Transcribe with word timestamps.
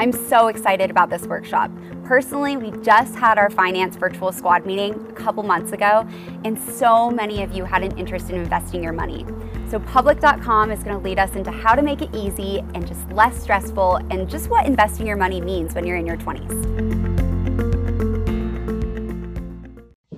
I'm 0.00 0.12
so 0.12 0.48
excited 0.48 0.90
about 0.90 1.10
this 1.10 1.26
workshop. 1.26 1.70
Personally, 2.04 2.56
we 2.56 2.70
just 2.82 3.14
had 3.14 3.36
our 3.36 3.50
finance 3.50 3.96
virtual 3.96 4.32
squad 4.32 4.64
meeting 4.64 4.94
a 4.94 5.12
couple 5.12 5.42
months 5.42 5.72
ago, 5.72 6.08
and 6.42 6.58
so 6.58 7.10
many 7.10 7.42
of 7.42 7.52
you 7.52 7.66
had 7.66 7.82
an 7.82 7.98
interest 7.98 8.30
in 8.30 8.36
investing 8.36 8.82
your 8.82 8.94
money. 8.94 9.26
So, 9.68 9.78
public.com 9.78 10.70
is 10.70 10.82
going 10.82 10.96
to 10.96 11.04
lead 11.04 11.18
us 11.18 11.36
into 11.36 11.50
how 11.50 11.74
to 11.74 11.82
make 11.82 12.00
it 12.00 12.08
easy 12.14 12.60
and 12.74 12.86
just 12.86 13.12
less 13.12 13.42
stressful, 13.42 13.96
and 14.10 14.26
just 14.26 14.48
what 14.48 14.64
investing 14.64 15.06
your 15.06 15.18
money 15.18 15.42
means 15.42 15.74
when 15.74 15.86
you're 15.86 15.98
in 15.98 16.06
your 16.06 16.16
20s. 16.16 16.48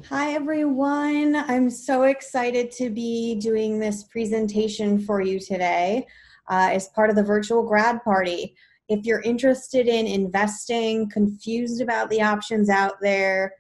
Hi, 0.09 0.35
everyone. 0.35 1.35
I'm 1.35 1.69
so 1.69 2.05
excited 2.05 2.71
to 2.77 2.89
be 2.89 3.35
doing 3.35 3.81
this 3.81 4.05
presentation 4.05 5.01
for 5.01 5.21
you 5.21 5.41
today 5.41 6.07
uh, 6.49 6.69
as 6.71 6.87
part 6.91 7.11
of 7.11 7.17
the 7.17 7.25
virtual 7.25 7.65
grad 7.65 8.05
party. 8.05 8.55
If 8.93 9.07
you're 9.07 9.23
interested 9.23 9.89
in 9.89 10.07
investing, 10.07 11.09
confused 11.09 11.81
about 11.81 12.11
the 12.11 12.21
options 12.21 12.69
out 12.69 12.97
there, 13.01 13.55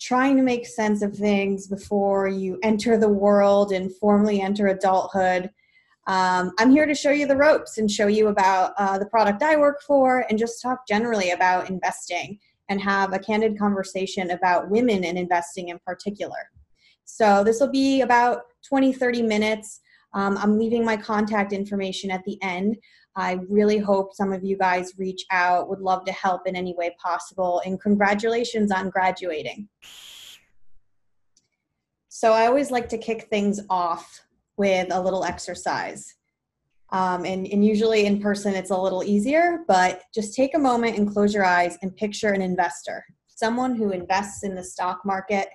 trying 0.00 0.36
to 0.36 0.42
make 0.42 0.66
sense 0.66 1.02
of 1.02 1.14
things 1.14 1.68
before 1.68 2.26
you 2.26 2.58
enter 2.64 2.98
the 2.98 3.08
world 3.08 3.70
and 3.70 3.94
formally 3.96 4.40
enter 4.40 4.66
adulthood, 4.66 5.50
um, 6.08 6.50
I'm 6.58 6.72
here 6.72 6.84
to 6.84 6.96
show 6.96 7.12
you 7.12 7.28
the 7.28 7.36
ropes 7.36 7.78
and 7.78 7.88
show 7.88 8.08
you 8.08 8.26
about 8.26 8.72
uh, 8.76 8.98
the 8.98 9.06
product 9.06 9.40
I 9.44 9.56
work 9.56 9.82
for 9.82 10.26
and 10.28 10.36
just 10.36 10.60
talk 10.60 10.88
generally 10.88 11.30
about 11.30 11.70
investing 11.70 12.40
and 12.68 12.80
have 12.80 13.12
a 13.12 13.20
candid 13.20 13.56
conversation 13.56 14.32
about 14.32 14.68
women 14.68 15.04
and 15.04 15.16
investing 15.16 15.68
in 15.68 15.78
particular. 15.86 16.50
So 17.04 17.44
this 17.44 17.60
will 17.60 17.70
be 17.70 18.00
about 18.00 18.42
20, 18.68 18.92
30 18.92 19.22
minutes. 19.22 19.80
Um, 20.12 20.36
I'm 20.38 20.58
leaving 20.58 20.84
my 20.84 20.96
contact 20.96 21.52
information 21.52 22.10
at 22.10 22.24
the 22.24 22.36
end. 22.42 22.76
I 23.14 23.40
really 23.48 23.78
hope 23.78 24.14
some 24.14 24.32
of 24.32 24.42
you 24.42 24.56
guys 24.56 24.94
reach 24.96 25.24
out, 25.30 25.68
would 25.68 25.80
love 25.80 26.04
to 26.06 26.12
help 26.12 26.46
in 26.46 26.56
any 26.56 26.74
way 26.74 26.94
possible, 27.02 27.60
and 27.66 27.80
congratulations 27.80 28.72
on 28.72 28.90
graduating. 28.90 29.68
So, 32.08 32.32
I 32.32 32.46
always 32.46 32.70
like 32.70 32.88
to 32.90 32.98
kick 32.98 33.28
things 33.28 33.60
off 33.68 34.22
with 34.56 34.88
a 34.90 35.00
little 35.00 35.24
exercise. 35.24 36.14
Um, 36.90 37.24
and, 37.24 37.46
and 37.46 37.64
usually 37.64 38.04
in 38.04 38.20
person 38.20 38.54
it's 38.54 38.70
a 38.70 38.76
little 38.76 39.02
easier, 39.02 39.60
but 39.66 40.02
just 40.14 40.34
take 40.34 40.54
a 40.54 40.58
moment 40.58 40.98
and 40.98 41.10
close 41.10 41.32
your 41.32 41.44
eyes 41.44 41.78
and 41.80 41.96
picture 41.96 42.32
an 42.32 42.42
investor, 42.42 43.02
someone 43.26 43.74
who 43.74 43.92
invests 43.92 44.44
in 44.44 44.54
the 44.54 44.64
stock 44.64 45.00
market. 45.04 45.48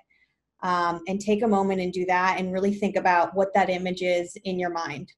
Um, 0.63 1.01
and 1.07 1.21
take 1.21 1.43
a 1.43 1.47
moment 1.47 1.81
and 1.81 1.93
do 1.93 2.03
that 2.07 2.39
and 2.39 2.51
really 2.51 2.73
think 2.73 2.95
about 2.95 3.35
what 3.35 3.53
that 3.53 3.69
image 3.69 4.01
is 4.01 4.35
in 4.43 4.57
your 4.57 4.71
mind 4.71 5.13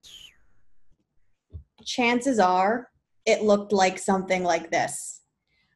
chances 1.90 2.40
are 2.40 2.90
it 3.26 3.44
looked 3.44 3.74
like 3.74 3.98
something 3.98 4.44
like 4.44 4.70
this 4.72 5.20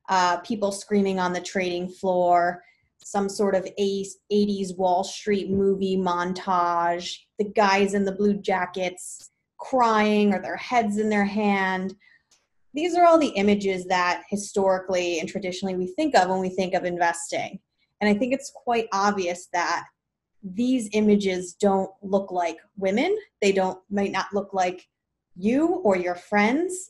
uh, 0.10 0.38
people 0.38 0.72
screaming 0.72 1.20
on 1.20 1.34
the 1.34 1.42
trading 1.42 1.88
floor, 1.88 2.64
some 3.04 3.30
sort 3.30 3.56
of 3.56 3.68
80s 3.80 4.78
Wall 4.78 5.04
Street 5.04 5.50
movie 5.50 5.98
montage, 5.98 7.16
the 7.40 7.52
guys 7.56 7.94
in 7.94 8.06
the 8.06 8.12
blue 8.12 8.36
jackets 8.36 9.32
crying 9.58 10.34
or 10.34 10.42
their 10.42 10.58
heads 10.58 10.98
in 10.98 11.10
their 11.10 11.26
hand. 11.26 11.96
These 12.74 12.96
are 12.96 13.06
all 13.06 13.18
the 13.18 13.28
images 13.28 13.86
that 13.86 14.24
historically 14.30 15.20
and 15.20 15.30
traditionally 15.30 15.76
we 15.76 15.88
think 15.88 16.16
of 16.16 16.30
when 16.30 16.40
we 16.40 16.50
think 16.50 16.74
of 16.74 16.86
investing. 16.86 17.60
And 18.02 18.10
I 18.10 18.18
think 18.18 18.34
it's 18.34 18.52
quite 18.54 18.88
obvious 18.92 19.48
that 19.54 19.86
these 20.44 20.90
images 20.92 21.54
don't 21.54 21.92
look 22.02 22.32
like 22.32 22.58
women. 22.76 23.16
They 23.42 23.54
don't 23.54 23.80
might 23.90 24.12
not 24.12 24.26
look 24.34 24.54
like 24.54 24.86
you 25.36 25.82
or 25.84 25.96
your 25.96 26.16
friends. 26.16 26.90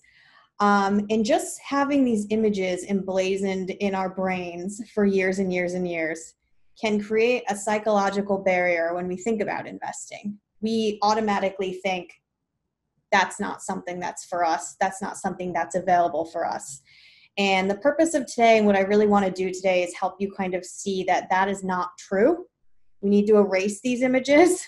Um, 0.60 1.06
and 1.10 1.26
just 1.26 1.60
having 1.62 2.06
these 2.06 2.28
images 2.30 2.86
emblazoned 2.86 3.72
in 3.72 3.96
our 3.96 4.10
brains 4.10 4.82
for 4.94 5.06
years 5.06 5.40
and 5.40 5.52
years 5.52 5.74
and 5.74 5.88
years 5.88 6.36
can 6.80 7.02
create 7.02 7.44
a 7.50 7.56
psychological 7.56 8.38
barrier 8.38 8.94
when 8.94 9.08
we 9.08 9.18
think 9.18 9.42
about 9.42 9.68
investing. 9.68 10.38
We 10.62 11.00
automatically 11.02 11.80
think 11.84 12.12
that's 13.12 13.40
not 13.40 13.62
something 13.62 14.00
that's 14.00 14.26
for 14.26 14.44
us, 14.44 14.76
that's 14.80 15.02
not 15.02 15.18
something 15.18 15.54
that's 15.54 15.76
available 15.76 16.26
for 16.26 16.46
us. 16.48 16.82
And 17.38 17.70
the 17.70 17.78
purpose 17.78 18.14
of 18.14 18.26
today, 18.28 18.58
and 18.58 18.66
what 18.66 18.76
I 18.76 18.82
really 18.82 19.08
want 19.08 19.26
to 19.26 19.32
do 19.32 19.52
today, 19.52 19.84
is 19.84 19.94
help 19.96 20.16
you 20.20 20.32
kind 20.32 20.54
of 20.54 20.64
see 20.64 21.04
that 21.06 21.30
that 21.30 21.50
is 21.50 21.64
not 21.64 21.90
true. 21.98 22.46
We 23.02 23.10
need 23.10 23.28
to 23.28 23.38
erase 23.38 23.82
these 23.82 24.02
images 24.02 24.62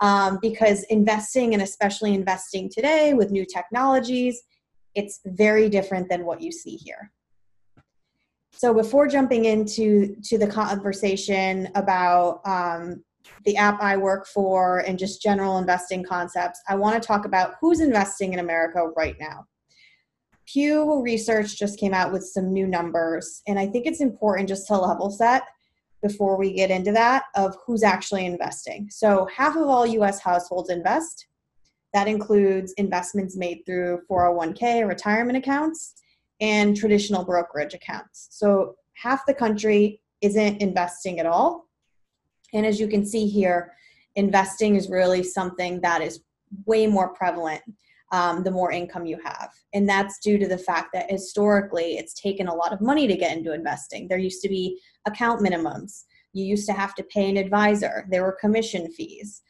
um, 0.00 0.38
because 0.40 0.84
investing 0.84 1.54
and 1.54 1.62
especially 1.62 2.14
investing 2.14 2.70
today 2.70 3.14
with 3.14 3.30
new 3.30 3.44
technologies 3.44 4.42
it's 4.94 5.20
very 5.24 5.68
different 5.68 6.08
than 6.08 6.24
what 6.24 6.40
you 6.42 6.50
see 6.50 6.76
here. 6.76 7.12
So 8.52 8.74
before 8.74 9.06
jumping 9.06 9.44
into 9.44 10.16
to 10.24 10.36
the 10.36 10.48
conversation 10.48 11.68
about 11.76 12.40
um, 12.44 13.04
the 13.44 13.56
app 13.56 13.80
i 13.82 13.96
work 13.96 14.26
for 14.26 14.78
and 14.80 14.98
just 14.98 15.20
general 15.20 15.58
investing 15.58 16.02
concepts 16.02 16.60
i 16.66 16.74
want 16.74 17.00
to 17.00 17.06
talk 17.06 17.26
about 17.26 17.56
who's 17.60 17.80
investing 17.80 18.32
in 18.32 18.38
america 18.38 18.80
right 18.96 19.16
now. 19.20 19.44
Pew 20.46 21.02
research 21.02 21.58
just 21.58 21.78
came 21.78 21.92
out 21.92 22.10
with 22.10 22.24
some 22.24 22.52
new 22.52 22.66
numbers 22.66 23.42
and 23.46 23.58
i 23.58 23.66
think 23.66 23.86
it's 23.86 24.00
important 24.00 24.48
just 24.48 24.66
to 24.66 24.78
level 24.78 25.10
set 25.10 25.42
before 26.02 26.36
we 26.36 26.52
get 26.52 26.70
into 26.70 26.92
that 26.92 27.24
of 27.34 27.56
who's 27.66 27.82
actually 27.82 28.26
investing. 28.26 28.88
So, 28.90 29.26
half 29.34 29.56
of 29.56 29.66
all 29.66 29.86
US 29.86 30.20
households 30.20 30.70
invest. 30.70 31.26
That 31.94 32.06
includes 32.06 32.72
investments 32.76 33.34
made 33.36 33.62
through 33.64 34.02
401k 34.10 34.86
retirement 34.86 35.38
accounts 35.38 35.94
and 36.40 36.76
traditional 36.76 37.24
brokerage 37.24 37.74
accounts. 37.74 38.28
So, 38.30 38.76
half 38.94 39.26
the 39.26 39.34
country 39.34 40.00
isn't 40.20 40.60
investing 40.60 41.20
at 41.20 41.26
all. 41.26 41.68
And 42.52 42.66
as 42.66 42.80
you 42.80 42.88
can 42.88 43.04
see 43.06 43.26
here, 43.26 43.72
investing 44.16 44.76
is 44.76 44.88
really 44.88 45.22
something 45.22 45.80
that 45.80 46.02
is 46.02 46.20
way 46.66 46.86
more 46.86 47.10
prevalent 47.10 47.62
um, 48.10 48.42
the 48.42 48.50
more 48.50 48.72
income 48.72 49.06
you 49.06 49.18
have. 49.22 49.50
And 49.74 49.88
that's 49.88 50.18
due 50.18 50.38
to 50.38 50.48
the 50.48 50.58
fact 50.58 50.88
that 50.94 51.10
historically 51.10 51.98
it's 51.98 52.14
taken 52.14 52.48
a 52.48 52.54
lot 52.54 52.72
of 52.72 52.80
money 52.80 53.06
to 53.06 53.16
get 53.16 53.36
into 53.36 53.52
investing. 53.52 54.08
There 54.08 54.18
used 54.18 54.42
to 54.42 54.48
be 54.48 54.80
account 55.06 55.40
minimums, 55.40 56.04
you 56.32 56.44
used 56.44 56.66
to 56.66 56.72
have 56.72 56.94
to 56.96 57.02
pay 57.04 57.28
an 57.28 57.36
advisor, 57.36 58.06
there 58.10 58.22
were 58.22 58.36
commission 58.40 58.90
fees. 58.90 59.42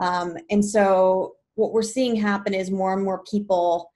Um, 0.00 0.36
and 0.50 0.64
so 0.64 1.36
what 1.54 1.72
we're 1.72 1.82
seeing 1.82 2.16
happen 2.16 2.54
is 2.54 2.70
more 2.70 2.92
and 2.92 3.02
more 3.02 3.22
people 3.30 3.90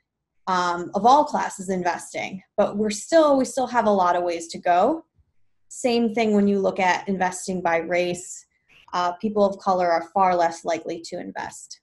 um, 0.47 0.91
of 0.95 1.07
all 1.07 1.25
classes 1.25 1.69
investing, 1.69 2.43
but 2.57 2.77
we're 2.77 2.91
still, 2.91 3.37
we 3.37 3.45
still 3.45 3.67
have 3.67 3.87
a 3.87 3.91
lot 3.91 4.17
of 4.17 4.25
ways 4.25 4.49
to 4.49 4.59
go. 4.59 5.05
Same 5.69 6.15
thing 6.15 6.35
when 6.35 6.49
you 6.49 6.59
look 6.59 6.81
at 6.81 7.07
investing 7.09 7.63
by 7.63 7.77
race. 7.77 8.45
Uh, 8.93 9.13
people 9.13 9.45
of 9.45 9.59
color 9.59 9.89
are 9.89 10.11
far 10.13 10.35
less 10.35 10.65
likely 10.65 11.01
to 11.03 11.21
invest. 11.21 11.81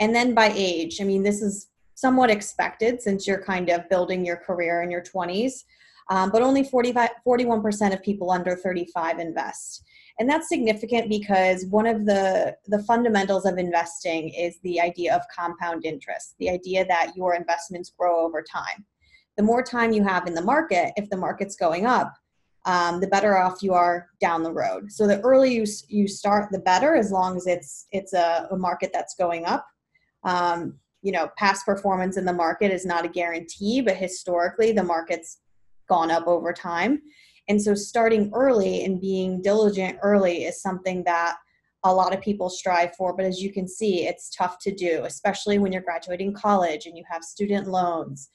And 0.00 0.14
then 0.14 0.34
by 0.34 0.52
age, 0.54 1.00
I 1.00 1.04
mean, 1.04 1.22
this 1.22 1.42
is 1.42 1.68
somewhat 1.94 2.30
expected 2.30 3.02
since 3.02 3.26
you're 3.26 3.42
kind 3.42 3.68
of 3.68 3.88
building 3.90 4.24
your 4.24 4.38
career 4.38 4.82
in 4.82 4.90
your 4.90 5.02
20s, 5.02 5.64
um, 6.08 6.30
but 6.30 6.42
only 6.42 6.64
45, 6.64 7.10
41% 7.26 7.92
of 7.92 8.02
people 8.02 8.30
under 8.30 8.56
35 8.56 9.18
invest. 9.18 9.84
And 10.18 10.28
that's 10.28 10.48
significant 10.48 11.08
because 11.08 11.66
one 11.66 11.86
of 11.86 12.04
the, 12.06 12.56
the 12.66 12.82
fundamentals 12.82 13.46
of 13.46 13.58
investing 13.58 14.30
is 14.30 14.58
the 14.62 14.80
idea 14.80 15.14
of 15.14 15.22
compound 15.34 15.84
interest, 15.84 16.34
the 16.38 16.50
idea 16.50 16.84
that 16.86 17.12
your 17.14 17.34
investments 17.34 17.92
grow 17.96 18.24
over 18.24 18.42
time. 18.42 18.84
The 19.36 19.42
more 19.42 19.62
time 19.62 19.92
you 19.92 20.02
have 20.04 20.26
in 20.26 20.34
the 20.34 20.42
market, 20.42 20.92
if 20.96 21.08
the 21.08 21.16
market's 21.16 21.56
going 21.56 21.86
up, 21.86 22.14
um, 22.66 23.00
the 23.00 23.06
better 23.06 23.38
off 23.38 23.62
you 23.62 23.72
are 23.72 24.08
down 24.20 24.42
the 24.42 24.52
road. 24.52 24.92
So 24.92 25.06
the 25.06 25.20
earlier 25.20 25.62
you, 25.62 25.66
you 25.88 26.06
start, 26.06 26.50
the 26.50 26.58
better, 26.58 26.94
as 26.94 27.10
long 27.10 27.36
as 27.36 27.46
it's 27.46 27.86
it's 27.90 28.12
a, 28.12 28.48
a 28.50 28.56
market 28.56 28.90
that's 28.92 29.14
going 29.14 29.46
up. 29.46 29.66
Um, 30.24 30.78
you 31.02 31.12
know, 31.12 31.30
past 31.38 31.64
performance 31.64 32.16
in 32.16 32.24
the 32.24 32.32
market 32.32 32.70
is 32.70 32.84
not 32.84 33.04
a 33.04 33.08
guarantee, 33.08 33.80
but 33.80 33.96
historically 33.96 34.72
the 34.72 34.82
market's 34.82 35.38
gone 35.88 36.10
up 36.10 36.26
over 36.26 36.52
time. 36.52 37.00
And 37.48 37.60
so 37.60 37.74
starting 37.74 38.30
early 38.34 38.84
and 38.84 39.00
being 39.00 39.42
diligent 39.42 39.98
early 40.02 40.44
is 40.44 40.62
something 40.62 41.02
that 41.04 41.36
a 41.84 41.92
lot 41.92 42.14
of 42.14 42.20
people 42.20 42.50
strive 42.50 42.94
for, 42.94 43.16
but 43.16 43.24
as 43.24 43.40
you 43.42 43.52
can 43.52 43.66
see, 43.66 44.06
it's 44.06 44.30
tough 44.30 44.58
to 44.60 44.74
do, 44.74 45.04
especially 45.04 45.58
when 45.58 45.72
you're 45.72 45.82
graduating 45.82 46.34
college 46.34 46.86
and 46.86 46.96
you 46.96 47.04
have 47.10 47.24
student 47.24 47.66
loans. 47.66 48.28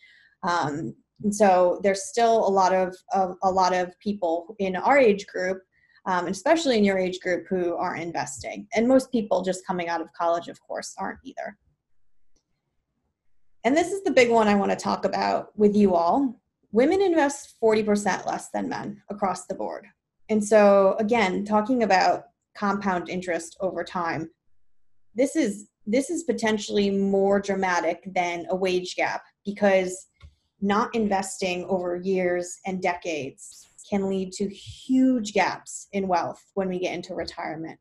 Um, 0.44 0.96
and 1.24 1.34
so 1.34 1.80
there's 1.84 2.06
still 2.06 2.48
a 2.48 2.50
lot 2.50 2.74
of, 2.74 2.96
of, 3.14 3.36
a 3.44 3.52
lot 3.52 3.74
of 3.74 3.98
people 4.00 4.56
in 4.60 4.76
our 4.76 4.98
age 4.98 5.28
group, 5.28 5.60
um, 6.06 6.28
especially 6.28 6.78
in 6.78 6.84
your 6.84 6.98
age 6.98 7.20
group, 7.20 7.46
who 7.48 7.76
aren't 7.76 8.02
investing. 8.02 8.68
And 8.76 8.88
most 8.88 9.12
people 9.12 9.44
just 9.44 9.66
coming 9.66 9.88
out 9.88 10.02
of 10.02 10.12
college, 10.14 10.48
of 10.48 10.60
course, 10.62 10.94
aren't 10.98 11.20
either. 11.24 11.58
And 13.66 13.76
this 13.76 13.92
is 13.92 14.04
the 14.04 14.12
big 14.12 14.30
one 14.30 14.48
I 14.48 14.54
want 14.54 14.70
to 14.70 14.78
talk 14.78 15.06
about 15.06 15.50
with 15.58 15.76
you 15.76 15.96
all. 15.96 16.40
Women 16.72 17.02
invest 17.02 17.56
40% 17.62 18.28
less 18.28 18.50
than 18.50 18.70
men 18.70 19.02
across 19.10 19.48
the 19.48 19.56
board. 19.56 19.88
And 20.30 20.44
so 20.44 20.96
again, 21.00 21.44
talking 21.44 21.82
about 21.82 22.26
compound 22.56 23.10
interest 23.10 23.58
over 23.60 23.84
time, 23.84 24.30
this 25.16 25.36
is 25.36 25.68
this 25.88 26.10
is 26.10 26.24
potentially 26.24 26.90
more 26.90 27.40
dramatic 27.40 28.04
than 28.14 28.46
a 28.50 28.56
wage 28.56 28.96
gap 28.96 29.24
because 29.46 30.08
not 30.62 30.94
investing 30.96 31.66
over 31.66 31.96
years 31.96 32.58
and 32.66 32.82
decades 32.82 33.68
can 33.88 34.10
lead 34.10 34.32
to 34.34 34.48
huge 34.50 35.34
gaps 35.34 35.88
in 35.92 36.08
wealth 36.08 36.44
when 36.56 36.70
we 36.70 36.80
get 36.80 36.94
into 36.94 37.14
retirement. 37.14 37.80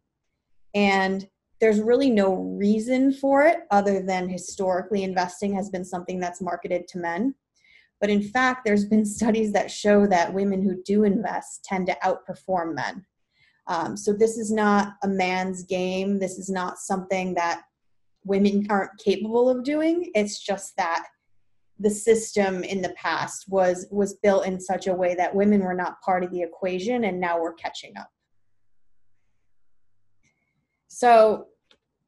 And 0.75 1.27
there's 1.65 1.81
really 1.81 2.11
no 2.11 2.35
reason 2.35 3.11
for 3.11 3.47
it 3.47 3.61
other 3.71 4.03
than 4.03 4.29
historically 4.29 5.03
investing 5.03 5.55
has 5.55 5.71
been 5.71 5.83
something 5.83 6.21
that's 6.21 6.43
marketed 6.43 6.87
to 6.87 6.99
men. 6.99 7.35
But 8.03 8.11
in 8.11 8.23
fact, 8.23 8.67
there's 8.67 8.85
been 8.85 9.07
studies 9.19 9.51
that 9.55 9.71
show 9.71 10.07
that 10.09 10.35
women 10.35 10.61
who 10.61 10.83
do 10.83 11.05
invest 11.05 11.65
tend 11.65 11.87
to 11.87 11.97
outperform 12.05 12.75
men. 12.75 13.07
Um, 13.67 13.97
so 13.97 14.13
this 14.13 14.37
is 14.37 14.53
not 14.53 14.97
a 15.05 15.09
man's 15.09 15.63
game. 15.63 16.19
This 16.19 16.37
is 16.39 16.51
not 16.51 16.77
something 16.77 17.33
that 17.33 17.63
women 18.27 18.67
aren't 18.69 18.99
capable 19.03 19.49
of 19.49 19.65
doing. 19.65 20.11
It's 20.15 20.45
just 20.45 20.77
that 20.77 21.07
the 21.79 21.89
system 21.89 22.63
in 22.63 22.83
the 22.83 22.93
past 22.95 23.47
was 23.49 23.87
was 23.91 24.17
built 24.23 24.47
in 24.47 24.61
such 24.61 24.87
a 24.87 24.93
way 24.93 25.15
that 25.15 25.35
women 25.35 25.61
were 25.61 25.73
not 25.73 25.99
part 26.03 26.23
of 26.23 26.31
the 26.31 26.43
equation 26.43 27.05
and 27.05 27.19
now 27.19 27.41
we're 27.41 27.55
catching 27.55 27.97
up 27.97 28.09
so 30.87 31.49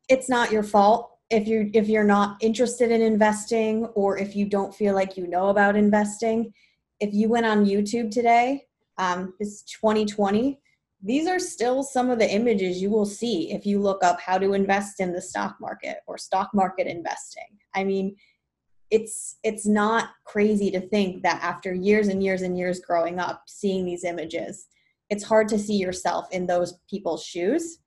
it's 0.08 0.29
not 0.29 0.53
your 0.53 0.62
fault 0.62 1.11
if 1.31 1.49
you 1.49 1.70
if 1.75 1.88
you're 1.88 2.05
not 2.05 2.37
interested 2.41 2.91
in 2.91 3.03
investing 3.03 3.87
or 3.94 4.17
if 4.19 4.37
you 4.37 4.47
don't 4.47 4.75
feel 4.75 4.94
like 4.94 5.17
you 5.17 5.26
know 5.26 5.49
about 5.49 5.76
investing. 5.76 6.53
If 6.99 7.12
you 7.12 7.29
went 7.29 7.44
on 7.44 7.67
youtube 7.67 8.11
today 8.11 8.64
um, 8.99 9.35
it's 9.38 9.62
2020 9.62 10.58
these 11.03 11.29
are 11.29 11.38
still 11.38 11.82
some 11.82 12.11
of 12.11 12.19
the 12.19 12.32
images 12.32 12.81
you 12.81 12.91
will 12.91 13.06
see 13.06 13.53
if 13.53 13.67
you 13.67 13.81
look 13.81 14.03
up 14.03 14.20
how 14.20 14.38
to 14.38 14.55
invest 14.55 14.99
in 14.99 15.12
the 15.12 15.20
stock 15.20 15.56
market 15.61 15.99
or 16.06 16.17
stock 16.17 16.50
market 16.55 16.87
investing. 16.87 17.59
I 17.75 17.85
mean 17.85 18.17
it's 18.91 19.37
it's 19.43 19.67
not 19.67 20.11
crazy 20.25 20.70
to 20.70 20.81
think 20.81 21.23
that 21.23 21.43
after 21.43 21.75
years 21.75 22.09
and 22.09 22.23
years 22.23 22.43
and 22.43 22.56
years 22.56 22.81
growing 22.81 23.19
up 23.19 23.43
seeing 23.47 23.85
these 23.85 24.05
images 24.05 24.69
it's 25.11 25.25
hard 25.25 25.49
to 25.49 25.59
see 25.59 25.76
yourself 25.76 26.26
in 26.31 26.47
those 26.47 26.79
people's 26.88 27.25
shoes 27.25 27.79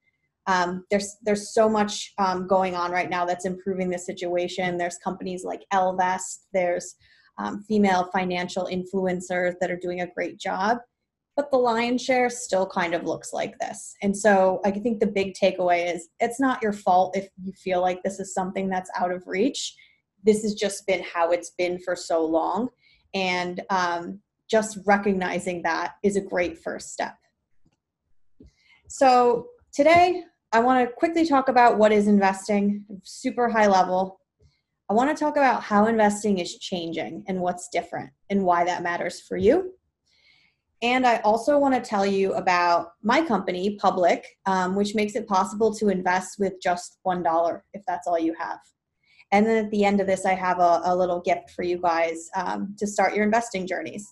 um, 0.50 0.86
there's 0.90 1.18
there's 1.24 1.54
so 1.54 1.70
much 1.70 2.14
um, 2.18 2.48
going 2.48 2.76
on 2.76 2.92
right 2.92 3.10
now 3.10 3.26
that's 3.26 3.46
improving 3.46 3.90
the 3.90 4.00
situation 4.00 4.78
there's 4.78 4.98
companies 5.04 5.44
like 5.44 5.64
Ellevest 5.74 6.46
there's 6.54 6.96
um, 7.38 7.64
female 7.64 8.10
financial 8.12 8.66
influencers 8.66 9.54
that 9.60 9.72
are 9.72 9.80
doing 9.82 10.02
a 10.02 10.12
great 10.14 10.40
job 10.40 10.78
but 11.36 11.52
the 11.52 11.58
lion's 11.58 12.04
share 12.04 12.30
still 12.30 12.66
kind 12.66 12.94
of 12.94 13.04
looks 13.04 13.32
like 13.34 13.58
this 13.60 13.96
and 14.02 14.16
so 14.16 14.60
i 14.66 14.72
think 14.72 15.00
the 15.00 15.08
big 15.08 15.34
takeaway 15.34 15.94
is 15.94 16.10
it's 16.20 16.40
not 16.40 16.62
your 16.62 16.74
fault 16.74 17.16
if 17.16 17.30
you 17.42 17.54
feel 17.54 17.82
like 17.82 18.02
this 18.04 18.20
is 18.20 18.34
something 18.34 18.70
that's 18.70 18.92
out 18.98 19.12
of 19.12 19.24
reach 19.26 19.76
this 20.24 20.42
has 20.44 20.54
just 20.54 20.86
been 20.86 21.04
how 21.04 21.32
it's 21.32 21.52
been 21.52 21.80
for 21.80 21.96
so 21.96 22.26
long. 22.26 22.70
And 23.14 23.62
um, 23.70 24.20
just 24.50 24.80
recognizing 24.86 25.62
that 25.64 25.94
is 26.04 26.16
a 26.16 26.22
great 26.22 26.58
first 26.58 26.92
step. 26.92 27.16
So, 28.88 29.48
today 29.74 30.24
I 30.52 30.60
want 30.62 30.88
to 30.88 30.94
quickly 30.96 31.28
talk 31.28 31.48
about 31.48 31.78
what 31.78 31.92
is 31.92 32.08
investing, 32.08 32.84
super 33.04 33.50
high 33.50 33.68
level. 33.68 34.20
I 34.90 34.94
want 34.94 35.16
to 35.16 35.20
talk 35.24 35.38
about 35.38 35.62
how 35.62 35.86
investing 35.86 36.40
is 36.40 36.58
changing 36.58 37.24
and 37.28 37.40
what's 37.40 37.70
different 37.70 38.10
and 38.32 38.44
why 38.44 38.64
that 38.64 38.82
matters 38.82 39.22
for 39.22 39.38
you. 39.38 39.74
And 40.82 41.06
I 41.06 41.18
also 41.18 41.60
want 41.60 41.76
to 41.76 41.88
tell 41.88 42.06
you 42.06 42.34
about 42.34 42.94
my 43.04 43.22
company, 43.22 43.76
Public, 43.76 44.26
um, 44.46 44.76
which 44.76 44.96
makes 44.96 45.16
it 45.16 45.28
possible 45.28 45.74
to 45.76 45.90
invest 45.90 46.40
with 46.40 46.54
just 46.64 46.98
$1 47.06 47.62
if 47.74 47.84
that's 47.86 48.08
all 48.08 48.18
you 48.18 48.34
have. 48.40 48.60
And 49.32 49.46
then 49.46 49.66
at 49.66 49.72
the 49.72 49.86
end 49.86 50.02
of 50.02 50.08
this, 50.08 50.26
I 50.26 50.34
have 50.34 50.60
a, 50.60 50.82
a 50.86 50.96
little 50.96 51.22
gift 51.22 51.52
for 51.52 51.64
you 51.64 51.78
guys 51.78 52.30
um, 52.36 52.76
to 52.80 52.88
start 52.88 53.14
your 53.14 53.26
investing 53.26 53.68
journeys. 53.68 54.12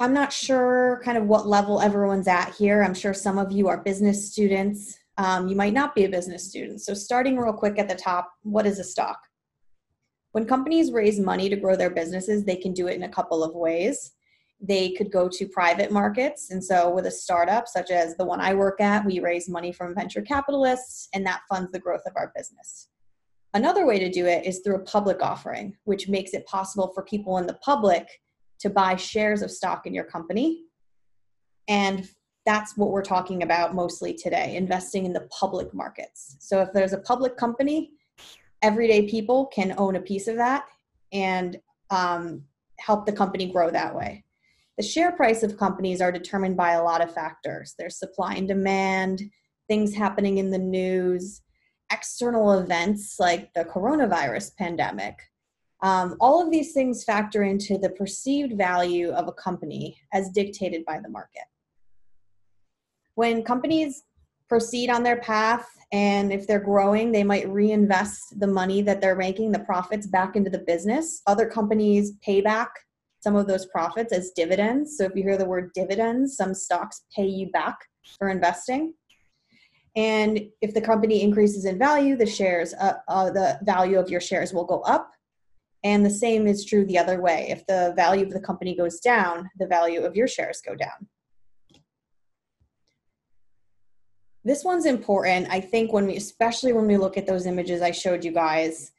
I'm 0.00 0.14
not 0.14 0.32
sure 0.32 1.00
kind 1.04 1.18
of 1.18 1.24
what 1.24 1.48
level 1.48 1.80
everyone's 1.80 2.28
at 2.28 2.54
here. 2.54 2.84
I'm 2.84 2.94
sure 2.94 3.12
some 3.12 3.36
of 3.36 3.50
you 3.50 3.66
are 3.66 3.78
business 3.78 4.30
students. 4.30 4.96
Um, 5.16 5.48
you 5.48 5.56
might 5.56 5.72
not 5.72 5.96
be 5.96 6.04
a 6.04 6.08
business 6.08 6.48
student. 6.48 6.82
So, 6.82 6.94
starting 6.94 7.36
real 7.36 7.52
quick 7.52 7.78
at 7.78 7.88
the 7.88 7.96
top, 7.96 8.30
what 8.42 8.66
is 8.66 8.78
a 8.78 8.84
stock? 8.84 9.18
When 10.30 10.46
companies 10.46 10.92
raise 10.92 11.18
money 11.18 11.48
to 11.48 11.56
grow 11.56 11.74
their 11.74 11.90
businesses, 11.90 12.44
they 12.44 12.54
can 12.54 12.72
do 12.72 12.86
it 12.86 12.94
in 12.94 13.02
a 13.02 13.08
couple 13.08 13.42
of 13.42 13.56
ways. 13.56 14.12
They 14.60 14.90
could 14.90 15.10
go 15.10 15.28
to 15.28 15.48
private 15.48 15.90
markets. 15.90 16.50
And 16.50 16.62
so, 16.62 16.90
with 16.90 17.06
a 17.06 17.10
startup 17.10 17.66
such 17.66 17.90
as 17.90 18.16
the 18.16 18.24
one 18.24 18.40
I 18.40 18.54
work 18.54 18.80
at, 18.80 19.04
we 19.04 19.18
raise 19.18 19.48
money 19.48 19.72
from 19.72 19.96
venture 19.96 20.22
capitalists, 20.22 21.08
and 21.12 21.26
that 21.26 21.40
funds 21.48 21.72
the 21.72 21.80
growth 21.80 22.02
of 22.06 22.12
our 22.14 22.32
business. 22.36 22.88
Another 23.52 23.84
way 23.84 23.98
to 23.98 24.10
do 24.10 24.26
it 24.26 24.46
is 24.46 24.60
through 24.60 24.76
a 24.76 24.84
public 24.84 25.22
offering, 25.22 25.76
which 25.82 26.08
makes 26.08 26.34
it 26.34 26.46
possible 26.46 26.92
for 26.94 27.02
people 27.02 27.38
in 27.38 27.48
the 27.48 27.58
public 27.64 28.06
to 28.60 28.70
buy 28.70 28.96
shares 28.96 29.42
of 29.42 29.50
stock 29.50 29.86
in 29.86 29.94
your 29.94 30.04
company. 30.04 30.64
And 31.68 32.08
that's 32.46 32.76
what 32.76 32.90
we're 32.90 33.02
talking 33.02 33.42
about 33.42 33.74
mostly 33.74 34.14
today 34.14 34.56
investing 34.56 35.04
in 35.04 35.12
the 35.12 35.28
public 35.30 35.74
markets. 35.74 36.36
So, 36.40 36.62
if 36.62 36.72
there's 36.72 36.94
a 36.94 36.98
public 36.98 37.36
company, 37.36 37.92
everyday 38.62 39.08
people 39.08 39.46
can 39.46 39.74
own 39.76 39.96
a 39.96 40.00
piece 40.00 40.28
of 40.28 40.36
that 40.36 40.64
and 41.12 41.60
um, 41.90 42.44
help 42.78 43.06
the 43.06 43.12
company 43.12 43.50
grow 43.50 43.70
that 43.70 43.94
way. 43.94 44.24
The 44.78 44.84
share 44.84 45.12
price 45.12 45.42
of 45.42 45.58
companies 45.58 46.00
are 46.00 46.12
determined 46.12 46.56
by 46.56 46.72
a 46.72 46.82
lot 46.82 47.02
of 47.02 47.12
factors. 47.12 47.74
There's 47.78 47.98
supply 47.98 48.34
and 48.34 48.46
demand, 48.46 49.22
things 49.66 49.94
happening 49.94 50.38
in 50.38 50.50
the 50.50 50.58
news, 50.58 51.42
external 51.92 52.52
events 52.52 53.16
like 53.18 53.52
the 53.54 53.64
coronavirus 53.64 54.56
pandemic. 54.56 55.18
Um, 55.82 56.16
all 56.20 56.42
of 56.44 56.50
these 56.50 56.72
things 56.72 57.04
factor 57.04 57.44
into 57.44 57.78
the 57.78 57.90
perceived 57.90 58.56
value 58.56 59.10
of 59.10 59.28
a 59.28 59.32
company 59.32 59.96
as 60.12 60.30
dictated 60.30 60.84
by 60.84 60.98
the 61.00 61.08
market. 61.08 61.44
When 63.14 63.42
companies 63.42 64.02
proceed 64.48 64.90
on 64.90 65.02
their 65.02 65.20
path 65.20 65.68
and 65.92 66.32
if 66.32 66.46
they're 66.46 66.58
growing, 66.58 67.12
they 67.12 67.24
might 67.24 67.48
reinvest 67.48 68.40
the 68.40 68.46
money 68.46 68.82
that 68.82 69.00
they're 69.00 69.16
making, 69.16 69.52
the 69.52 69.58
profits 69.60 70.06
back 70.06 70.36
into 70.36 70.50
the 70.50 70.58
business. 70.58 71.22
Other 71.26 71.46
companies 71.46 72.12
pay 72.22 72.40
back 72.40 72.70
some 73.20 73.36
of 73.36 73.46
those 73.46 73.66
profits 73.66 74.12
as 74.12 74.32
dividends. 74.34 74.96
So 74.96 75.04
if 75.04 75.12
you 75.14 75.22
hear 75.22 75.36
the 75.36 75.44
word 75.44 75.72
dividends, 75.74 76.36
some 76.36 76.54
stocks 76.54 77.02
pay 77.14 77.26
you 77.26 77.50
back 77.50 77.76
for 78.18 78.28
investing. 78.28 78.94
And 79.96 80.40
if 80.60 80.74
the 80.74 80.80
company 80.80 81.22
increases 81.22 81.64
in 81.64 81.78
value, 81.78 82.16
the 82.16 82.26
shares, 82.26 82.74
uh, 82.74 82.94
uh, 83.08 83.30
the 83.30 83.58
value 83.62 83.98
of 83.98 84.08
your 84.08 84.20
shares 84.20 84.52
will 84.52 84.64
go 84.64 84.80
up. 84.82 85.10
And 85.84 86.04
the 86.04 86.10
same 86.10 86.46
is 86.46 86.64
true 86.64 86.84
the 86.84 86.98
other 86.98 87.20
way. 87.20 87.46
If 87.50 87.66
the 87.66 87.92
value 87.96 88.24
of 88.24 88.32
the 88.32 88.40
company 88.40 88.76
goes 88.76 89.00
down, 89.00 89.48
the 89.58 89.66
value 89.66 90.02
of 90.02 90.16
your 90.16 90.26
shares 90.26 90.60
go 90.60 90.74
down. 90.74 91.08
This 94.44 94.64
one's 94.64 94.86
important. 94.86 95.48
I 95.50 95.60
think 95.60 95.92
when 95.92 96.06
we, 96.06 96.16
especially 96.16 96.72
when 96.72 96.86
we 96.86 96.96
look 96.96 97.16
at 97.16 97.26
those 97.26 97.46
images 97.46 97.82
I 97.82 97.90
showed 97.90 98.24
you 98.24 98.32
guys, 98.32 98.92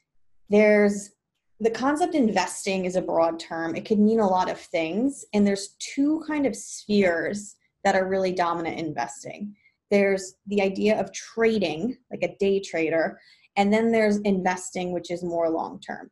there's 0.49 1.11
the 1.59 1.71
concept 1.71 2.15
investing 2.15 2.85
is 2.85 2.95
a 2.95 3.01
broad 3.01 3.39
term. 3.39 3.75
It 3.75 3.85
could 3.85 3.99
mean 3.99 4.19
a 4.19 4.27
lot 4.27 4.49
of 4.49 4.59
things. 4.59 5.25
And 5.33 5.45
there's 5.45 5.75
two 5.79 6.23
kind 6.25 6.45
of 6.45 6.55
spheres 6.55 7.55
that 7.83 7.95
are 7.95 8.07
really 8.07 8.31
dominant 8.31 8.79
in 8.79 8.85
investing. 8.85 9.55
There's 9.91 10.35
the 10.47 10.61
idea 10.61 10.99
of 10.99 11.11
trading, 11.11 11.97
like 12.11 12.23
a 12.23 12.37
day 12.37 12.61
trader, 12.61 13.19
and 13.57 13.73
then 13.73 13.91
there's 13.91 14.17
investing, 14.19 14.93
which 14.93 15.11
is 15.11 15.23
more 15.23 15.49
long 15.49 15.79
term. 15.79 16.09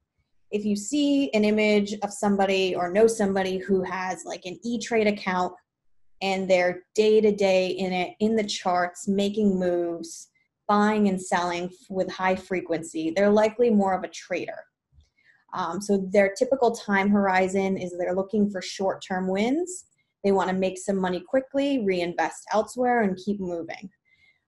If 0.51 0.65
you 0.65 0.75
see 0.75 1.29
an 1.33 1.43
image 1.43 1.93
of 2.03 2.13
somebody 2.13 2.75
or 2.75 2.91
know 2.91 3.07
somebody 3.07 3.57
who 3.57 3.83
has 3.83 4.23
like 4.25 4.45
an 4.45 4.59
E 4.63 4.79
Trade 4.79 5.07
account 5.07 5.53
and 6.21 6.49
they're 6.49 6.83
day 6.95 7.21
to 7.21 7.31
day 7.31 7.69
in 7.69 7.93
it, 7.93 8.15
in 8.19 8.35
the 8.35 8.43
charts, 8.43 9.07
making 9.07 9.59
moves, 9.59 10.29
buying 10.67 11.09
and 11.09 11.21
selling 11.21 11.69
with 11.89 12.11
high 12.11 12.35
frequency, 12.35 13.11
they're 13.15 13.29
likely 13.29 13.69
more 13.69 13.93
of 13.93 14.03
a 14.03 14.09
trader 14.09 14.63
um, 15.53 15.81
so 15.81 15.97
their 16.11 16.33
typical 16.37 16.71
time 16.71 17.09
horizon 17.09 17.77
is 17.77 17.97
they're 17.97 18.15
looking 18.15 18.49
for 18.49 18.61
short 18.61 19.03
term 19.05 19.27
wins. 19.27 19.85
They 20.23 20.31
want 20.31 20.49
to 20.49 20.55
make 20.55 20.77
some 20.77 20.97
money 20.97 21.23
quickly, 21.27 21.83
reinvest 21.85 22.43
elsewhere, 22.51 23.01
and 23.01 23.17
keep 23.17 23.39
moving. 23.39 23.89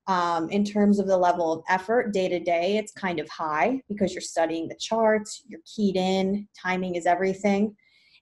Um, 0.10 0.50
in 0.50 0.66
terms 0.66 0.98
of 0.98 1.06
the 1.06 1.16
level 1.16 1.54
of 1.54 1.64
effort 1.70 2.14
day 2.14 2.28
to 2.30 2.40
day, 2.40 2.78
it's 2.78 2.92
kind 2.92 3.20
of 3.20 3.30
high 3.30 3.80
because 3.88 4.12
you're 4.12 4.22
studying 4.22 4.68
the 4.68 4.76
charts, 4.80 5.44
you're 5.48 5.60
keyed 5.68 5.96
in, 5.96 6.48
timing 6.60 6.96
is 6.96 7.06
everything. 7.06 7.76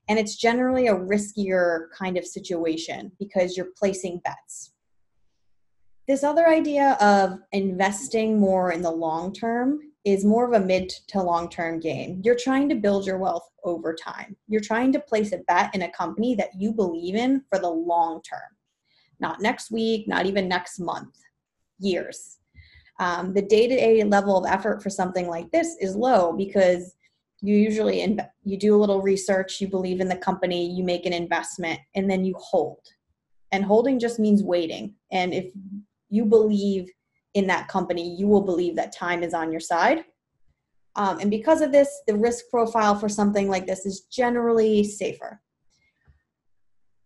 And 0.06 0.18
it's 0.18 0.36
generally 0.36 0.88
a 0.88 0.94
riskier 0.94 1.86
kind 1.98 2.18
of 2.18 2.26
situation 2.26 3.10
because 3.18 3.56
you're 3.56 3.70
placing 3.74 4.20
bets. 4.22 4.74
This 6.06 6.22
other 6.22 6.46
idea 6.46 6.98
of 7.00 7.38
investing 7.52 8.38
more 8.38 8.70
in 8.72 8.82
the 8.82 8.90
long 8.90 9.32
term 9.32 9.80
is 10.04 10.26
more 10.26 10.46
of 10.46 10.62
a 10.62 10.64
mid 10.64 10.90
to 11.08 11.22
long 11.22 11.48
term 11.48 11.80
game. 11.80 12.20
You're 12.22 12.36
trying 12.36 12.68
to 12.68 12.74
build 12.74 13.06
your 13.06 13.16
wealth 13.16 13.48
over 13.64 13.94
time. 13.94 14.36
You're 14.46 14.60
trying 14.60 14.92
to 14.92 15.00
place 15.00 15.32
a 15.32 15.38
bet 15.48 15.74
in 15.74 15.80
a 15.80 15.92
company 15.92 16.34
that 16.34 16.50
you 16.54 16.70
believe 16.70 17.14
in 17.14 17.44
for 17.48 17.58
the 17.58 17.70
long 17.70 18.20
term, 18.20 18.56
not 19.20 19.40
next 19.40 19.70
week, 19.70 20.06
not 20.06 20.26
even 20.26 20.48
next 20.48 20.78
month, 20.78 21.14
years. 21.78 22.38
Um, 23.00 23.32
the 23.32 23.42
day 23.42 23.68
to 23.68 23.76
day 23.76 24.02
level 24.04 24.36
of 24.36 24.50
effort 24.50 24.82
for 24.82 24.90
something 24.90 25.28
like 25.28 25.50
this 25.50 25.76
is 25.80 25.94
low 25.94 26.32
because 26.32 26.96
you 27.40 27.54
usually 27.54 28.00
in, 28.00 28.20
you 28.42 28.58
do 28.58 28.74
a 28.74 28.78
little 28.78 29.00
research 29.00 29.60
you 29.60 29.68
believe 29.68 30.00
in 30.00 30.08
the 30.08 30.16
company 30.16 30.68
you 30.68 30.82
make 30.82 31.06
an 31.06 31.12
investment 31.12 31.78
and 31.94 32.10
then 32.10 32.24
you 32.24 32.34
hold. 32.38 32.80
And 33.52 33.64
holding 33.64 33.98
just 33.98 34.18
means 34.18 34.42
waiting. 34.42 34.94
And 35.12 35.32
if 35.32 35.52
you 36.10 36.24
believe 36.24 36.90
in 37.34 37.46
that 37.46 37.68
company 37.68 38.16
you 38.16 38.26
will 38.26 38.42
believe 38.42 38.74
that 38.76 38.92
time 38.92 39.22
is 39.22 39.34
on 39.34 39.52
your 39.52 39.60
side. 39.60 40.04
Um, 40.96 41.20
and 41.20 41.30
because 41.30 41.60
of 41.60 41.70
this 41.70 41.88
the 42.08 42.16
risk 42.16 42.46
profile 42.50 42.96
for 42.96 43.08
something 43.08 43.48
like 43.48 43.66
this 43.66 43.86
is 43.86 44.00
generally 44.10 44.82
safer 44.82 45.40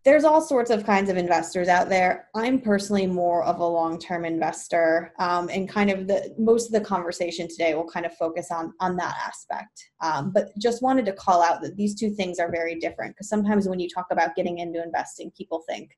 there's 0.04 0.24
all 0.24 0.40
sorts 0.40 0.70
of 0.70 0.84
kinds 0.84 1.08
of 1.10 1.16
investors 1.16 1.68
out 1.68 1.88
there. 1.88 2.28
I'm 2.34 2.60
personally 2.60 3.06
more 3.06 3.44
of 3.44 3.60
a 3.60 3.66
long-term 3.66 4.24
investor, 4.24 5.12
um, 5.20 5.48
and 5.48 5.68
kind 5.68 5.90
of 5.90 6.08
the 6.08 6.34
most 6.38 6.66
of 6.66 6.72
the 6.72 6.80
conversation 6.80 7.46
today 7.46 7.74
will 7.74 7.88
kind 7.88 8.04
of 8.04 8.12
focus 8.14 8.50
on 8.50 8.72
on 8.80 8.96
that 8.96 9.14
aspect. 9.24 9.90
Um, 10.00 10.32
but 10.32 10.56
just 10.58 10.82
wanted 10.82 11.06
to 11.06 11.12
call 11.12 11.40
out 11.40 11.62
that 11.62 11.76
these 11.76 11.94
two 11.94 12.10
things 12.10 12.40
are 12.40 12.50
very 12.50 12.80
different 12.80 13.14
because 13.14 13.28
sometimes 13.28 13.68
when 13.68 13.78
you 13.78 13.88
talk 13.88 14.06
about 14.10 14.34
getting 14.34 14.58
into 14.58 14.82
investing, 14.82 15.30
people 15.36 15.62
think, 15.68 15.96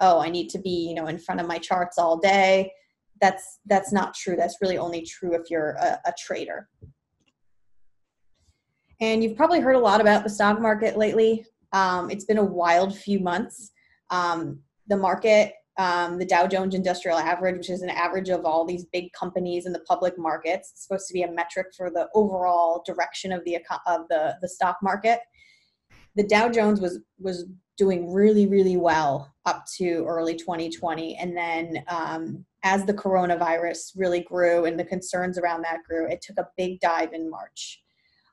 "Oh, 0.00 0.20
I 0.20 0.28
need 0.28 0.50
to 0.50 0.58
be 0.58 0.86
you 0.88 0.94
know 0.94 1.06
in 1.06 1.18
front 1.18 1.40
of 1.40 1.46
my 1.46 1.58
charts 1.58 1.98
all 1.98 2.18
day." 2.18 2.72
That's 3.22 3.60
that's 3.64 3.90
not 3.90 4.14
true. 4.14 4.36
That's 4.36 4.58
really 4.60 4.76
only 4.76 5.00
true 5.00 5.34
if 5.34 5.50
you're 5.50 5.76
a, 5.80 5.98
a 6.04 6.12
trader. 6.18 6.68
And 9.00 9.22
you've 9.22 9.36
probably 9.36 9.60
heard 9.60 9.76
a 9.76 9.78
lot 9.78 10.00
about 10.00 10.24
the 10.24 10.30
stock 10.30 10.60
market 10.60 10.96
lately. 10.96 11.44
Um, 11.72 12.10
it's 12.10 12.24
been 12.24 12.38
a 12.38 12.44
wild 12.44 12.96
few 12.96 13.20
months. 13.20 13.72
Um, 14.10 14.60
the 14.86 14.96
market, 14.96 15.54
um, 15.78 16.18
the 16.18 16.24
Dow 16.24 16.46
Jones 16.46 16.74
Industrial 16.74 17.18
Average, 17.18 17.58
which 17.58 17.70
is 17.70 17.82
an 17.82 17.90
average 17.90 18.28
of 18.28 18.44
all 18.44 18.64
these 18.64 18.86
big 18.92 19.12
companies 19.12 19.66
in 19.66 19.72
the 19.72 19.80
public 19.80 20.18
markets, 20.18 20.70
it's 20.72 20.86
supposed 20.86 21.06
to 21.08 21.14
be 21.14 21.22
a 21.22 21.30
metric 21.30 21.68
for 21.76 21.90
the 21.90 22.08
overall 22.14 22.82
direction 22.86 23.32
of 23.32 23.44
the 23.44 23.58
of 23.86 24.08
the 24.08 24.36
the 24.40 24.48
stock 24.48 24.78
market. 24.82 25.20
The 26.14 26.26
Dow 26.26 26.48
Jones 26.48 26.80
was 26.80 27.00
was 27.18 27.44
doing 27.76 28.10
really 28.10 28.46
really 28.46 28.78
well 28.78 29.34
up 29.44 29.64
to 29.76 30.04
early 30.06 30.34
2020, 30.34 31.16
and 31.16 31.36
then 31.36 31.84
um, 31.88 32.46
as 32.62 32.84
the 32.84 32.94
coronavirus 32.94 33.92
really 33.96 34.20
grew 34.20 34.64
and 34.64 34.78
the 34.78 34.84
concerns 34.84 35.38
around 35.38 35.62
that 35.62 35.84
grew, 35.86 36.08
it 36.10 36.22
took 36.22 36.38
a 36.38 36.48
big 36.56 36.80
dive 36.80 37.12
in 37.12 37.30
March. 37.30 37.82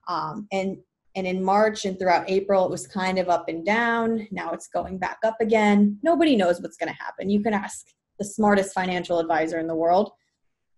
Um, 0.08 0.48
and 0.52 0.78
and 1.15 1.27
in 1.27 1.43
March 1.43 1.86
and 1.86 1.98
throughout 1.98 2.29
April, 2.29 2.65
it 2.65 2.72
was 2.72 2.88
kind 2.88 3.20
of 3.20 3.29
up 3.29 3.48
and 3.48 3.65
down. 3.65 4.27
Now 4.32 4.51
it's 4.51 4.67
going 4.67 4.98
back 4.98 5.20
up 5.24 5.38
again. 5.41 6.00
Nobody 6.01 6.36
knows 6.36 6.62
what's 6.62 6.77
going 6.77 6.91
to 6.91 7.03
happen. 7.03 7.29
You 7.29 7.41
can 7.41 7.53
ask 7.53 7.86
the 8.17 8.25
smartest 8.25 8.74
financial 8.74 9.20
advisor 9.20 9.60
in 9.60 9.67
the 9.67 9.75
world. 9.75 10.12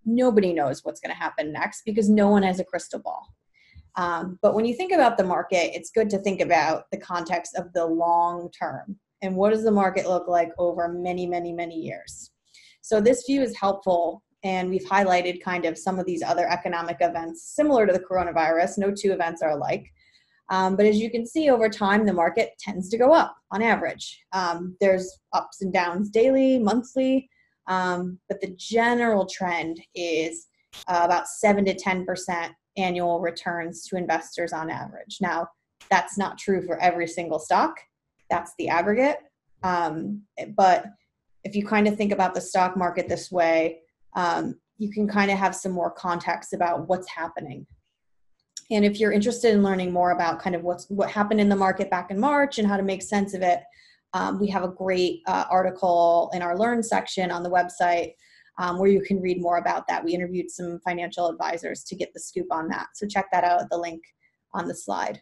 Nobody 0.05 0.53
knows 0.53 0.83
what's 0.83 0.99
going 0.99 1.13
to 1.13 1.21
happen 1.21 1.53
next 1.53 1.83
because 1.85 2.09
no 2.09 2.29
one 2.29 2.43
has 2.43 2.59
a 2.59 2.65
crystal 2.65 2.99
ball. 2.99 3.33
Um, 3.95 4.37
but 4.41 4.53
when 4.53 4.65
you 4.65 4.75
think 4.75 4.91
about 4.91 5.17
the 5.17 5.23
market, 5.23 5.73
it's 5.73 5.89
good 5.89 6.09
to 6.09 6.17
think 6.17 6.41
about 6.41 6.83
the 6.91 6.97
context 6.97 7.55
of 7.55 7.71
the 7.73 7.85
long 7.85 8.51
term 8.51 8.97
and 9.21 9.35
what 9.35 9.51
does 9.51 9.63
the 9.63 9.71
market 9.71 10.05
look 10.07 10.27
like 10.27 10.51
over 10.57 10.89
many, 10.89 11.25
many, 11.25 11.53
many 11.53 11.75
years. 11.75 12.31
So 12.81 12.99
this 12.99 13.23
view 13.25 13.41
is 13.41 13.57
helpful 13.57 14.21
and 14.43 14.69
we've 14.69 14.85
highlighted 14.85 15.41
kind 15.41 15.65
of 15.65 15.77
some 15.77 15.97
of 15.97 16.05
these 16.05 16.21
other 16.21 16.47
economic 16.47 16.97
events 16.99 17.55
similar 17.55 17.87
to 17.87 17.93
the 17.93 17.99
coronavirus. 17.99 18.77
No 18.77 18.91
two 18.91 19.11
events 19.11 19.41
are 19.41 19.51
alike. 19.51 19.91
Um, 20.49 20.75
but 20.75 20.85
as 20.85 20.97
you 20.97 21.09
can 21.09 21.25
see 21.25 21.49
over 21.49 21.69
time, 21.69 22.05
the 22.05 22.13
market 22.13 22.51
tends 22.59 22.89
to 22.89 22.97
go 22.97 23.13
up 23.13 23.35
on 23.51 23.61
average. 23.61 24.19
Um, 24.31 24.77
there's 24.79 25.19
ups 25.33 25.61
and 25.61 25.73
downs 25.73 26.09
daily, 26.09 26.59
monthly, 26.59 27.29
um, 27.67 28.19
but 28.29 28.41
the 28.41 28.55
general 28.57 29.25
trend 29.25 29.81
is 29.95 30.47
uh, 30.87 31.01
about 31.03 31.27
7 31.27 31.65
to 31.65 31.73
10% 31.73 32.49
annual 32.77 33.19
returns 33.19 33.87
to 33.87 33.95
investors 33.95 34.53
on 34.53 34.69
average. 34.69 35.17
Now, 35.19 35.47
that's 35.89 36.17
not 36.17 36.37
true 36.37 36.61
for 36.65 36.79
every 36.79 37.07
single 37.07 37.39
stock, 37.39 37.75
that's 38.29 38.53
the 38.57 38.69
aggregate. 38.69 39.17
Um, 39.63 40.21
but 40.55 40.85
if 41.43 41.55
you 41.55 41.65
kind 41.65 41.87
of 41.87 41.95
think 41.95 42.11
about 42.11 42.33
the 42.33 42.41
stock 42.41 42.75
market 42.75 43.07
this 43.07 43.31
way, 43.31 43.79
um, 44.15 44.59
you 44.77 44.91
can 44.91 45.07
kind 45.07 45.31
of 45.31 45.37
have 45.37 45.55
some 45.55 45.71
more 45.71 45.91
context 45.91 46.53
about 46.53 46.87
what's 46.87 47.09
happening 47.09 47.65
and 48.71 48.83
if 48.83 48.99
you're 48.99 49.11
interested 49.11 49.53
in 49.53 49.63
learning 49.63 49.91
more 49.91 50.11
about 50.11 50.39
kind 50.39 50.55
of 50.55 50.63
what's 50.63 50.89
what 50.89 51.09
happened 51.09 51.39
in 51.39 51.49
the 51.49 51.55
market 51.55 51.89
back 51.89 52.09
in 52.09 52.19
March 52.19 52.57
and 52.57 52.67
how 52.67 52.77
to 52.77 52.83
make 52.83 53.03
sense 53.03 53.33
of 53.33 53.41
it, 53.41 53.59
um, 54.13 54.39
we 54.39 54.47
have 54.47 54.63
a 54.63 54.69
great 54.69 55.21
uh, 55.27 55.45
article 55.49 56.31
in 56.33 56.41
our 56.41 56.57
Learn 56.57 56.81
section 56.81 57.31
on 57.31 57.43
the 57.43 57.49
website 57.49 58.13
um, 58.57 58.79
where 58.79 58.89
you 58.89 59.01
can 59.01 59.21
read 59.21 59.41
more 59.41 59.57
about 59.57 59.87
that. 59.87 60.03
We 60.03 60.13
interviewed 60.13 60.49
some 60.49 60.79
financial 60.79 61.27
advisors 61.27 61.83
to 61.83 61.95
get 61.95 62.13
the 62.13 62.19
scoop 62.19 62.47
on 62.51 62.67
that. 62.69 62.87
So 62.95 63.07
check 63.07 63.27
that 63.31 63.43
out 63.43 63.61
at 63.61 63.69
the 63.69 63.77
link 63.77 64.01
on 64.53 64.67
the 64.67 64.75
slide. 64.75 65.21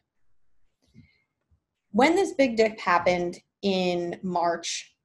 When 1.91 2.15
this 2.15 2.33
big 2.33 2.55
dip 2.55 2.79
happened 2.79 3.39
in 3.61 4.19
March, 4.23 4.95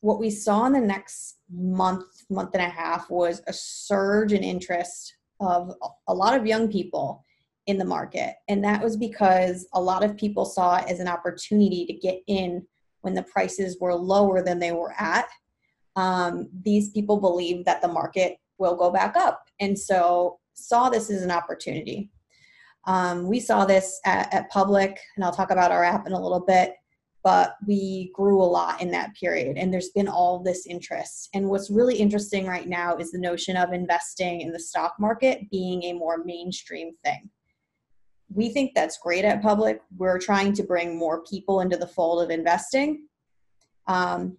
what 0.00 0.18
we 0.18 0.30
saw 0.30 0.66
in 0.66 0.72
the 0.72 0.80
next 0.80 1.38
month, 1.50 2.04
month 2.30 2.50
and 2.54 2.62
a 2.62 2.68
half 2.68 3.10
was 3.10 3.42
a 3.46 3.52
surge 3.52 4.32
in 4.32 4.42
interest 4.42 5.16
of 5.40 5.72
a 6.08 6.14
lot 6.14 6.38
of 6.38 6.46
young 6.46 6.70
people 6.70 7.24
in 7.66 7.78
the 7.78 7.84
market. 7.84 8.34
And 8.48 8.64
that 8.64 8.82
was 8.82 8.96
because 8.96 9.66
a 9.72 9.80
lot 9.80 10.04
of 10.04 10.16
people 10.16 10.44
saw 10.44 10.76
it 10.76 10.88
as 10.88 11.00
an 11.00 11.08
opportunity 11.08 11.86
to 11.86 11.92
get 11.92 12.20
in 12.26 12.66
when 13.02 13.14
the 13.14 13.22
prices 13.24 13.76
were 13.80 13.94
lower 13.94 14.42
than 14.42 14.58
they 14.58 14.72
were 14.72 14.94
at. 14.98 15.28
Um, 15.96 16.48
these 16.64 16.90
people 16.90 17.20
believe 17.20 17.64
that 17.64 17.82
the 17.82 17.88
market 17.88 18.36
will 18.58 18.76
go 18.76 18.90
back 18.90 19.16
up. 19.16 19.42
And 19.60 19.78
so 19.78 20.38
saw 20.54 20.88
this 20.88 21.10
as 21.10 21.22
an 21.22 21.30
opportunity. 21.30 22.10
Um, 22.86 23.28
we 23.28 23.38
saw 23.38 23.64
this 23.64 24.00
at, 24.04 24.32
at 24.34 24.50
Public, 24.50 24.98
and 25.16 25.24
I'll 25.24 25.32
talk 25.32 25.50
about 25.50 25.70
our 25.70 25.84
app 25.84 26.06
in 26.06 26.12
a 26.12 26.20
little 26.20 26.44
bit, 26.44 26.74
but 27.22 27.54
we 27.66 28.10
grew 28.14 28.42
a 28.42 28.44
lot 28.44 28.80
in 28.82 28.90
that 28.90 29.14
period. 29.14 29.56
And 29.56 29.72
there's 29.72 29.90
been 29.90 30.08
all 30.08 30.42
this 30.42 30.66
interest. 30.66 31.28
And 31.34 31.48
what's 31.48 31.70
really 31.70 31.96
interesting 31.96 32.46
right 32.46 32.68
now 32.68 32.96
is 32.96 33.12
the 33.12 33.20
notion 33.20 33.56
of 33.56 33.72
investing 33.72 34.40
in 34.40 34.50
the 34.50 34.58
stock 34.58 34.94
market 34.98 35.48
being 35.50 35.84
a 35.84 35.92
more 35.92 36.24
mainstream 36.24 36.92
thing 37.04 37.30
we 38.34 38.48
think 38.50 38.72
that's 38.74 38.98
great 38.98 39.24
at 39.24 39.42
Public. 39.42 39.80
We're 39.96 40.18
trying 40.18 40.52
to 40.54 40.62
bring 40.62 40.98
more 40.98 41.22
people 41.24 41.60
into 41.60 41.76
the 41.76 41.86
fold 41.86 42.22
of 42.22 42.30
investing. 42.30 43.06
Um, 43.86 44.38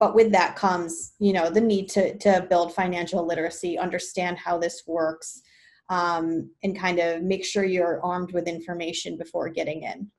but 0.00 0.14
with 0.14 0.32
that 0.32 0.56
comes, 0.56 1.14
you 1.18 1.32
know, 1.32 1.50
the 1.50 1.60
need 1.60 1.88
to, 1.90 2.16
to 2.18 2.46
build 2.48 2.74
financial 2.74 3.26
literacy, 3.26 3.78
understand 3.78 4.38
how 4.38 4.58
this 4.58 4.82
works, 4.86 5.42
um, 5.88 6.50
and 6.62 6.78
kind 6.78 6.98
of 6.98 7.22
make 7.22 7.44
sure 7.44 7.64
you're 7.64 8.04
armed 8.04 8.32
with 8.32 8.48
information 8.48 9.16
before 9.16 9.48
getting 9.48 9.82
in. 9.82 10.10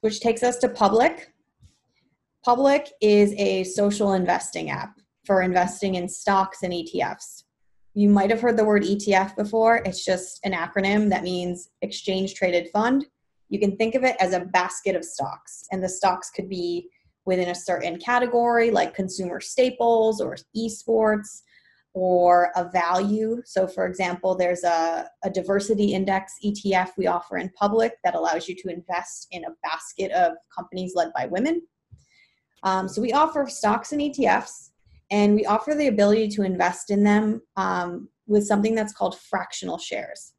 Which 0.00 0.20
takes 0.20 0.42
us 0.42 0.58
to 0.58 0.68
Public. 0.68 1.32
Public 2.44 2.92
is 3.00 3.34
a 3.38 3.64
social 3.64 4.12
investing 4.12 4.70
app 4.70 4.98
for 5.24 5.40
investing 5.40 5.94
in 5.94 6.08
stocks 6.08 6.62
and 6.62 6.72
ETFs. 6.72 7.43
You 7.96 8.08
might 8.08 8.30
have 8.30 8.40
heard 8.40 8.56
the 8.56 8.64
word 8.64 8.82
ETF 8.82 9.36
before. 9.36 9.80
It's 9.84 10.04
just 10.04 10.40
an 10.44 10.52
acronym 10.52 11.08
that 11.10 11.22
means 11.22 11.70
exchange 11.80 12.34
traded 12.34 12.68
fund. 12.72 13.06
You 13.48 13.60
can 13.60 13.76
think 13.76 13.94
of 13.94 14.02
it 14.02 14.16
as 14.18 14.32
a 14.32 14.40
basket 14.40 14.96
of 14.96 15.04
stocks, 15.04 15.64
and 15.70 15.82
the 15.82 15.88
stocks 15.88 16.30
could 16.30 16.48
be 16.48 16.88
within 17.24 17.50
a 17.50 17.54
certain 17.54 17.98
category 17.98 18.70
like 18.70 18.94
consumer 18.94 19.40
staples 19.40 20.20
or 20.20 20.36
esports 20.56 21.42
or 21.94 22.50
a 22.56 22.68
value. 22.68 23.40
So, 23.44 23.68
for 23.68 23.86
example, 23.86 24.34
there's 24.34 24.64
a, 24.64 25.08
a 25.22 25.30
diversity 25.30 25.94
index 25.94 26.34
ETF 26.44 26.90
we 26.98 27.06
offer 27.06 27.38
in 27.38 27.48
public 27.50 27.94
that 28.02 28.16
allows 28.16 28.48
you 28.48 28.56
to 28.56 28.68
invest 28.68 29.28
in 29.30 29.44
a 29.44 29.54
basket 29.62 30.10
of 30.10 30.32
companies 30.54 30.94
led 30.96 31.12
by 31.14 31.26
women. 31.26 31.62
Um, 32.64 32.88
so, 32.88 33.00
we 33.00 33.12
offer 33.12 33.46
stocks 33.48 33.92
and 33.92 34.00
ETFs 34.00 34.70
and 35.10 35.34
we 35.34 35.44
offer 35.46 35.74
the 35.74 35.88
ability 35.88 36.28
to 36.28 36.42
invest 36.42 36.90
in 36.90 37.04
them 37.04 37.42
um, 37.56 38.08
with 38.26 38.46
something 38.46 38.74
that's 38.74 38.92
called 38.92 39.18
fractional 39.18 39.78
shares. 39.78 40.32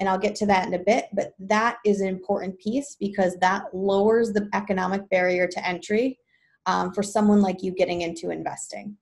And 0.00 0.08
i'll 0.08 0.18
get 0.18 0.34
to 0.36 0.46
that 0.46 0.66
in 0.66 0.74
a 0.74 0.80
bit 0.80 1.06
but 1.12 1.32
that 1.38 1.76
is 1.84 2.00
an 2.00 2.08
important 2.08 2.58
piece 2.58 2.96
because 2.98 3.36
that 3.36 3.66
lowers 3.72 4.32
the 4.32 4.48
economic 4.52 5.08
barrier 5.10 5.46
to 5.46 5.68
entry 5.68 6.18
um, 6.66 6.92
for 6.92 7.02
someone 7.02 7.40
like 7.40 7.62
you 7.62 7.72
getting 7.72 8.02
into 8.02 8.30
investing. 8.30 8.96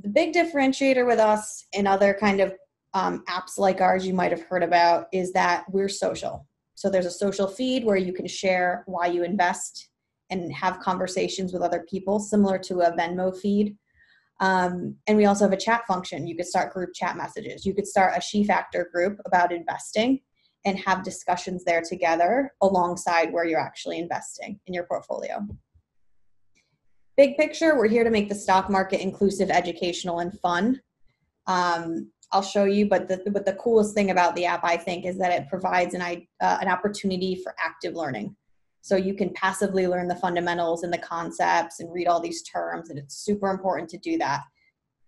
The 0.00 0.08
big 0.08 0.32
differentiator 0.32 1.06
with 1.06 1.18
us 1.18 1.66
and 1.74 1.88
other 1.88 2.16
kind 2.18 2.40
of 2.40 2.54
um, 2.94 3.24
apps 3.28 3.58
like 3.58 3.80
ours 3.80 4.06
you 4.06 4.14
might 4.14 4.30
have 4.30 4.42
heard 4.42 4.62
about 4.62 5.06
is 5.12 5.32
that 5.32 5.64
we're 5.70 5.88
social. 5.88 6.46
So 6.74 6.88
there's 6.88 7.06
a 7.06 7.10
social 7.10 7.48
feed 7.48 7.84
where 7.84 7.96
you 7.96 8.12
can 8.12 8.26
share 8.26 8.84
why 8.86 9.06
you 9.06 9.24
invest 9.24 9.88
and 10.30 10.52
have 10.52 10.80
conversations 10.80 11.52
with 11.52 11.62
other 11.62 11.84
people, 11.88 12.18
similar 12.18 12.58
to 12.58 12.80
a 12.80 12.92
Venmo 12.92 13.36
feed. 13.36 13.76
Um, 14.40 14.96
and 15.06 15.16
we 15.16 15.24
also 15.26 15.44
have 15.44 15.52
a 15.52 15.56
chat 15.56 15.86
function. 15.86 16.26
You 16.26 16.36
could 16.36 16.46
start 16.46 16.72
group 16.72 16.90
chat 16.94 17.16
messages. 17.16 17.66
You 17.66 17.74
could 17.74 17.86
start 17.86 18.16
a 18.16 18.20
She 18.20 18.44
Factor 18.44 18.88
group 18.92 19.18
about 19.26 19.52
investing 19.52 20.20
and 20.64 20.78
have 20.78 21.02
discussions 21.02 21.64
there 21.64 21.82
together 21.82 22.52
alongside 22.60 23.32
where 23.32 23.44
you're 23.44 23.60
actually 23.60 23.98
investing 23.98 24.60
in 24.66 24.74
your 24.74 24.84
portfolio. 24.84 25.46
Big 27.16 27.36
picture, 27.36 27.76
we're 27.76 27.88
here 27.88 28.04
to 28.04 28.10
make 28.10 28.28
the 28.28 28.34
stock 28.34 28.70
market 28.70 29.00
inclusive, 29.00 29.50
educational, 29.50 30.20
and 30.20 30.38
fun. 30.38 30.80
Um, 31.48 32.12
I'll 32.30 32.42
show 32.42 32.64
you. 32.64 32.86
But 32.86 33.08
the 33.08 33.22
but 33.32 33.46
the 33.46 33.54
coolest 33.54 33.94
thing 33.94 34.10
about 34.10 34.36
the 34.36 34.44
app, 34.44 34.62
I 34.62 34.76
think, 34.76 35.04
is 35.04 35.18
that 35.18 35.32
it 35.32 35.48
provides 35.48 35.94
an 35.94 36.02
uh, 36.02 36.58
an 36.60 36.68
opportunity 36.68 37.40
for 37.42 37.54
active 37.58 37.94
learning. 37.94 38.36
So 38.88 38.96
you 38.96 39.12
can 39.12 39.28
passively 39.34 39.86
learn 39.86 40.08
the 40.08 40.16
fundamentals 40.16 40.82
and 40.82 40.90
the 40.90 40.96
concepts 40.96 41.78
and 41.78 41.92
read 41.92 42.06
all 42.06 42.20
these 42.20 42.42
terms, 42.42 42.88
and 42.88 42.98
it's 42.98 43.18
super 43.18 43.50
important 43.50 43.90
to 43.90 43.98
do 43.98 44.16
that. 44.16 44.40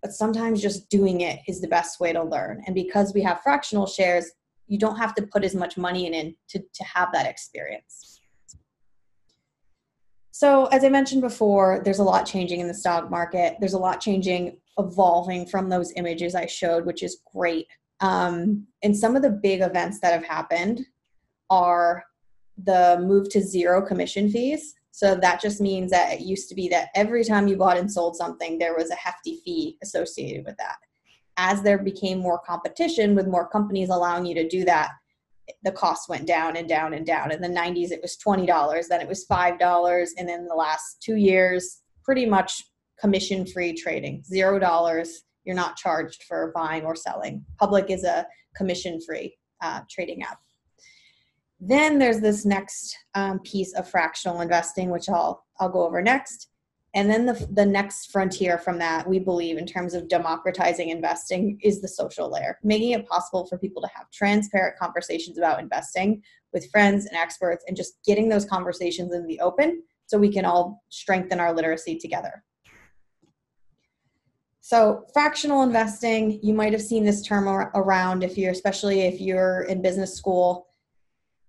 But 0.03 0.13
sometimes 0.13 0.61
just 0.61 0.91
doing 0.91 1.23
it 1.23 1.41
is 1.49 1.63
the 1.63 1.69
best 1.69 1.99
way 1.99 2.13
to 2.13 2.23
learn. 2.23 2.63
And 2.67 2.75
because 2.75 3.15
we 3.15 3.23
have 3.23 3.41
fractional 3.41 3.87
shares, 3.87 4.33
you 4.67 4.79
don't 4.79 4.99
have 4.99 5.15
to 5.15 5.23
put 5.23 5.45
as 5.45 5.55
much 5.55 5.79
money 5.79 6.07
in, 6.07 6.37
to, 6.51 6.59
to 6.59 6.85
have 6.85 7.09
that 7.15 7.25
experience. 7.27 8.21
So, 10.31 10.67
as 10.67 10.85
I 10.85 10.91
mentioned 10.91 11.23
before, 11.23 11.81
there's 11.83 12.01
a 12.01 12.05
lot 12.05 12.27
changing 12.27 12.61
in 12.61 12.69
the 12.69 12.75
stock 12.75 13.11
market. 13.11 13.57
There's 13.61 13.73
a 13.73 13.79
lot 13.79 13.99
changing, 13.99 14.59
evolving 14.77 15.47
from 15.47 15.71
those 15.71 15.91
images 15.97 16.35
I 16.35 16.45
showed, 16.45 16.85
which 16.85 17.03
is 17.03 17.23
great. 17.35 17.67
Um, 18.01 18.67
and 18.83 18.95
some 18.95 19.17
of 19.17 19.23
the 19.23 19.31
big 19.31 19.63
events 19.63 20.01
that 20.01 20.13
have 20.13 20.25
happened 20.25 20.85
are 21.49 22.05
the 22.64 22.99
move 23.02 23.29
to 23.31 23.43
zero 23.43 23.85
commission 23.85 24.31
fees. 24.31 24.75
So 24.93 25.14
that 25.14 25.40
just 25.40 25.61
means 25.61 25.90
that 25.93 26.12
it 26.12 26.21
used 26.21 26.49
to 26.49 26.55
be 26.55 26.69
that 26.69 26.88
every 26.95 27.25
time 27.25 27.49
you 27.49 27.57
bought 27.57 27.79
and 27.79 27.90
sold 27.90 28.17
something, 28.17 28.59
there 28.59 28.76
was 28.76 28.90
a 28.90 28.97
hefty 28.97 29.40
fee 29.45 29.79
associated 29.83 30.45
with 30.45 30.57
that. 30.59 30.76
As 31.37 31.62
there 31.62 31.79
became 31.79 32.19
more 32.19 32.38
competition 32.38 33.14
with 33.14 33.26
more 33.26 33.49
companies 33.49 33.88
allowing 33.88 34.26
you 34.26 34.35
to 34.35 34.49
do 34.49 34.64
that, 34.64 34.90
the 35.62 35.73
cost 35.73 36.09
went 36.09 36.26
down 36.26 36.57
and 36.57 36.69
down 36.69 36.95
and 36.95 37.07
down. 37.07 37.33
In 37.33 37.40
the 37.40 37.49
90s, 37.49 37.90
it 37.90 38.00
was 38.02 38.19
$20, 38.25 38.88
then 38.88 39.00
it 39.00 39.09
was 39.09 39.26
$5, 39.26 40.09
and 40.19 40.29
then 40.29 40.47
the 40.47 40.55
last 40.55 41.02
two 41.02 41.17
years, 41.17 41.83
pretty 42.05 42.26
much 42.26 42.64
commission 43.00 43.47
free 43.47 43.73
trading, 43.73 44.23
$0. 44.33 45.09
You're 45.45 45.57
not 45.57 45.76
charged 45.76 46.25
for 46.25 46.52
buying 46.55 46.85
or 46.85 46.95
selling. 46.95 47.45
Public 47.59 47.90
is 47.90 48.05
a 48.05 48.26
commission 48.55 49.00
free 49.00 49.37
uh, 49.62 49.81
trading 49.88 50.23
app. 50.23 50.38
Then 51.61 51.99
there's 51.99 52.21
this 52.21 52.47
next 52.47 52.97
um, 53.14 53.38
piece 53.40 53.75
of 53.75 53.88
fractional 53.88 54.40
investing, 54.40 54.90
which 54.90 55.09
I'll 55.09 55.45
I'll 55.59 55.69
go 55.69 55.87
over 55.87 56.00
next. 56.00 56.49
And 56.95 57.09
then 57.09 57.25
the, 57.25 57.49
the 57.52 57.67
next 57.67 58.11
frontier 58.11 58.59
from 58.59 58.79
that, 58.79 59.09
we 59.09 59.21
believe, 59.21 59.59
in 59.59 59.67
terms 59.67 59.95
of 59.95 60.09
democratizing 60.09 60.88
investing, 60.88 61.59
is 61.62 61.81
the 61.81 61.87
social 61.87 62.33
layer, 62.33 62.59
making 62.64 62.90
it 62.90 63.07
possible 63.07 63.47
for 63.47 63.59
people 63.59 63.81
to 63.83 63.88
have 63.95 64.11
transparent 64.11 64.76
conversations 64.76 65.38
about 65.38 65.61
investing 65.61 66.21
with 66.52 66.69
friends 66.73 67.07
and 67.07 67.17
experts 67.17 67.64
and 67.69 67.76
just 67.76 67.99
getting 68.05 68.29
those 68.29 68.45
conversations 68.45 69.14
in 69.14 69.25
the 69.29 69.38
open 69.38 69.83
so 70.07 70.19
we 70.19 70.33
can 70.33 70.45
all 70.45 70.83
strengthen 70.88 71.38
our 71.38 71.55
literacy 71.55 71.97
together. 71.97 72.43
So, 74.61 75.05
fractional 75.12 75.62
investing, 75.62 76.40
you 76.43 76.55
might 76.55 76.73
have 76.73 76.83
seen 76.83 77.05
this 77.05 77.23
term 77.23 77.49
around 77.49 78.25
if 78.25 78.37
you're, 78.37 78.50
especially 78.50 79.02
if 79.02 79.21
you're 79.21 79.62
in 79.62 79.81
business 79.81 80.17
school 80.17 80.70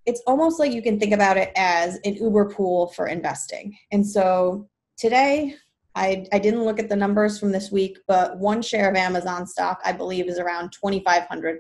it's 0.06 0.22
almost 0.26 0.60
like 0.60 0.72
you 0.72 0.82
can 0.82 1.00
think 1.00 1.14
about 1.14 1.38
it 1.38 1.52
as 1.56 2.00
an 2.06 2.16
Uber 2.16 2.50
pool 2.50 2.88
for 2.96 3.08
investing. 3.08 3.78
And 3.92 4.06
so 4.06 4.68
today, 4.98 5.56
I, 5.96 6.26
I 6.32 6.40
didn't 6.40 6.64
look 6.64 6.80
at 6.80 6.90
the 6.90 6.96
numbers 6.96 7.40
from 7.40 7.52
this 7.52 7.72
week, 7.72 7.98
but 8.08 8.38
one 8.38 8.62
share 8.62 8.90
of 8.90 8.96
Amazon 8.96 9.46
stock, 9.46 9.80
I 9.84 9.92
believe, 9.92 10.28
is 10.28 10.40
around 10.40 10.74
$2,500. 10.84 11.58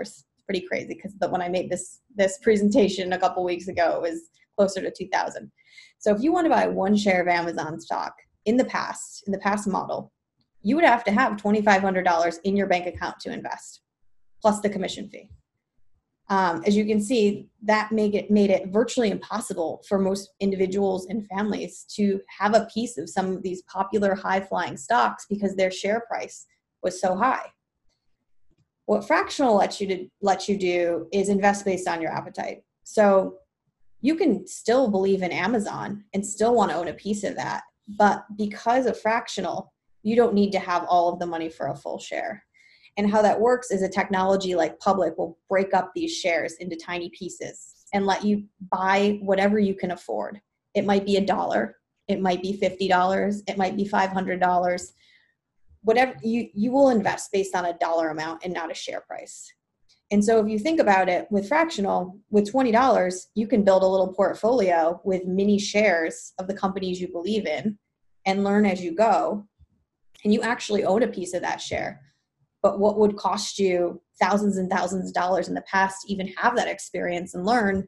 It's 0.00 0.24
pretty 0.46 0.66
crazy 0.66 0.94
because 0.94 1.14
when 1.30 1.42
I 1.42 1.48
made 1.48 1.70
this 1.70 2.00
this 2.14 2.38
presentation 2.38 3.12
a 3.12 3.18
couple 3.18 3.44
weeks 3.44 3.68
ago, 3.68 3.96
it 3.96 4.10
was 4.10 4.30
closer 4.56 4.80
to 4.80 4.90
2000 4.90 5.50
So 5.98 6.14
if 6.14 6.22
you 6.22 6.32
want 6.32 6.46
to 6.46 6.50
buy 6.50 6.66
one 6.66 6.96
share 6.96 7.20
of 7.20 7.28
Amazon 7.28 7.78
stock 7.78 8.14
in 8.46 8.56
the 8.56 8.64
past, 8.64 9.22
in 9.26 9.32
the 9.32 9.38
past 9.38 9.68
model, 9.68 10.12
you 10.62 10.74
would 10.74 10.84
have 10.84 11.04
to 11.04 11.12
have 11.12 11.34
$2,500 11.34 12.38
in 12.44 12.56
your 12.56 12.66
bank 12.66 12.86
account 12.86 13.20
to 13.20 13.32
invest, 13.32 13.82
plus 14.40 14.60
the 14.60 14.70
commission 14.70 15.08
fee 15.10 15.30
um, 16.30 16.62
as 16.66 16.76
you 16.76 16.84
can 16.84 17.00
see, 17.00 17.48
that 17.62 17.90
made 17.90 18.14
it 18.14 18.30
made 18.30 18.50
it 18.50 18.68
virtually 18.68 19.10
impossible 19.10 19.82
for 19.88 19.98
most 19.98 20.30
individuals 20.40 21.06
and 21.06 21.26
families 21.26 21.84
to 21.96 22.20
have 22.38 22.54
a 22.54 22.68
piece 22.72 22.98
of 22.98 23.08
some 23.08 23.32
of 23.32 23.42
these 23.42 23.62
popular 23.62 24.14
high 24.14 24.40
flying 24.40 24.76
stocks 24.76 25.26
because 25.28 25.56
their 25.56 25.70
share 25.70 26.00
price 26.00 26.46
was 26.82 27.00
so 27.00 27.16
high. 27.16 27.46
What 28.84 29.06
fractional 29.06 29.56
lets 29.56 29.80
you 29.80 29.86
to 29.88 30.06
let 30.20 30.48
you 30.48 30.58
do 30.58 31.08
is 31.12 31.28
invest 31.28 31.64
based 31.64 31.88
on 31.88 32.02
your 32.02 32.12
appetite. 32.12 32.62
So 32.84 33.38
you 34.00 34.14
can 34.14 34.46
still 34.46 34.90
believe 34.90 35.22
in 35.22 35.32
Amazon 35.32 36.04
and 36.14 36.24
still 36.24 36.54
want 36.54 36.70
to 36.70 36.76
own 36.76 36.88
a 36.88 36.94
piece 36.94 37.24
of 37.24 37.36
that, 37.36 37.62
but 37.86 38.24
because 38.36 38.86
of 38.86 39.00
fractional, 39.00 39.72
you 40.02 40.14
don't 40.14 40.34
need 40.34 40.52
to 40.52 40.58
have 40.58 40.84
all 40.88 41.12
of 41.12 41.18
the 41.18 41.26
money 41.26 41.48
for 41.48 41.68
a 41.68 41.76
full 41.76 41.98
share. 41.98 42.44
And 42.98 43.08
how 43.08 43.22
that 43.22 43.40
works 43.40 43.70
is 43.70 43.82
a 43.82 43.88
technology 43.88 44.56
like 44.56 44.80
Public 44.80 45.16
will 45.16 45.38
break 45.48 45.72
up 45.72 45.92
these 45.94 46.12
shares 46.12 46.54
into 46.54 46.76
tiny 46.76 47.10
pieces 47.10 47.86
and 47.94 48.04
let 48.04 48.24
you 48.24 48.42
buy 48.72 49.20
whatever 49.22 49.60
you 49.60 49.74
can 49.74 49.92
afford. 49.92 50.40
It 50.74 50.84
might 50.84 51.06
be 51.06 51.16
a 51.16 51.24
dollar, 51.24 51.76
it 52.08 52.20
might 52.20 52.42
be 52.42 52.58
$50, 52.60 53.42
it 53.46 53.56
might 53.56 53.76
be 53.76 53.84
$500. 53.84 54.92
Whatever 55.82 56.14
you 56.24 56.48
you 56.52 56.72
will 56.72 56.90
invest 56.90 57.30
based 57.32 57.54
on 57.54 57.66
a 57.66 57.78
dollar 57.78 58.10
amount 58.10 58.44
and 58.44 58.52
not 58.52 58.72
a 58.72 58.74
share 58.74 59.00
price. 59.00 59.48
And 60.10 60.24
so 60.24 60.40
if 60.40 60.48
you 60.48 60.58
think 60.58 60.80
about 60.80 61.08
it 61.08 61.28
with 61.30 61.48
fractional, 61.48 62.18
with 62.30 62.50
$20, 62.52 63.26
you 63.34 63.46
can 63.46 63.62
build 63.62 63.84
a 63.84 63.86
little 63.86 64.12
portfolio 64.12 65.00
with 65.04 65.24
mini 65.24 65.58
shares 65.58 66.32
of 66.38 66.48
the 66.48 66.54
companies 66.54 67.00
you 67.00 67.08
believe 67.08 67.46
in 67.46 67.78
and 68.26 68.42
learn 68.42 68.66
as 68.66 68.82
you 68.82 68.94
go. 68.94 69.46
And 70.24 70.34
you 70.34 70.42
actually 70.42 70.84
own 70.84 71.04
a 71.04 71.08
piece 71.08 71.32
of 71.32 71.42
that 71.42 71.60
share 71.60 72.00
but 72.62 72.78
what 72.78 72.98
would 72.98 73.16
cost 73.16 73.58
you 73.58 74.00
thousands 74.20 74.56
and 74.56 74.70
thousands 74.70 75.08
of 75.08 75.14
dollars 75.14 75.48
in 75.48 75.54
the 75.54 75.62
past 75.62 76.02
to 76.02 76.12
even 76.12 76.28
have 76.36 76.56
that 76.56 76.68
experience 76.68 77.34
and 77.34 77.46
learn 77.46 77.86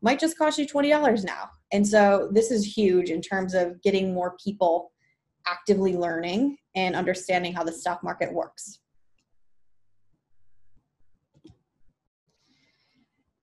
might 0.00 0.18
just 0.18 0.36
cost 0.36 0.58
you 0.58 0.66
$20 0.66 1.24
now. 1.24 1.48
And 1.72 1.86
so 1.86 2.28
this 2.32 2.50
is 2.50 2.76
huge 2.76 3.10
in 3.10 3.20
terms 3.20 3.54
of 3.54 3.80
getting 3.82 4.12
more 4.12 4.36
people 4.42 4.92
actively 5.46 5.96
learning 5.96 6.56
and 6.74 6.96
understanding 6.96 7.52
how 7.52 7.64
the 7.64 7.72
stock 7.72 8.02
market 8.02 8.32
works. 8.32 8.80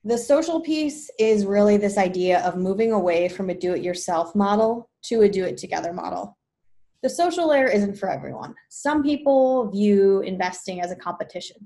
The 0.03 0.17
social 0.17 0.61
piece 0.61 1.09
is 1.19 1.45
really 1.45 1.77
this 1.77 1.97
idea 1.97 2.39
of 2.39 2.55
moving 2.55 2.93
away 2.93 3.29
from 3.29 3.49
a 3.49 3.53
do 3.53 3.73
it 3.73 3.83
yourself 3.83 4.33
model 4.33 4.89
to 5.03 5.21
a 5.21 5.29
do 5.29 5.43
it 5.43 5.57
together 5.57 5.93
model 5.93 6.38
the 7.01 7.09
social 7.09 7.47
layer 7.47 7.67
isn't 7.67 7.97
for 7.97 8.09
everyone. 8.09 8.53
Some 8.69 9.03
people 9.03 9.69
view 9.71 10.21
investing 10.21 10.81
as 10.81 10.91
a 10.91 10.95
competition. 10.95 11.57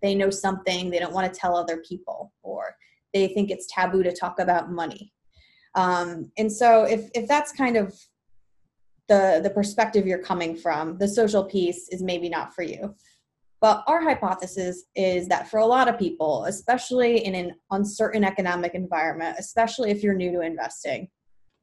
They 0.00 0.14
know 0.14 0.30
something, 0.30 0.90
they 0.90 0.98
don't 0.98 1.12
want 1.12 1.32
to 1.32 1.38
tell 1.38 1.56
other 1.56 1.82
people, 1.88 2.32
or 2.42 2.74
they 3.14 3.28
think 3.28 3.50
it's 3.50 3.66
taboo 3.72 4.02
to 4.02 4.12
talk 4.12 4.40
about 4.40 4.72
money. 4.72 5.12
Um, 5.74 6.32
and 6.36 6.52
so, 6.52 6.84
if, 6.84 7.08
if 7.14 7.28
that's 7.28 7.52
kind 7.52 7.76
of 7.76 7.94
the, 9.08 9.40
the 9.42 9.50
perspective 9.50 10.06
you're 10.06 10.18
coming 10.18 10.56
from, 10.56 10.98
the 10.98 11.08
social 11.08 11.44
piece 11.44 11.88
is 11.88 12.02
maybe 12.02 12.28
not 12.28 12.54
for 12.54 12.62
you. 12.62 12.94
But 13.60 13.84
our 13.86 14.02
hypothesis 14.02 14.84
is 14.96 15.28
that 15.28 15.48
for 15.48 15.60
a 15.60 15.66
lot 15.66 15.88
of 15.88 15.96
people, 15.96 16.46
especially 16.46 17.24
in 17.24 17.36
an 17.36 17.52
uncertain 17.70 18.24
economic 18.24 18.74
environment, 18.74 19.36
especially 19.38 19.90
if 19.90 20.02
you're 20.02 20.14
new 20.14 20.32
to 20.32 20.40
investing, 20.40 21.08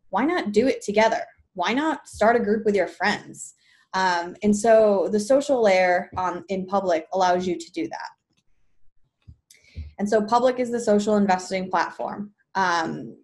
why 0.09 0.23
not 0.23 0.53
do 0.53 0.67
it 0.67 0.81
together? 0.81 1.23
Why 1.53 1.73
not 1.73 2.07
start 2.07 2.35
a 2.35 2.39
group 2.39 2.65
with 2.65 2.75
your 2.75 2.87
friends? 2.87 3.55
Um, 3.93 4.35
and 4.43 4.55
so 4.55 5.09
the 5.11 5.19
social 5.19 5.61
layer 5.63 6.09
on 6.15 6.43
in 6.49 6.65
public 6.65 7.07
allows 7.13 7.47
you 7.47 7.57
to 7.57 7.71
do 7.71 7.87
that. 7.87 9.33
And 9.97 10.07
so 10.07 10.21
public 10.21 10.59
is 10.59 10.71
the 10.71 10.79
social 10.79 11.17
investing 11.17 11.69
platform. 11.69 12.31
Um, 12.55 13.17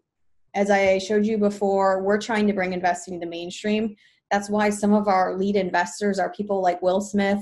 as 0.56 0.70
I 0.70 0.98
showed 0.98 1.26
you 1.26 1.38
before, 1.38 2.02
we're 2.02 2.20
trying 2.20 2.48
to 2.48 2.54
bring 2.54 2.74
investing 2.74 3.20
to 3.20 3.28
mainstream. 3.28 3.96
That's 4.32 4.50
why 4.50 4.70
some 4.70 4.94
of 4.94 5.08
our 5.08 5.38
lead 5.38 5.56
investors 5.56 6.20
are 6.20 6.32
people 6.32 6.62
like 6.62 6.82
Will 6.82 7.02
Smith, 7.02 7.40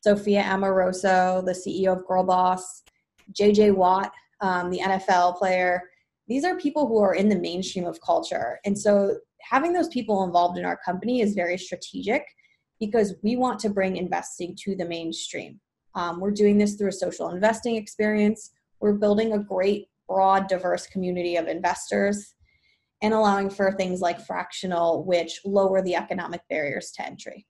Sophia 0.00 0.42
Amoruso, 0.42 1.44
the 1.44 1.52
CEO 1.52 1.96
of 1.96 2.06
Girl 2.06 2.24
Boss, 2.24 2.82
JJ 3.32 3.74
Watt, 3.74 4.12
um, 4.40 4.70
the 4.70 4.78
NFL 4.78 5.36
player. 5.36 5.82
These 6.28 6.44
are 6.44 6.56
people 6.56 6.86
who 6.86 6.98
are 6.98 7.14
in 7.14 7.28
the 7.28 7.38
mainstream 7.38 7.84
of 7.84 8.00
culture. 8.00 8.58
And 8.64 8.78
so 8.78 9.16
having 9.48 9.72
those 9.72 9.88
people 9.88 10.24
involved 10.24 10.58
in 10.58 10.64
our 10.64 10.78
company 10.84 11.20
is 11.20 11.34
very 11.34 11.58
strategic 11.58 12.24
because 12.80 13.14
we 13.22 13.36
want 13.36 13.58
to 13.60 13.70
bring 13.70 13.96
investing 13.96 14.56
to 14.64 14.76
the 14.76 14.84
mainstream. 14.84 15.60
Um, 15.94 16.20
we're 16.20 16.30
doing 16.30 16.58
this 16.58 16.74
through 16.74 16.88
a 16.88 16.92
social 16.92 17.30
investing 17.30 17.76
experience. 17.76 18.50
We're 18.80 18.94
building 18.94 19.32
a 19.32 19.38
great, 19.38 19.88
broad, 20.08 20.48
diverse 20.48 20.86
community 20.86 21.36
of 21.36 21.48
investors 21.48 22.34
and 23.02 23.14
allowing 23.14 23.50
for 23.50 23.72
things 23.72 24.00
like 24.00 24.20
fractional, 24.20 25.04
which 25.04 25.40
lower 25.44 25.82
the 25.82 25.96
economic 25.96 26.42
barriers 26.48 26.90
to 26.92 27.06
entry. 27.06 27.46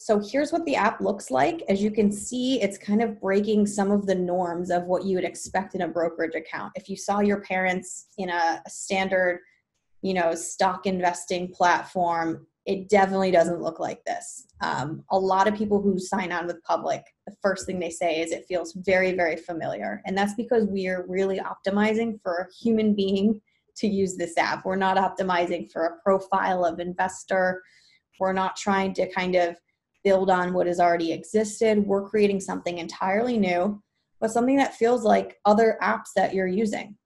So 0.00 0.20
here's 0.20 0.52
what 0.52 0.64
the 0.64 0.76
app 0.76 1.00
looks 1.00 1.28
like. 1.28 1.62
As 1.68 1.82
you 1.82 1.90
can 1.90 2.12
see, 2.12 2.62
it's 2.62 2.78
kind 2.78 3.02
of 3.02 3.20
breaking 3.20 3.66
some 3.66 3.90
of 3.90 4.06
the 4.06 4.14
norms 4.14 4.70
of 4.70 4.84
what 4.84 5.04
you 5.04 5.16
would 5.16 5.24
expect 5.24 5.74
in 5.74 5.82
a 5.82 5.88
brokerage 5.88 6.36
account. 6.36 6.72
If 6.76 6.88
you 6.88 6.96
saw 6.96 7.18
your 7.18 7.40
parents 7.40 8.06
in 8.16 8.30
a, 8.30 8.62
a 8.64 8.70
standard 8.70 9.40
you 10.02 10.14
know 10.14 10.34
stock 10.34 10.86
investing 10.86 11.48
platform 11.48 12.46
it 12.68 12.90
definitely 12.90 13.30
doesn't 13.30 13.62
look 13.62 13.80
like 13.80 14.04
this. 14.04 14.46
Um, 14.60 15.02
a 15.10 15.18
lot 15.18 15.48
of 15.48 15.56
people 15.56 15.80
who 15.80 15.98
sign 15.98 16.30
on 16.32 16.46
with 16.46 16.62
public, 16.64 17.02
the 17.26 17.34
first 17.40 17.64
thing 17.64 17.78
they 17.78 17.88
say 17.88 18.20
is 18.20 18.30
it 18.30 18.44
feels 18.46 18.74
very, 18.84 19.12
very 19.12 19.36
familiar. 19.36 20.02
And 20.04 20.16
that's 20.16 20.34
because 20.34 20.66
we 20.66 20.86
are 20.86 21.06
really 21.08 21.40
optimizing 21.40 22.20
for 22.22 22.34
a 22.34 22.54
human 22.62 22.94
being 22.94 23.40
to 23.78 23.86
use 23.86 24.18
this 24.18 24.36
app. 24.36 24.66
We're 24.66 24.76
not 24.76 24.98
optimizing 24.98 25.72
for 25.72 25.86
a 25.86 26.02
profile 26.02 26.62
of 26.66 26.78
investor. 26.78 27.62
We're 28.20 28.34
not 28.34 28.54
trying 28.54 28.92
to 28.94 29.10
kind 29.14 29.34
of 29.34 29.56
build 30.04 30.28
on 30.28 30.52
what 30.52 30.66
has 30.66 30.78
already 30.78 31.10
existed. 31.10 31.86
We're 31.86 32.06
creating 32.06 32.40
something 32.40 32.76
entirely 32.76 33.38
new, 33.38 33.82
but 34.20 34.30
something 34.30 34.58
that 34.58 34.74
feels 34.74 35.04
like 35.04 35.38
other 35.46 35.78
apps 35.82 36.10
that 36.16 36.34
you're 36.34 36.46
using. 36.46 36.98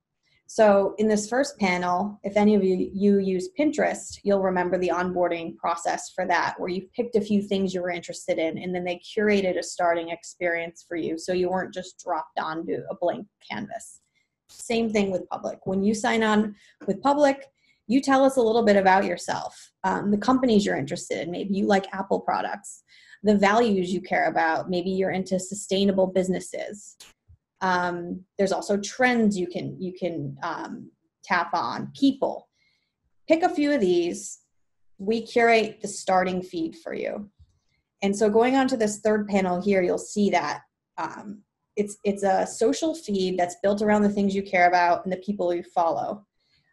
So 0.54 0.94
in 0.98 1.08
this 1.08 1.30
first 1.30 1.58
panel, 1.58 2.20
if 2.24 2.36
any 2.36 2.54
of 2.54 2.62
you, 2.62 2.90
you 2.92 3.20
use 3.20 3.48
Pinterest, 3.58 4.18
you'll 4.22 4.42
remember 4.42 4.76
the 4.76 4.92
onboarding 4.94 5.56
process 5.56 6.10
for 6.10 6.26
that, 6.26 6.56
where 6.58 6.68
you 6.68 6.90
picked 6.94 7.16
a 7.16 7.22
few 7.22 7.40
things 7.40 7.72
you 7.72 7.80
were 7.80 7.88
interested 7.88 8.36
in, 8.36 8.58
and 8.58 8.74
then 8.74 8.84
they 8.84 9.00
curated 9.00 9.58
a 9.58 9.62
starting 9.62 10.10
experience 10.10 10.84
for 10.86 10.98
you. 10.98 11.16
So 11.16 11.32
you 11.32 11.48
weren't 11.48 11.72
just 11.72 11.98
dropped 12.04 12.38
onto 12.38 12.82
a 12.90 12.94
blank 13.00 13.26
canvas. 13.50 14.02
Same 14.50 14.92
thing 14.92 15.10
with 15.10 15.26
public. 15.30 15.60
When 15.64 15.82
you 15.82 15.94
sign 15.94 16.22
on 16.22 16.54
with 16.86 17.00
public, 17.00 17.46
you 17.86 18.02
tell 18.02 18.22
us 18.22 18.36
a 18.36 18.42
little 18.42 18.62
bit 18.62 18.76
about 18.76 19.06
yourself, 19.06 19.70
um, 19.84 20.10
the 20.10 20.18
companies 20.18 20.66
you're 20.66 20.76
interested 20.76 21.22
in. 21.22 21.30
Maybe 21.30 21.54
you 21.54 21.64
like 21.64 21.86
Apple 21.94 22.20
products, 22.20 22.82
the 23.22 23.38
values 23.38 23.90
you 23.90 24.02
care 24.02 24.26
about. 24.26 24.68
Maybe 24.68 24.90
you're 24.90 25.12
into 25.12 25.40
sustainable 25.40 26.08
businesses. 26.08 26.98
Um, 27.62 28.24
there's 28.38 28.52
also 28.52 28.76
trends 28.76 29.38
you 29.38 29.46
can 29.46 29.80
you 29.80 29.92
can 29.92 30.36
um, 30.42 30.90
tap 31.24 31.50
on. 31.54 31.90
People, 31.98 32.48
pick 33.28 33.42
a 33.42 33.48
few 33.48 33.72
of 33.72 33.80
these. 33.80 34.40
We 34.98 35.22
curate 35.22 35.80
the 35.80 35.88
starting 35.88 36.42
feed 36.42 36.76
for 36.76 36.92
you. 36.94 37.30
And 38.02 38.16
so 38.16 38.28
going 38.28 38.56
on 38.56 38.68
to 38.68 38.76
this 38.76 39.00
third 39.00 39.28
panel 39.28 39.62
here, 39.62 39.82
you'll 39.82 39.98
see 39.98 40.28
that 40.30 40.62
um, 40.98 41.42
it's 41.76 41.96
it's 42.04 42.24
a 42.24 42.46
social 42.46 42.94
feed 42.94 43.38
that's 43.38 43.56
built 43.62 43.80
around 43.80 44.02
the 44.02 44.10
things 44.10 44.34
you 44.34 44.42
care 44.42 44.68
about 44.68 45.04
and 45.04 45.12
the 45.12 45.18
people 45.18 45.54
you 45.54 45.62
follow. 45.62 46.26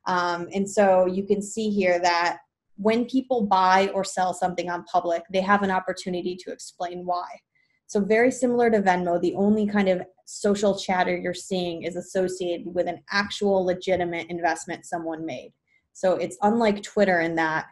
Um, 0.07 0.49
and 0.53 0.69
so 0.69 1.05
you 1.05 1.23
can 1.23 1.41
see 1.41 1.69
here 1.69 1.99
that 1.99 2.39
when 2.77 3.05
people 3.05 3.45
buy 3.45 3.89
or 3.93 4.03
sell 4.03 4.33
something 4.33 4.69
on 4.69 4.83
public, 4.85 5.23
they 5.31 5.41
have 5.41 5.63
an 5.63 5.71
opportunity 5.71 6.35
to 6.37 6.51
explain 6.51 7.05
why. 7.05 7.27
So 7.87 7.99
very 7.99 8.31
similar 8.31 8.69
to 8.71 8.81
Venmo, 8.81 9.19
the 9.19 9.35
only 9.35 9.67
kind 9.67 9.89
of 9.89 10.01
social 10.29 10.77
chatter 10.77 11.17
you're 11.17 11.33
seeing 11.33 11.81
is 11.81 11.95
associated 11.95 12.67
with 12.73 12.87
an 12.87 13.01
actual 13.11 13.65
legitimate 13.65 14.27
investment 14.29 14.85
someone 14.85 15.25
made. 15.25 15.51
So 15.93 16.15
it's 16.17 16.37
unlike 16.43 16.83
Twitter 16.83 17.19
in 17.21 17.35
that 17.35 17.65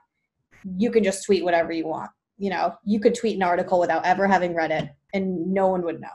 you 0.75 0.89
can 0.89 1.03
just 1.03 1.23
tweet 1.23 1.43
whatever 1.43 1.71
you 1.71 1.85
want. 1.85 2.09
You 2.39 2.49
know, 2.49 2.73
you 2.83 2.99
could 2.99 3.13
tweet 3.13 3.35
an 3.35 3.43
article 3.43 3.79
without 3.79 4.05
ever 4.05 4.27
having 4.27 4.55
read 4.55 4.71
it 4.71 4.89
and 5.13 5.53
no 5.53 5.67
one 5.67 5.83
would 5.83 6.01
know. 6.01 6.07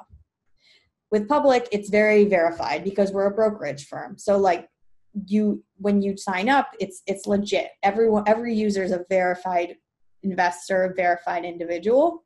With 1.12 1.28
public, 1.28 1.68
it's 1.70 1.90
very 1.90 2.24
verified 2.24 2.83
because 2.83 3.12
we're 3.12 3.26
a 3.26 3.35
brokerage 3.35 3.87
firm. 3.87 4.18
So 4.18 4.37
like 4.37 4.68
you 5.26 5.62
when 5.76 6.02
you 6.02 6.16
sign 6.16 6.48
up, 6.48 6.70
it's 6.81 7.02
it's 7.07 7.26
legit. 7.26 7.68
Everyone 7.85 8.24
every 8.26 8.55
user 8.55 8.83
is 8.83 8.92
a 8.92 9.05
verified 9.09 9.76
investor, 10.24 10.92
verified 10.96 11.44
individual 11.44 12.24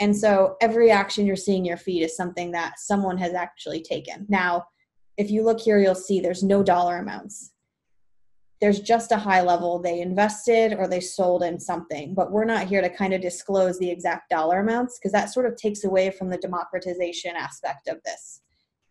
and 0.00 0.16
so 0.16 0.56
every 0.60 0.90
action 0.90 1.26
you're 1.26 1.36
seeing 1.36 1.64
your 1.64 1.76
feed 1.76 2.02
is 2.02 2.16
something 2.16 2.50
that 2.52 2.78
someone 2.78 3.18
has 3.18 3.32
actually 3.34 3.82
taken. 3.82 4.26
Now, 4.28 4.66
if 5.16 5.30
you 5.30 5.44
look 5.44 5.60
here, 5.60 5.78
you'll 5.78 5.94
see 5.94 6.20
there's 6.20 6.42
no 6.42 6.62
dollar 6.62 6.98
amounts. 6.98 7.52
There's 8.60 8.80
just 8.80 9.12
a 9.12 9.16
high 9.16 9.42
level. 9.42 9.78
They 9.78 10.00
invested 10.00 10.74
or 10.74 10.88
they 10.88 11.00
sold 11.00 11.42
in 11.42 11.60
something, 11.60 12.14
but 12.14 12.32
we're 12.32 12.44
not 12.44 12.66
here 12.66 12.80
to 12.80 12.88
kind 12.88 13.12
of 13.12 13.20
disclose 13.20 13.78
the 13.78 13.90
exact 13.90 14.30
dollar 14.30 14.60
amounts 14.60 14.98
because 14.98 15.12
that 15.12 15.32
sort 15.32 15.46
of 15.46 15.56
takes 15.56 15.84
away 15.84 16.10
from 16.10 16.30
the 16.30 16.38
democratization 16.38 17.36
aspect 17.36 17.88
of 17.88 18.02
this. 18.04 18.40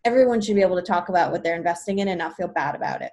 Everyone 0.04 0.40
should 0.40 0.54
be 0.54 0.62
able 0.62 0.76
to 0.76 0.82
talk 0.82 1.08
about 1.08 1.32
what 1.32 1.42
they're 1.42 1.56
investing 1.56 1.98
in 1.98 2.08
and 2.08 2.18
not 2.18 2.36
feel 2.36 2.48
bad 2.48 2.74
about 2.74 3.02
it. 3.02 3.12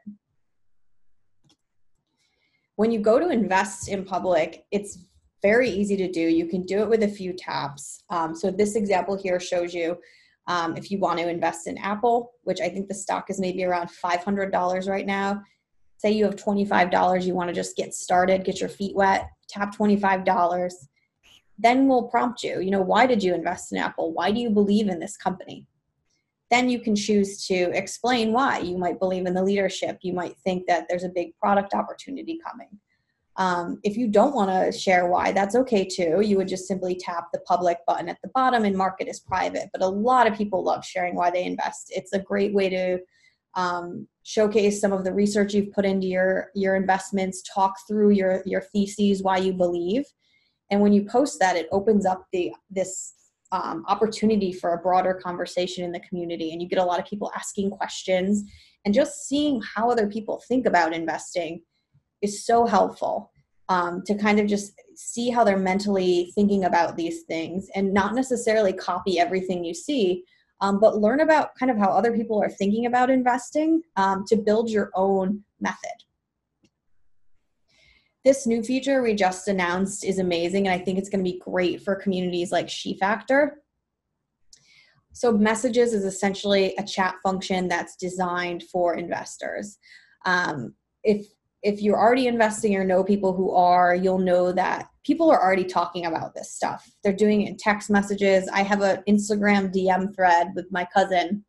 When 2.76 2.92
you 2.92 3.00
go 3.00 3.20
to 3.20 3.30
invest 3.30 3.90
in 3.90 4.06
public, 4.06 4.66
it's 4.72 5.00
very 5.42 5.70
easy 5.70 5.98
to 5.98 6.12
do. 6.12 6.22
You 6.22 6.46
can 6.46 6.64
do 6.64 6.80
it 6.80 6.90
with 6.90 7.04
a 7.04 7.08
few 7.08 7.34
taps. 7.34 8.04
Um, 8.10 8.36
so 8.36 8.52
this 8.52 8.76
example 8.76 9.18
here 9.18 9.40
shows 9.40 9.74
you 9.74 9.98
um, 10.48 10.76
if 10.76 10.92
you 10.92 11.00
want 11.00 11.20
to 11.20 11.30
invest 11.30 11.68
in 11.68 11.78
Apple, 11.78 12.32
which 12.44 12.62
I 12.62 12.70
think 12.70 12.88
the 12.88 12.94
stock 12.94 13.30
is 13.30 13.40
maybe 13.40 13.64
around 13.64 13.90
$500 13.90 14.90
right 14.90 15.06
now. 15.06 15.42
Say 15.98 16.12
you 16.12 16.26
have 16.26 16.36
$25, 16.36 17.26
you 17.26 17.36
want 17.36 17.50
to 17.50 17.54
just 17.54 17.76
get 17.76 17.94
started, 17.94 18.44
get 18.44 18.60
your 18.60 18.70
feet 18.70 18.96
wet, 18.96 19.30
tap 19.48 19.76
$25. 19.76 20.74
Then 21.60 21.88
we'll 21.88 22.08
prompt 22.08 22.44
you, 22.44 22.60
you 22.60 22.72
know, 22.72 22.82
why 22.82 23.06
did 23.06 23.24
you 23.24 23.36
invest 23.36 23.72
in 23.72 23.78
Apple? 23.78 24.14
Why 24.14 24.32
do 24.32 24.40
you 24.40 24.50
believe 24.50 24.90
in 24.90 25.00
this 25.00 25.16
company? 25.16 25.68
Then 26.50 26.70
you 26.70 26.80
can 26.80 26.96
choose 26.96 27.46
to 27.48 27.54
explain 27.54 28.34
why. 28.34 28.60
You 28.60 28.78
might 28.78 29.00
believe 29.00 29.26
in 29.26 29.34
the 29.34 29.44
leadership. 29.44 30.00
You 30.02 30.14
might 30.14 30.38
think 30.40 30.66
that 30.68 30.88
there's 30.90 31.04
a 31.04 31.10
big 31.10 31.38
product 31.38 31.74
opportunity 31.74 32.40
coming 32.46 32.80
um, 33.38 33.80
if 33.84 33.96
you 33.96 34.08
don't 34.08 34.36
want 34.36 34.50
to 34.50 34.78
share 34.78 35.08
why, 35.08 35.32
that's 35.32 35.56
okay 35.56 35.86
too. 35.86 36.22
You 36.22 36.38
would 36.38 36.48
just 36.48 36.68
simply 36.68 36.96
tap 36.96 37.28
the 37.32 37.40
public 37.42 37.78
button 37.88 38.10
at 38.10 38.18
the 38.22 38.30
bottom 38.34 38.66
and 38.66 38.76
mark 38.76 38.96
it 39.00 39.08
as 39.08 39.20
private. 39.20 39.70
But 39.72 39.82
a 39.82 39.88
lot 39.88 40.28
of 40.28 40.38
people 40.38 40.64
love 40.64 40.86
sharing 40.86 41.16
why 41.16 41.32
they 41.32 41.46
invest. 41.46 41.92
It's 41.96 42.14
a 42.14 42.20
great 42.20 42.54
way 42.54 42.70
to 42.70 43.00
um, 43.56 44.08
showcase 44.24 44.80
some 44.80 44.92
of 44.92 45.04
the 45.04 45.14
research 45.14 45.54
you've 45.54 45.74
put 45.74 45.86
into 45.86 46.08
your 46.08 46.52
your 46.56 46.76
investments, 46.76 47.42
talk 47.54 47.76
through 47.88 48.12
your 48.12 48.44
your 48.46 48.62
theses, 48.62 49.24
why 49.24 49.38
you 49.38 49.54
believe, 49.54 50.04
and 50.70 50.82
when 50.82 50.94
you 50.94 51.06
post 51.06 51.40
that, 51.40 51.56
it 51.56 51.68
opens 51.72 52.06
up 52.06 52.26
the 52.32 52.54
this 52.70 53.14
um, 53.52 53.84
opportunity 53.88 54.54
for 54.54 54.74
a 54.74 54.78
broader 54.78 55.14
conversation 55.14 55.84
in 55.84 55.92
the 55.92 56.00
community, 56.02 56.52
and 56.52 56.62
you 56.62 56.68
get 56.68 56.80
a 56.80 56.86
lot 56.86 57.00
of 57.00 57.06
people 57.06 57.32
asking 57.36 57.70
questions 57.72 58.44
and 58.86 58.94
just 58.94 59.28
seeing 59.28 59.62
how 59.76 59.90
other 59.90 60.08
people 60.08 60.42
think 60.48 60.66
about 60.66 60.94
investing 60.94 61.62
is 62.22 62.46
so 62.46 62.66
helpful 62.66 63.32
um, 63.70 64.04
to 64.06 64.16
kind 64.16 64.40
of 64.40 64.48
just 64.48 64.74
see 64.96 65.30
how 65.30 65.46
they're 65.46 65.58
mentally 65.58 66.32
thinking 66.36 66.66
about 66.66 66.98
these 66.98 67.24
things 67.24 67.70
and 67.74 67.94
not 67.94 68.14
necessarily 68.14 68.74
copy 68.74 69.18
everything 69.18 69.64
you 69.64 69.74
see 69.74 70.24
um, 70.60 70.80
but 70.80 70.98
learn 70.98 71.22
about 71.22 71.56
kind 71.56 71.72
of 71.72 71.78
how 71.78 71.90
other 71.90 72.16
people 72.16 72.42
are 72.42 72.50
thinking 72.50 72.86
about 72.86 73.10
investing 73.10 73.82
um, 73.96 74.24
to 74.28 74.36
build 74.36 74.70
your 74.70 74.92
own 74.94 75.44
method 75.60 76.04
this 78.24 78.46
new 78.46 78.62
feature 78.62 79.02
we 79.02 79.16
just 79.16 79.48
announced 79.48 80.04
is 80.04 80.20
amazing 80.20 80.68
and 80.68 80.74
i 80.74 80.84
think 80.84 81.00
it's 81.00 81.10
going 81.10 81.24
to 81.24 81.32
be 81.32 81.40
great 81.40 81.82
for 81.82 81.96
communities 81.96 82.52
like 82.52 82.70
She 82.70 82.98
Factor. 82.98 83.62
so 85.14 85.32
messages 85.32 85.94
is 85.94 86.04
essentially 86.04 86.76
a 86.78 86.84
chat 86.84 87.16
function 87.24 87.68
that's 87.68 87.96
designed 87.96 88.64
for 88.64 88.96
investors 88.96 89.78
um, 90.26 90.76
if 91.04 91.26
if 91.64 91.82
you're 91.82 92.00
already 92.00 92.28
investing 92.28 92.76
or 92.76 92.84
know 92.84 93.04
people 93.04 93.34
who 93.34 93.52
are, 93.52 93.96
you'll 93.96 94.18
know 94.18 94.52
that 94.52 94.88
people 95.06 95.30
are 95.30 95.42
already 95.42 95.64
talking 95.64 96.06
about 96.06 96.34
this 96.34 96.52
stuff. 96.52 96.90
They're 97.04 97.14
doing 97.14 97.42
it 97.42 97.50
in 97.50 97.58
text 97.58 97.90
messages. 97.90 98.50
I 98.52 98.64
have 98.64 98.82
an 98.82 99.04
Instagram 99.08 99.74
DM 99.74 100.16
thread 100.16 100.54
with 100.56 100.66
my 100.72 100.88
cousin 100.94 101.46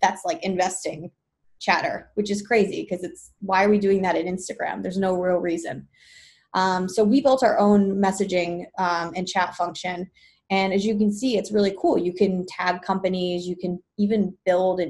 that's 0.00 0.24
like 0.24 0.42
investing 0.44 1.10
chatter, 1.60 2.10
which 2.14 2.30
is 2.30 2.46
crazy 2.46 2.82
because 2.82 3.02
it's 3.02 3.32
why 3.40 3.64
are 3.64 3.70
we 3.70 3.78
doing 3.78 4.02
that 4.02 4.16
in 4.16 4.26
Instagram? 4.26 4.82
There's 4.82 4.98
no 4.98 5.14
real 5.14 5.38
reason. 5.38 5.88
Um, 6.54 6.88
so 6.88 7.02
we 7.02 7.20
built 7.20 7.42
our 7.42 7.58
own 7.58 7.96
messaging 7.96 8.66
um, 8.78 9.12
and 9.16 9.26
chat 9.26 9.54
function. 9.56 10.10
And 10.50 10.72
as 10.72 10.86
you 10.86 10.96
can 10.96 11.12
see, 11.12 11.36
it's 11.36 11.52
really 11.52 11.74
cool. 11.80 11.98
You 11.98 12.14
can 12.14 12.46
tag 12.46 12.82
companies, 12.82 13.46
you 13.46 13.56
can 13.56 13.82
even 13.98 14.36
build 14.44 14.80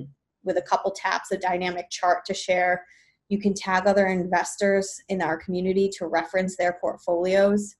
with 0.44 0.58
a 0.58 0.62
couple 0.62 0.90
taps 0.92 1.32
a 1.32 1.38
dynamic 1.38 1.90
chart 1.90 2.24
to 2.26 2.34
share 2.34 2.84
you 3.28 3.38
can 3.38 3.54
tag 3.54 3.86
other 3.86 4.06
investors 4.06 5.00
in 5.08 5.20
our 5.20 5.36
community 5.36 5.90
to 5.98 6.06
reference 6.06 6.56
their 6.56 6.78
portfolios. 6.80 7.74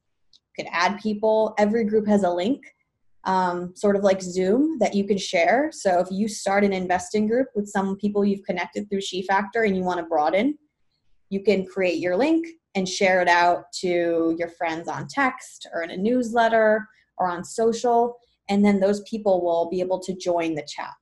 You 0.57 0.65
can 0.65 0.73
add 0.75 1.01
people. 1.01 1.55
Every 1.59 1.85
group 1.85 2.07
has 2.09 2.25
a 2.25 2.31
link, 2.31 2.65
um, 3.25 3.73
sort 3.77 3.97
of 3.97 4.03
like 4.03 4.21
Zoom, 4.21 4.79
that 4.81 4.95
you 4.95 5.05
can 5.05 5.19
share. 5.19 5.71
So 5.73 6.01
if 6.01 6.09
you 6.11 6.29
start 6.29 6.65
an 6.65 6.73
investing 6.73 7.29
group 7.29 7.49
with 7.55 7.69
some 7.69 7.97
people 7.97 8.25
you've 8.25 8.45
connected 8.45 8.89
through 8.89 9.01
SheFactor 9.01 9.67
and 9.67 9.77
you 9.77 9.83
want 9.83 10.01
to 10.01 10.07
broaden, 10.07 10.59
you 11.31 11.43
can 11.43 11.65
create 11.65 11.99
your 11.99 12.17
link 12.17 12.47
and 12.75 12.89
share 12.89 13.23
it 13.23 13.29
out 13.29 13.73
to 13.81 14.35
your 14.39 14.49
friends 14.49 14.89
on 14.89 15.09
text 15.09 15.67
or 15.73 15.83
in 15.83 15.91
a 15.91 15.97
newsletter 15.97 16.87
or 17.19 17.31
on 17.31 17.45
social. 17.45 18.17
And 18.49 18.65
then 18.65 18.81
those 18.81 19.01
people 19.03 19.43
will 19.43 19.69
be 19.71 19.81
able 19.81 19.99
to 20.01 20.15
join 20.15 20.55
the 20.55 20.67
chat. 20.67 20.93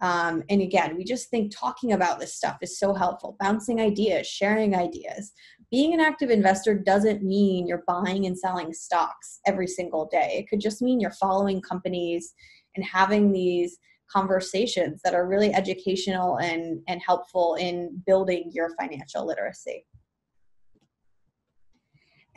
Um, 0.00 0.44
and 0.48 0.62
again, 0.62 0.96
we 0.96 1.04
just 1.04 1.28
think 1.28 1.52
talking 1.54 1.92
about 1.92 2.20
this 2.20 2.34
stuff 2.34 2.58
is 2.62 2.78
so 2.78 2.94
helpful, 2.94 3.36
bouncing 3.40 3.80
ideas, 3.80 4.26
sharing 4.26 4.74
ideas. 4.74 5.32
Being 5.70 5.92
an 5.92 6.00
active 6.00 6.30
investor 6.30 6.74
doesn't 6.74 7.22
mean 7.22 7.66
you're 7.66 7.84
buying 7.86 8.26
and 8.26 8.38
selling 8.38 8.72
stocks 8.72 9.40
every 9.46 9.66
single 9.66 10.06
day. 10.06 10.36
It 10.38 10.48
could 10.48 10.60
just 10.60 10.82
mean 10.82 11.00
you're 11.00 11.10
following 11.10 11.60
companies 11.60 12.32
and 12.76 12.84
having 12.84 13.32
these 13.32 13.78
conversations 14.10 15.00
that 15.02 15.14
are 15.14 15.28
really 15.28 15.52
educational 15.52 16.38
and, 16.38 16.80
and 16.86 17.00
helpful 17.04 17.56
in 17.56 18.02
building 18.06 18.50
your 18.54 18.70
financial 18.80 19.26
literacy. 19.26 19.84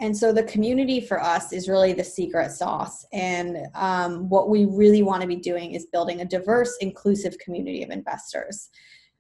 And 0.01 0.17
so 0.17 0.33
the 0.33 0.43
community 0.43 0.99
for 0.99 1.21
us 1.21 1.53
is 1.53 1.69
really 1.69 1.93
the 1.93 2.03
secret 2.03 2.51
sauce. 2.51 3.05
And 3.13 3.67
um, 3.75 4.27
what 4.29 4.49
we 4.49 4.65
really 4.65 5.03
want 5.03 5.21
to 5.21 5.27
be 5.27 5.35
doing 5.35 5.73
is 5.73 5.85
building 5.85 6.21
a 6.21 6.25
diverse, 6.25 6.75
inclusive 6.81 7.37
community 7.37 7.83
of 7.83 7.91
investors. 7.91 8.69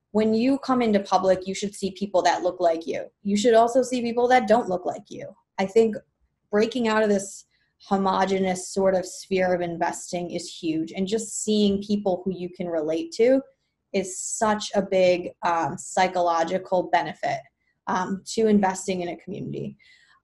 When 0.09 0.33
you 0.33 0.57
come 0.57 0.81
into 0.81 0.99
public, 0.99 1.45
you 1.45 1.53
should 1.53 1.75
see 1.75 1.91
people 1.91 2.23
that 2.23 2.41
look 2.41 2.59
like 2.59 2.87
you. 2.87 3.05
You 3.21 3.37
should 3.37 3.53
also 3.53 3.83
see 3.83 4.01
people 4.01 4.27
that 4.29 4.47
don't 4.47 4.69
look 4.69 4.83
like 4.83 5.03
you. 5.07 5.29
I 5.59 5.67
think 5.67 5.95
breaking 6.49 6.87
out 6.87 7.03
of 7.03 7.09
this 7.09 7.45
homogenous 7.87 8.73
sort 8.73 8.95
of 8.95 9.05
sphere 9.05 9.53
of 9.53 9.61
investing 9.61 10.31
is 10.31 10.51
huge. 10.51 10.91
And 10.93 11.07
just 11.07 11.43
seeing 11.43 11.83
people 11.83 12.23
who 12.25 12.33
you 12.33 12.49
can 12.49 12.67
relate 12.67 13.11
to 13.13 13.39
is 13.93 14.19
such 14.19 14.71
a 14.73 14.81
big 14.81 15.29
um, 15.43 15.77
psychological 15.77 16.89
benefit 16.91 17.39
um, 17.85 18.23
to 18.33 18.47
investing 18.47 19.01
in 19.01 19.09
a 19.09 19.17
community. 19.17 19.77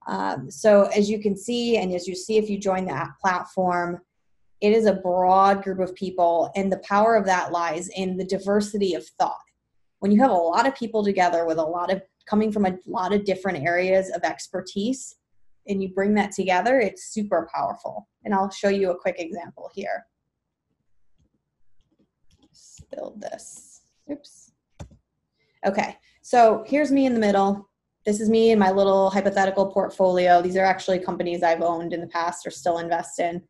Um, 0.08 0.50
so 0.50 0.84
as 0.96 1.10
you 1.10 1.20
can 1.20 1.36
see, 1.36 1.76
and 1.76 1.94
as 1.94 2.08
you 2.08 2.14
see 2.14 2.38
if 2.38 2.48
you 2.48 2.58
join 2.58 2.86
that 2.86 3.10
platform, 3.20 4.00
it 4.60 4.72
is 4.72 4.86
a 4.86 4.94
broad 4.94 5.62
group 5.62 5.78
of 5.78 5.94
people, 5.94 6.50
and 6.56 6.72
the 6.72 6.78
power 6.78 7.14
of 7.14 7.26
that 7.26 7.52
lies 7.52 7.88
in 7.90 8.16
the 8.16 8.24
diversity 8.24 8.94
of 8.94 9.06
thought. 9.06 9.36
When 10.00 10.10
you 10.10 10.20
have 10.20 10.30
a 10.30 10.34
lot 10.34 10.66
of 10.66 10.74
people 10.74 11.04
together 11.04 11.44
with 11.44 11.58
a 11.58 11.62
lot 11.62 11.92
of 11.92 12.02
coming 12.26 12.50
from 12.50 12.66
a 12.66 12.76
lot 12.86 13.12
of 13.12 13.24
different 13.24 13.64
areas 13.64 14.10
of 14.10 14.22
expertise, 14.22 15.16
and 15.68 15.82
you 15.82 15.90
bring 15.90 16.14
that 16.14 16.32
together, 16.32 16.80
it's 16.80 17.12
super 17.12 17.48
powerful. 17.54 18.08
And 18.24 18.34
I'll 18.34 18.50
show 18.50 18.70
you 18.70 18.90
a 18.90 18.98
quick 18.98 19.16
example 19.18 19.70
here. 19.74 20.06
Build 22.94 23.20
this. 23.20 23.82
Oops. 24.10 24.52
Okay, 25.66 25.96
so 26.22 26.64
here's 26.66 26.90
me 26.90 27.04
in 27.04 27.12
the 27.12 27.20
middle 27.20 27.67
this 28.08 28.20
is 28.20 28.30
me 28.30 28.52
and 28.52 28.58
my 28.58 28.70
little 28.70 29.10
hypothetical 29.10 29.66
portfolio. 29.66 30.40
These 30.40 30.56
are 30.56 30.64
actually 30.64 30.98
companies 30.98 31.42
I've 31.42 31.60
owned 31.60 31.92
in 31.92 32.00
the 32.00 32.06
past 32.06 32.46
or 32.46 32.50
still 32.50 32.78
invest 32.78 33.18
in. 33.18 33.42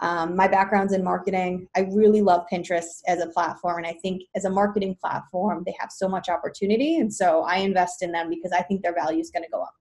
Um, 0.00 0.34
my 0.34 0.48
background's 0.48 0.94
in 0.94 1.04
marketing. 1.04 1.68
I 1.76 1.80
really 1.92 2.22
love 2.22 2.46
Pinterest 2.50 3.02
as 3.06 3.20
a 3.20 3.26
platform, 3.26 3.76
and 3.76 3.86
I 3.86 3.92
think 4.00 4.22
as 4.34 4.46
a 4.46 4.50
marketing 4.50 4.96
platform, 4.98 5.64
they 5.66 5.74
have 5.78 5.92
so 5.92 6.08
much 6.08 6.30
opportunity, 6.30 6.96
and 6.96 7.12
so 7.12 7.42
I 7.42 7.56
invest 7.56 8.02
in 8.02 8.10
them 8.10 8.30
because 8.30 8.52
I 8.52 8.62
think 8.62 8.80
their 8.80 8.94
value 8.94 9.20
is 9.20 9.30
going 9.30 9.42
to 9.42 9.50
go 9.50 9.60
up. 9.60 9.74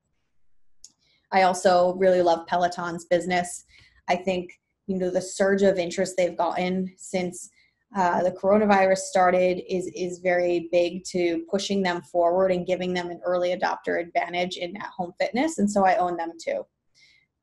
I 1.32 1.44
also 1.44 1.94
really 1.94 2.22
love 2.22 2.46
Peloton's 2.46 3.06
business. 3.06 3.64
I 4.10 4.18
think 4.18 4.52
you 4.88 4.98
know 4.98 5.12
the 5.12 5.22
surge 5.22 5.62
of 5.62 5.78
interest 5.78 6.16
they've 6.18 6.38
gotten 6.38 6.94
since 6.98 7.50
uh, 7.96 8.24
the 8.24 8.32
coronavirus 8.32 8.98
started 8.98 9.62
is 9.72 9.88
is 9.96 10.20
very 10.20 10.68
big 10.72 11.04
to 11.06 11.46
pushing 11.50 11.82
them 11.82 12.02
forward 12.02 12.52
and 12.52 12.66
giving 12.66 12.94
them 12.94 13.10
an 13.10 13.22
early 13.24 13.56
adopter 13.56 14.02
advantage 14.02 14.58
in 14.58 14.76
at 14.78 14.88
home 14.88 15.14
fitness 15.20 15.60
and 15.60 15.70
so 15.70 15.86
i 15.86 15.96
own 15.96 16.18
them 16.18 16.32
too. 16.42 16.66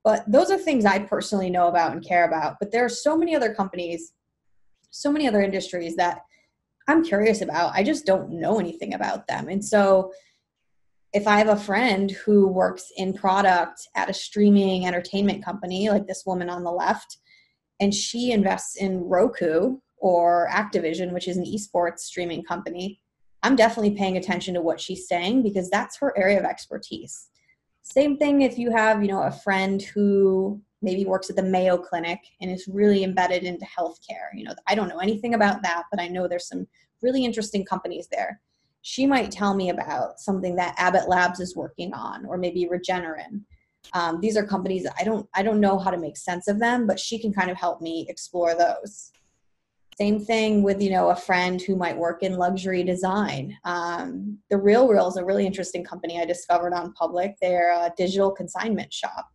But 0.05 0.31
those 0.31 0.50
are 0.50 0.59
things 0.59 0.85
i 0.85 0.98
personally 0.98 1.50
know 1.50 1.68
about 1.68 1.92
and 1.92 2.05
care 2.05 2.26
about 2.26 2.57
but 2.59 2.72
there 2.72 2.85
are 2.85 2.90
so 2.90 3.16
many 3.16 3.37
other 3.37 3.55
companies 3.55 4.12
so 4.90 5.11
many 5.11 5.26
other 5.26 5.40
industries 5.40 5.96
that 5.96 6.22
i'm 6.88 7.05
curious 7.05 7.40
about. 7.40 7.72
I 7.74 7.83
just 7.83 8.05
don't 8.05 8.31
know 8.31 8.59
anything 8.59 8.94
about 8.94 9.26
them. 9.26 9.48
And 9.48 9.64
so 9.64 10.12
if 11.12 11.26
i 11.26 11.38
have 11.38 11.48
a 11.48 11.57
friend 11.57 12.11
who 12.11 12.48
works 12.48 12.90
in 12.96 13.12
product 13.14 13.88
at 13.94 14.11
a 14.11 14.14
streaming 14.14 14.87
entertainment 14.87 15.44
company 15.44 15.88
like 15.88 16.07
this 16.07 16.24
woman 16.26 16.50
on 16.50 16.64
the 16.64 16.70
left 16.70 17.18
and 17.81 17.94
she 17.94 18.33
invests 18.33 18.76
in 18.76 19.05
roku 19.05 19.78
or 20.02 20.48
Activision, 20.50 21.12
which 21.12 21.28
is 21.28 21.36
an 21.36 21.44
esports 21.44 22.00
streaming 22.00 22.42
company, 22.42 23.00
I'm 23.44 23.54
definitely 23.54 23.96
paying 23.96 24.16
attention 24.16 24.52
to 24.54 24.60
what 24.60 24.80
she's 24.80 25.06
saying 25.06 25.44
because 25.44 25.70
that's 25.70 25.96
her 25.98 26.12
area 26.18 26.40
of 26.40 26.44
expertise. 26.44 27.28
Same 27.82 28.16
thing 28.16 28.42
if 28.42 28.58
you 28.58 28.72
have, 28.72 29.00
you 29.02 29.08
know, 29.08 29.22
a 29.22 29.30
friend 29.30 29.80
who 29.80 30.60
maybe 30.82 31.04
works 31.04 31.30
at 31.30 31.36
the 31.36 31.42
Mayo 31.42 31.78
Clinic 31.78 32.18
and 32.40 32.50
is 32.50 32.66
really 32.66 33.04
embedded 33.04 33.44
into 33.44 33.64
healthcare. 33.64 34.28
You 34.34 34.44
know, 34.44 34.54
I 34.66 34.74
don't 34.74 34.88
know 34.88 34.98
anything 34.98 35.34
about 35.34 35.62
that, 35.62 35.84
but 35.92 36.00
I 36.00 36.08
know 36.08 36.26
there's 36.26 36.48
some 36.48 36.66
really 37.00 37.24
interesting 37.24 37.64
companies 37.64 38.08
there. 38.10 38.40
She 38.82 39.06
might 39.06 39.30
tell 39.30 39.54
me 39.54 39.70
about 39.70 40.18
something 40.18 40.56
that 40.56 40.74
Abbott 40.78 41.08
Labs 41.08 41.38
is 41.38 41.54
working 41.54 41.94
on, 41.94 42.26
or 42.26 42.36
maybe 42.36 42.68
Regeneron. 42.68 43.42
Um, 43.92 44.20
these 44.20 44.36
are 44.36 44.44
companies 44.44 44.86
I 44.98 45.04
don't 45.04 45.28
I 45.34 45.44
don't 45.44 45.60
know 45.60 45.78
how 45.78 45.90
to 45.90 45.98
make 45.98 46.16
sense 46.16 46.48
of 46.48 46.58
them, 46.58 46.88
but 46.88 46.98
she 46.98 47.20
can 47.20 47.32
kind 47.32 47.50
of 47.50 47.56
help 47.56 47.80
me 47.80 48.06
explore 48.08 48.56
those. 48.56 49.12
Same 49.98 50.24
thing 50.24 50.62
with 50.62 50.81
you 50.81 50.90
know 50.90 51.11
a 51.11 51.16
friend 51.16 51.61
who 51.61 51.76
might 51.76 51.96
work 51.96 52.22
in 52.22 52.37
luxury 52.37 52.83
design. 52.83 53.57
Um, 53.64 54.38
the 54.50 54.57
Real 54.57 54.88
Real 54.88 55.09
is 55.09 55.16
a 55.16 55.24
really 55.24 55.46
interesting 55.46 55.85
company 55.85 56.20
I 56.20 56.24
discovered 56.24 56.72
on 56.72 56.94
Public. 56.94 57.37
They're 57.40 57.72
a 57.72 57.92
digital 57.96 58.31
consignment 58.31 58.92
shop. 58.92 59.28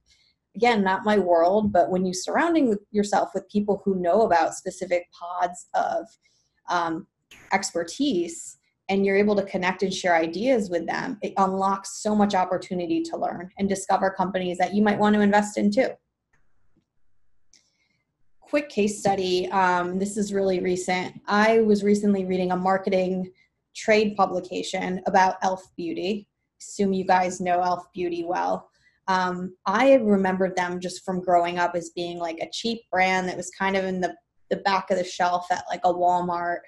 Again, 0.56 0.84
not 0.84 1.06
my 1.06 1.20
world, 1.20 1.72
but 1.72 1.92
when 1.92 2.06
you're 2.06 2.16
surrounding 2.16 2.76
yourself 2.90 3.30
with 3.36 3.48
people 3.50 3.82
who 3.86 4.02
know 4.02 4.24
about 4.24 4.56
specific 4.56 5.06
pods 5.12 5.68
of 5.76 6.06
um, 6.70 7.06
expertise, 7.54 8.58
and 8.90 9.06
you're 9.06 9.18
able 9.18 9.36
to 9.36 9.44
connect 9.44 9.84
and 9.84 9.94
share 9.94 10.16
ideas 10.16 10.70
with 10.70 10.88
them, 10.88 11.20
it 11.22 11.34
unlocks 11.38 12.02
so 12.02 12.16
much 12.16 12.34
opportunity 12.34 13.04
to 13.04 13.18
learn 13.18 13.52
and 13.60 13.70
discover 13.70 14.10
companies 14.10 14.58
that 14.58 14.74
you 14.74 14.82
might 14.82 14.98
want 14.98 15.14
to 15.14 15.22
invest 15.22 15.58
in 15.58 15.70
too 15.70 15.90
quick 18.50 18.70
case 18.70 19.00
study. 19.00 19.50
Um, 19.52 20.00
this 20.00 20.16
is 20.16 20.34
really 20.34 20.62
recent. 20.62 21.20
I 21.28 21.60
was 21.62 21.84
recently 21.84 22.24
reading 22.24 22.52
a 22.52 22.56
marketing 22.56 23.30
trade 23.76 24.16
publication 24.16 25.02
about 25.06 25.36
Elf 25.44 25.64
Beauty. 25.76 26.30
Assume 26.62 26.94
you 26.94 27.06
guys 27.06 27.42
know 27.42 27.62
Elf 27.62 27.92
Beauty 27.94 28.24
well. 28.26 28.70
Um, 29.10 29.56
I 29.66 29.96
remembered 29.96 30.56
them 30.56 30.80
just 30.80 31.04
from 31.04 31.22
growing 31.22 31.60
up 31.60 31.76
as 31.76 31.90
being 31.90 32.20
like 32.20 32.40
a 32.40 32.50
cheap 32.52 32.82
brand 32.90 33.28
that 33.28 33.36
was 33.36 33.50
kind 33.52 33.76
of 33.76 33.84
in 33.84 34.00
the, 34.00 34.16
the 34.50 34.58
back 34.58 34.92
of 34.92 34.98
the 34.98 35.04
shelf 35.04 35.48
at 35.52 35.66
like 35.70 35.82
a 35.84 35.94
Walmart. 35.94 36.60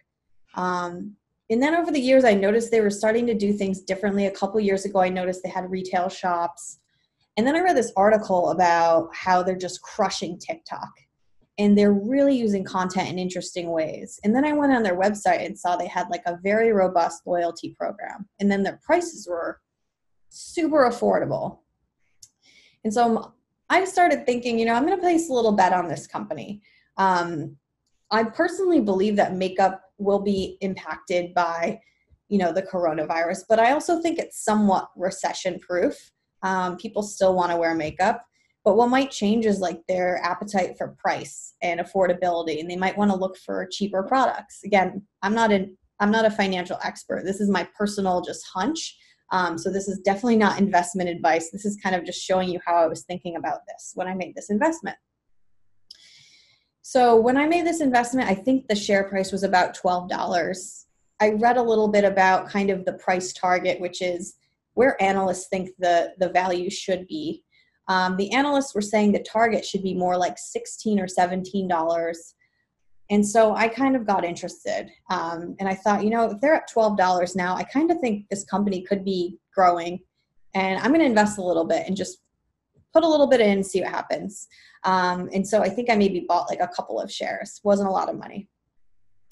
Um, 0.55 1.15
and 1.49 1.63
then 1.63 1.75
over 1.75 1.91
the 1.91 1.99
years, 1.99 2.25
I 2.25 2.33
noticed 2.33 2.71
they 2.71 2.81
were 2.81 2.89
starting 2.89 3.25
to 3.27 3.33
do 3.33 3.53
things 3.53 3.81
differently. 3.81 4.25
A 4.25 4.31
couple 4.31 4.59
years 4.59 4.83
ago, 4.83 4.99
I 4.99 5.09
noticed 5.09 5.43
they 5.43 5.49
had 5.49 5.71
retail 5.71 6.09
shops. 6.09 6.79
And 7.37 7.47
then 7.47 7.55
I 7.55 7.61
read 7.61 7.77
this 7.77 7.93
article 7.95 8.51
about 8.51 9.15
how 9.15 9.43
they're 9.43 9.55
just 9.55 9.81
crushing 9.81 10.37
TikTok 10.37 10.91
and 11.59 11.77
they're 11.77 11.93
really 11.93 12.35
using 12.35 12.63
content 12.63 13.09
in 13.09 13.19
interesting 13.19 13.69
ways. 13.69 14.17
And 14.23 14.33
then 14.33 14.45
I 14.45 14.53
went 14.53 14.71
on 14.71 14.81
their 14.81 14.97
website 14.97 15.45
and 15.45 15.59
saw 15.59 15.75
they 15.75 15.87
had 15.87 16.07
like 16.09 16.23
a 16.25 16.39
very 16.41 16.71
robust 16.71 17.27
loyalty 17.27 17.75
program. 17.77 18.27
And 18.39 18.49
then 18.49 18.63
their 18.63 18.79
prices 18.81 19.27
were 19.29 19.59
super 20.29 20.89
affordable. 20.89 21.59
And 22.85 22.93
so 22.93 23.33
I 23.69 23.83
started 23.83 24.25
thinking, 24.25 24.57
you 24.57 24.65
know, 24.65 24.73
I'm 24.73 24.85
going 24.85 24.97
to 24.97 25.01
place 25.01 25.29
a 25.29 25.33
little 25.33 25.51
bet 25.51 25.73
on 25.73 25.89
this 25.89 26.07
company. 26.07 26.61
Um, 26.95 27.57
I 28.09 28.23
personally 28.23 28.79
believe 28.79 29.17
that 29.17 29.35
makeup 29.35 29.81
will 29.97 30.19
be 30.19 30.57
impacted 30.61 31.33
by, 31.33 31.81
you 32.29 32.37
know, 32.37 32.53
the 32.53 32.63
coronavirus, 32.63 33.43
but 33.49 33.59
I 33.59 33.73
also 33.73 34.01
think 34.01 34.17
it's 34.17 34.43
somewhat 34.43 34.89
recession 34.95 35.59
proof. 35.59 36.11
Um, 36.41 36.77
people 36.77 37.03
still 37.03 37.35
want 37.35 37.51
to 37.51 37.57
wear 37.57 37.75
makeup. 37.75 38.23
But 38.65 38.75
what 38.75 38.89
might 38.89 39.11
change 39.11 39.45
is 39.45 39.59
like 39.59 39.79
their 39.87 40.19
appetite 40.23 40.77
for 40.77 40.95
price 40.99 41.53
and 41.61 41.79
affordability, 41.79 42.59
and 42.59 42.69
they 42.69 42.75
might 42.75 42.97
want 42.97 43.11
to 43.11 43.17
look 43.17 43.37
for 43.37 43.67
cheaper 43.71 44.03
products. 44.03 44.61
Again, 44.63 45.01
I'm 45.21 45.33
not 45.33 45.51
an 45.51 45.77
I'm 46.01 46.11
not 46.11 46.25
a 46.25 46.31
financial 46.31 46.77
expert. 46.83 47.25
This 47.25 47.41
is 47.41 47.49
my 47.49 47.67
personal 47.77 48.21
just 48.21 48.45
hunch. 48.53 48.97
Um, 49.31 49.57
so 49.57 49.71
this 49.71 49.87
is 49.87 49.99
definitely 49.99 50.37
not 50.37 50.59
investment 50.59 51.09
advice. 51.09 51.51
This 51.51 51.65
is 51.65 51.77
kind 51.83 51.95
of 51.95 52.05
just 52.05 52.23
showing 52.23 52.49
you 52.49 52.59
how 52.65 52.75
I 52.75 52.87
was 52.87 53.03
thinking 53.03 53.35
about 53.35 53.59
this 53.67 53.91
when 53.95 54.07
I 54.07 54.15
made 54.15 54.33
this 54.33 54.49
investment. 54.49 54.97
So 56.81 57.15
when 57.15 57.37
I 57.37 57.45
made 57.45 57.67
this 57.67 57.81
investment, 57.81 58.29
I 58.29 58.33
think 58.33 58.67
the 58.67 58.75
share 58.75 59.03
price 59.03 59.31
was 59.31 59.43
about 59.43 59.77
$12. 59.77 60.85
I 61.19 61.29
read 61.31 61.57
a 61.57 61.61
little 61.61 61.87
bit 61.87 62.03
about 62.03 62.49
kind 62.49 62.69
of 62.69 62.85
the 62.85 62.93
price 62.93 63.33
target, 63.33 63.79
which 63.79 64.01
is 64.01 64.35
where 64.73 65.01
analysts 65.01 65.47
think 65.49 65.69
the, 65.77 66.13
the 66.17 66.29
value 66.29 66.69
should 66.69 67.05
be. 67.07 67.43
Um, 67.89 68.15
the 68.17 68.31
analysts 68.31 68.75
were 68.75 68.81
saying 68.81 69.11
the 69.11 69.23
target 69.23 69.65
should 69.65 69.83
be 69.83 69.95
more 69.95 70.15
like 70.15 70.37
16 70.37 70.99
or 70.99 71.07
17 71.07 71.67
dollars. 71.67 72.35
And 73.11 73.27
so 73.27 73.55
i 73.55 73.67
kind 73.67 73.95
of 73.95 74.05
got 74.05 74.23
interested 74.23 74.91
um, 75.09 75.55
and 75.59 75.67
i 75.67 75.73
thought 75.73 76.03
you 76.03 76.11
know 76.11 76.29
if 76.29 76.39
they're 76.39 76.53
at 76.53 76.69
$12 76.69 77.35
now 77.35 77.55
i 77.55 77.63
kind 77.63 77.89
of 77.89 77.99
think 77.99 78.29
this 78.29 78.43
company 78.43 78.83
could 78.83 79.03
be 79.03 79.39
growing 79.51 79.99
and 80.53 80.79
i'm 80.79 80.89
going 80.89 80.99
to 80.99 81.07
invest 81.07 81.39
a 81.39 81.43
little 81.43 81.65
bit 81.65 81.87
and 81.87 81.97
just 81.97 82.19
put 82.93 83.03
a 83.03 83.07
little 83.07 83.25
bit 83.27 83.41
in 83.41 83.63
see 83.63 83.81
what 83.81 83.89
happens. 83.89 84.47
Um, 84.83 85.27
and 85.33 85.45
so 85.45 85.61
i 85.63 85.69
think 85.69 85.89
i 85.89 85.95
maybe 85.95 86.25
bought 86.27 86.49
like 86.51 86.61
a 86.61 86.67
couple 86.67 87.01
of 87.01 87.11
shares. 87.11 87.59
Wasn't 87.63 87.89
a 87.89 87.91
lot 87.91 88.09
of 88.09 88.17
money. 88.19 88.47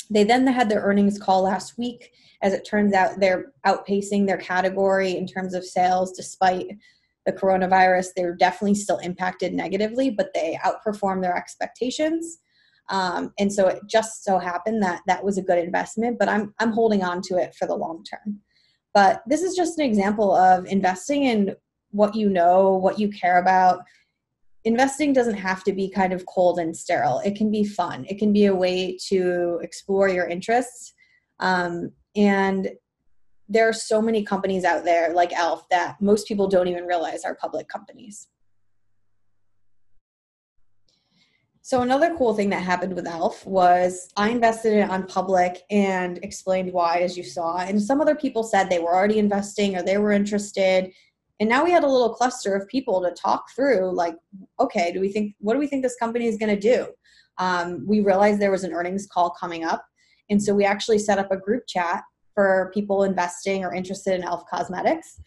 They 0.10 0.24
then 0.24 0.48
had 0.48 0.70
their 0.70 0.82
earnings 0.82 1.20
call 1.20 1.44
last 1.44 1.78
week. 1.78 2.14
As 2.42 2.54
it 2.54 2.66
turns 2.66 2.94
out 2.94 3.20
they're 3.20 3.54
outpacing 3.66 4.26
their 4.26 4.38
category 4.38 5.18
in 5.18 5.28
terms 5.28 5.54
of 5.54 5.64
sales 5.64 6.14
despite 6.14 6.68
the 7.28 7.34
coronavirus, 7.34 8.08
they 8.16 8.24
were 8.24 8.36
definitely 8.36 8.74
still 8.74 8.98
impacted 8.98 9.54
negatively, 9.54 10.10
but 10.10 10.30
they 10.34 10.58
outperformed 10.66 11.22
their 11.22 11.36
expectations. 11.36 12.40
Um, 12.90 13.34
and 13.38 13.52
so 13.52 13.68
it 13.68 13.82
just 13.88 14.24
so 14.24 14.40
happened 14.40 14.82
that 14.82 15.02
that 15.08 15.24
was 15.24 15.38
a 15.38 15.42
good 15.44 15.60
investment, 15.60 16.18
but 16.18 16.30
I'm, 16.30 16.54
I'm 16.60 16.72
holding 16.72 17.04
on 17.04 17.22
to 17.24 17.36
it 17.36 17.54
for 17.54 17.68
the 17.68 17.76
long 17.76 18.04
term. 18.04 18.40
But 18.94 19.22
this 19.28 19.44
is 19.44 19.56
just 19.56 19.78
an 19.78 19.86
example 19.86 20.34
of 20.34 20.66
investing 20.68 21.24
in 21.24 21.56
what 21.92 22.16
you 22.16 22.30
know, 22.30 22.74
what 22.76 22.98
you 22.98 23.10
care 23.10 23.40
about. 23.40 23.82
Investing 24.64 25.12
doesn't 25.12 25.36
have 25.36 25.66
to 25.66 25.74
be 25.74 25.90
kind 25.90 26.14
of 26.14 26.26
cold 26.26 26.60
and 26.60 26.76
sterile. 26.76 27.20
It 27.26 27.36
can 27.36 27.52
be 27.52 27.66
fun. 27.66 28.06
It 28.10 28.18
can 28.18 28.32
be 28.32 28.46
a 28.46 28.56
way 28.56 28.98
to 29.10 29.60
explore 29.62 30.08
your 30.08 30.28
interests. 30.28 30.94
Um, 31.40 31.92
and 32.16 32.70
there 33.50 33.68
are 33.68 33.74
so 33.74 34.02
many 34.02 34.24
companies 34.24 34.64
out 34.64 34.84
there 34.84 35.14
like 35.14 35.32
Elf 35.34 35.68
that 35.70 36.02
most 36.02 36.28
people 36.28 36.48
don't 36.48 36.68
even 36.68 36.86
realize 36.86 37.24
are 37.24 37.36
public 37.36 37.68
companies. 37.68 38.28
So 41.62 41.82
another 41.82 42.16
cool 42.18 42.34
thing 42.34 42.50
that 42.52 42.64
happened 42.64 42.94
with 42.94 43.06
Elf 43.08 43.46
was 43.46 44.10
I 44.16 44.30
invested 44.30 44.72
in 44.72 44.80
it 44.80 44.90
on 44.90 45.06
public 45.06 45.64
and 45.70 46.18
explained 46.24 46.72
why, 46.72 47.00
as 47.00 47.18
you 47.18 47.26
saw. 47.26 47.58
And 47.58 47.82
some 47.82 48.00
other 48.00 48.16
people 48.16 48.44
said 48.44 48.70
they 48.70 48.80
were 48.80 48.96
already 48.96 49.20
investing 49.20 49.76
or 49.76 49.84
they 49.84 49.98
were 49.98 50.14
interested. 50.14 50.94
And 51.42 51.50
now 51.50 51.66
we 51.66 51.72
had 51.72 51.84
a 51.84 51.88
little 51.88 52.14
cluster 52.14 52.56
of 52.56 52.70
people 52.70 53.02
to 53.02 53.12
talk 53.12 53.48
through, 53.54 53.94
like, 53.94 54.16
okay, 54.62 54.94
do 54.94 55.02
we 55.02 55.12
think 55.12 55.36
what 55.40 55.56
do 55.56 55.60
we 55.60 55.68
think 55.68 55.84
this 55.84 55.98
company 55.98 56.28
is 56.28 56.38
going 56.38 56.56
to 56.56 56.60
do? 56.60 56.88
Um, 57.38 57.86
we 57.86 58.00
realized 58.00 58.40
there 58.40 58.50
was 58.50 58.64
an 58.64 58.72
earnings 58.72 59.06
call 59.06 59.32
coming 59.32 59.66
up, 59.66 59.86
and 60.30 60.42
so 60.42 60.56
we 60.56 60.64
actually 60.64 61.00
set 61.00 61.20
up 61.20 61.32
a 61.32 61.38
group 61.38 61.64
chat 61.68 62.02
for 62.38 62.70
people 62.72 63.02
investing 63.02 63.66
or 63.66 63.74
interested 63.74 64.14
in 64.14 64.24
Elf 64.24 64.44
Cosmetics. 64.48 65.20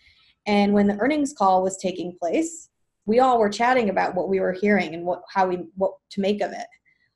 And 0.47 0.73
when 0.73 0.87
the 0.87 0.97
earnings 1.01 1.35
call 1.37 1.61
was 1.61 1.77
taking 1.77 2.17
place, 2.21 2.69
we 3.05 3.19
all 3.19 3.41
were 3.41 3.49
chatting 3.49 3.91
about 3.91 4.15
what 4.15 4.29
we 4.29 4.39
were 4.39 4.53
hearing 4.53 4.95
and 4.95 5.05
what 5.05 5.23
how 5.29 5.49
we 5.49 5.65
what 5.75 5.95
to 6.11 6.21
make 6.21 6.41
of 6.41 6.53
it. 6.53 6.69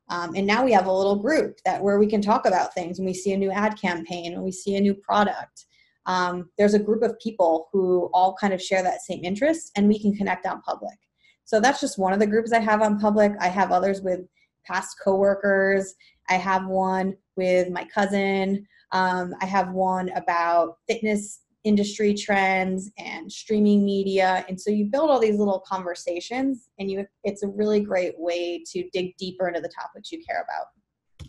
Um, 0.08 0.34
and 0.34 0.48
now 0.48 0.64
we 0.64 0.72
have 0.72 0.86
a 0.86 0.92
little 0.92 1.14
group 1.14 1.58
that 1.64 1.80
where 1.80 2.00
we 2.00 2.08
can 2.08 2.20
talk 2.20 2.44
about 2.44 2.74
things 2.74 2.98
when 2.98 3.06
we 3.06 3.14
see 3.14 3.34
a 3.34 3.36
new 3.36 3.52
ad 3.52 3.80
campaign 3.80 4.34
and 4.34 4.42
we 4.42 4.50
see 4.50 4.74
a 4.74 4.80
new 4.80 4.94
product. 4.94 5.66
Um, 6.06 6.50
there's 6.58 6.74
a 6.74 6.80
group 6.80 7.04
of 7.04 7.16
people 7.20 7.68
who 7.72 8.10
all 8.12 8.34
kind 8.40 8.52
of 8.52 8.60
share 8.60 8.82
that 8.82 9.02
same 9.02 9.22
interest 9.22 9.70
and 9.76 9.86
we 9.86 10.00
can 10.00 10.12
connect 10.12 10.44
on 10.44 10.60
public. 10.62 10.98
So 11.44 11.60
that's 11.60 11.80
just 11.80 12.00
one 12.00 12.12
of 12.12 12.18
the 12.18 12.26
groups 12.26 12.52
I 12.52 12.58
have 12.58 12.82
on 12.82 12.98
public. 12.98 13.30
I 13.40 13.46
have 13.46 13.70
others 13.70 14.02
with 14.02 14.22
past 14.66 14.96
coworkers. 15.04 15.94
I 16.28 16.34
have 16.34 16.66
one 16.66 17.14
with 17.36 17.70
my 17.70 17.84
cousin. 17.94 18.66
Um, 18.94 19.34
I 19.42 19.46
have 19.46 19.72
one 19.72 20.08
about 20.10 20.76
fitness 20.88 21.40
industry 21.64 22.14
trends 22.14 22.90
and 22.98 23.30
streaming 23.30 23.84
media. 23.84 24.44
And 24.48 24.60
so 24.60 24.70
you 24.70 24.84
build 24.84 25.10
all 25.10 25.18
these 25.18 25.38
little 25.38 25.62
conversations 25.66 26.68
and 26.78 26.90
you 26.90 27.06
it's 27.24 27.42
a 27.42 27.48
really 27.48 27.80
great 27.80 28.14
way 28.18 28.62
to 28.72 28.88
dig 28.92 29.16
deeper 29.16 29.48
into 29.48 29.60
the 29.60 29.68
topics 29.68 30.12
you 30.12 30.22
care 30.24 30.44
about. 30.44 31.28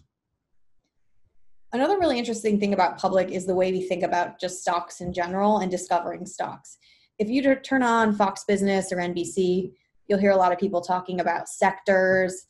Another 1.74 1.98
really 1.98 2.20
interesting 2.20 2.60
thing 2.60 2.74
about 2.74 2.98
public 2.98 3.32
is 3.32 3.46
the 3.46 3.56
way 3.56 3.72
we 3.72 3.82
think 3.82 4.04
about 4.04 4.40
just 4.40 4.62
stocks 4.62 5.02
in 5.02 5.12
general 5.12 5.60
and 5.60 5.72
discovering 5.72 6.26
stocks. 6.26 6.78
If 7.18 7.30
you 7.30 7.56
turn 7.56 7.82
on 7.82 8.14
fox 8.14 8.44
business 8.46 8.92
or 8.92 8.98
nbc 8.98 9.72
you'll 10.08 10.20
hear 10.20 10.32
a 10.32 10.38
lot 10.38 10.52
of 10.52 10.60
people 10.60 10.82
talking 10.82 11.20
about 11.20 11.50
sectors 11.50 12.46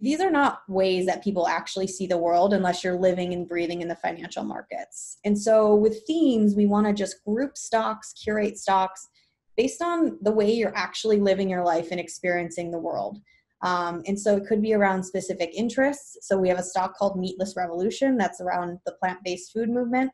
these 0.00 0.20
are 0.20 0.30
not 0.30 0.60
ways 0.68 1.06
that 1.06 1.24
people 1.24 1.48
actually 1.48 1.86
see 1.86 2.06
the 2.06 2.18
world 2.18 2.52
unless 2.52 2.84
you're 2.84 2.98
living 2.98 3.32
and 3.32 3.48
breathing 3.48 3.80
in 3.80 3.88
the 3.88 3.96
financial 3.96 4.44
markets. 4.44 5.18
And 5.24 5.38
so 5.38 5.74
with 5.74 6.06
themes, 6.06 6.54
we 6.54 6.66
want 6.66 6.86
to 6.86 6.92
just 6.92 7.24
group 7.24 7.56
stocks, 7.56 8.12
curate 8.12 8.58
stocks 8.58 9.08
based 9.56 9.80
on 9.80 10.18
the 10.20 10.32
way 10.32 10.52
you're 10.52 10.76
actually 10.76 11.18
living 11.18 11.48
your 11.48 11.64
life 11.64 11.88
and 11.90 12.00
experiencing 12.00 12.70
the 12.70 12.78
world. 12.78 13.18
Um, 13.62 14.02
and 14.06 14.20
so 14.20 14.36
it 14.36 14.46
could 14.46 14.60
be 14.60 14.74
around 14.74 15.02
specific 15.02 15.50
interests. 15.54 16.18
So 16.20 16.36
we 16.36 16.48
have 16.50 16.58
a 16.58 16.62
stock 16.62 16.94
called 16.94 17.18
Meatless 17.18 17.54
Revolution 17.56 18.18
that's 18.18 18.40
around 18.42 18.78
the 18.84 18.92
plant 18.92 19.20
based 19.24 19.52
food 19.52 19.70
movement, 19.70 20.12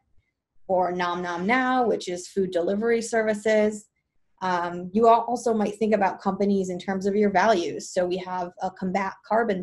or 0.68 0.92
Nom 0.92 1.23
Nom 1.23 1.45
Now, 1.45 1.85
which 1.85 2.09
is 2.09 2.29
food 2.29 2.53
delivery 2.53 3.03
services. 3.03 3.87
Um, 4.42 4.90
you 4.92 5.09
also 5.09 5.55
might 5.55 5.76
think 5.76 5.94
about 5.94 6.20
companies 6.20 6.68
in 6.68 6.78
terms 6.78 7.07
of 7.07 7.14
your 7.14 7.31
values. 7.31 7.88
So 7.90 8.05
we 8.05 8.16
have 8.18 8.50
a 8.61 8.70
combat 8.70 9.14
carbon 9.26 9.62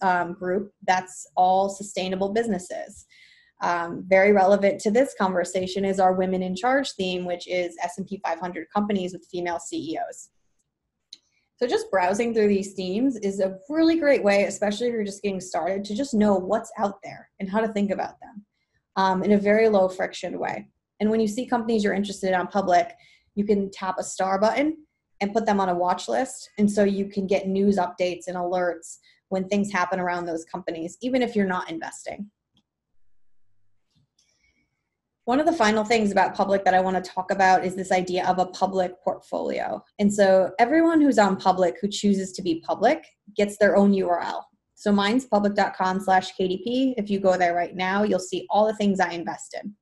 um, 0.00 0.32
group 0.32 0.72
that's 0.86 1.26
all 1.36 1.68
sustainable 1.68 2.32
businesses. 2.32 3.06
Um, 3.60 4.04
very 4.06 4.32
relevant 4.32 4.80
to 4.82 4.90
this 4.90 5.14
conversation 5.18 5.84
is 5.84 6.00
our 6.00 6.14
women 6.14 6.42
in 6.42 6.56
charge 6.56 6.92
theme, 6.92 7.26
which 7.26 7.46
is 7.48 7.76
S&P 7.82 8.20
500 8.24 8.66
companies 8.74 9.12
with 9.12 9.28
female 9.30 9.58
CEOs. 9.58 10.30
So 11.56 11.66
just 11.66 11.90
browsing 11.90 12.32
through 12.32 12.48
these 12.48 12.74
themes 12.74 13.16
is 13.16 13.40
a 13.40 13.58
really 13.68 13.98
great 13.98 14.22
way, 14.22 14.44
especially 14.44 14.86
if 14.86 14.92
you're 14.92 15.04
just 15.04 15.22
getting 15.22 15.40
started, 15.40 15.84
to 15.84 15.94
just 15.94 16.14
know 16.14 16.34
what's 16.36 16.70
out 16.78 17.02
there 17.02 17.28
and 17.40 17.50
how 17.50 17.60
to 17.60 17.72
think 17.72 17.90
about 17.90 18.20
them 18.20 18.46
um, 18.96 19.24
in 19.24 19.32
a 19.32 19.38
very 19.38 19.68
low 19.68 19.88
friction 19.88 20.38
way. 20.38 20.68
And 21.00 21.10
when 21.10 21.20
you 21.20 21.26
see 21.26 21.46
companies 21.46 21.82
you're 21.82 21.94
interested 21.94 22.28
in 22.28 22.34
on 22.34 22.46
public, 22.46 22.94
you 23.38 23.44
can 23.44 23.70
tap 23.70 23.94
a 23.98 24.02
star 24.02 24.40
button 24.40 24.76
and 25.20 25.32
put 25.32 25.46
them 25.46 25.60
on 25.60 25.68
a 25.68 25.74
watch 25.74 26.08
list. 26.08 26.50
And 26.58 26.68
so 26.70 26.82
you 26.82 27.06
can 27.08 27.28
get 27.28 27.46
news 27.46 27.76
updates 27.76 28.26
and 28.26 28.36
alerts 28.36 28.96
when 29.28 29.46
things 29.46 29.70
happen 29.70 30.00
around 30.00 30.26
those 30.26 30.44
companies, 30.44 30.98
even 31.02 31.22
if 31.22 31.36
you're 31.36 31.46
not 31.46 31.70
investing. 31.70 32.30
One 35.24 35.38
of 35.38 35.46
the 35.46 35.52
final 35.52 35.84
things 35.84 36.10
about 36.10 36.34
public 36.34 36.64
that 36.64 36.74
I 36.74 36.80
want 36.80 37.02
to 37.04 37.10
talk 37.10 37.30
about 37.30 37.64
is 37.64 37.76
this 37.76 37.92
idea 37.92 38.26
of 38.26 38.40
a 38.40 38.46
public 38.46 39.00
portfolio. 39.04 39.84
And 40.00 40.12
so 40.12 40.50
everyone 40.58 41.00
who's 41.00 41.18
on 41.18 41.36
public 41.36 41.76
who 41.80 41.86
chooses 41.86 42.32
to 42.32 42.42
be 42.42 42.60
public 42.66 43.04
gets 43.36 43.56
their 43.58 43.76
own 43.76 43.92
URL. 43.92 44.42
So 44.74 44.90
mine's 44.90 45.26
public.com 45.26 46.00
slash 46.00 46.32
KDP. 46.34 46.94
If 46.96 47.08
you 47.08 47.20
go 47.20 47.36
there 47.36 47.54
right 47.54 47.76
now, 47.76 48.02
you'll 48.02 48.18
see 48.18 48.46
all 48.50 48.66
the 48.66 48.74
things 48.74 48.98
I 48.98 49.10
invest 49.10 49.56
in. 49.62 49.76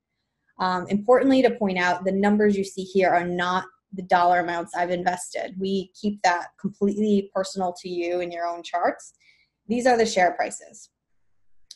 Um, 0.58 0.86
importantly, 0.88 1.42
to 1.42 1.50
point 1.50 1.78
out, 1.78 2.04
the 2.04 2.12
numbers 2.12 2.56
you 2.56 2.64
see 2.64 2.82
here 2.82 3.10
are 3.10 3.26
not 3.26 3.64
the 3.92 4.02
dollar 4.02 4.40
amounts 4.40 4.74
I've 4.74 4.90
invested. 4.90 5.54
We 5.58 5.90
keep 6.00 6.20
that 6.22 6.48
completely 6.60 7.30
personal 7.34 7.74
to 7.80 7.88
you 7.88 8.20
in 8.20 8.30
your 8.30 8.46
own 8.46 8.62
charts. 8.62 9.12
These 9.68 9.86
are 9.86 9.96
the 9.96 10.06
share 10.06 10.32
prices. 10.32 10.90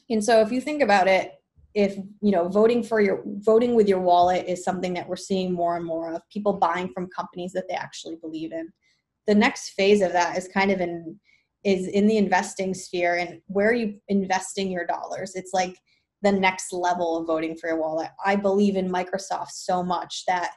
And 0.09 0.25
so 0.25 0.41
if 0.41 0.51
you 0.51 0.61
think 0.61 0.83
about 0.83 1.09
it, 1.09 1.35
if 1.75 1.97
you 2.21 2.33
know 2.33 2.49
voting 2.49 2.83
for 2.83 3.01
your 3.01 3.23
voting 3.25 3.75
with 3.75 3.89
your 3.89 4.01
wallet 4.01 4.47
is 4.49 4.65
something 4.65 4.93
that 4.95 5.09
we're 5.09 5.17
seeing 5.17 5.53
more 5.53 5.77
and 5.77 5.87
more 5.87 6.13
of 6.13 6.29
people 6.29 6.55
buying 6.55 6.89
from 6.93 7.09
companies 7.09 7.53
that 7.53 7.69
they 7.69 7.75
actually 7.75 8.17
believe 8.17 8.53
in 8.53 8.69
the 9.27 9.35
next 9.35 9.71
phase 9.71 10.03
of 10.03 10.13
that 10.13 10.37
is 10.37 10.49
kind 10.49 10.71
of 10.71 10.81
in 10.81 11.19
is 11.63 11.87
in 11.87 12.07
the 12.07 12.17
investing 12.17 12.75
sphere 12.75 13.19
and 13.19 13.41
where 13.47 13.69
are 13.69 13.75
you 13.75 14.01
investing 14.09 14.71
your 14.71 14.87
dollars 14.87 15.37
it's 15.37 15.53
like 15.53 15.77
the 16.23 16.33
next 16.33 16.73
level 16.73 17.19
of 17.19 17.27
voting 17.27 17.57
for 17.57 17.69
your 17.69 17.81
wallet. 17.81 18.11
I 18.25 18.37
believe 18.37 18.77
in 18.77 18.91
Microsoft 18.91 19.51
so 19.51 19.83
much 19.83 20.25
that 20.27 20.53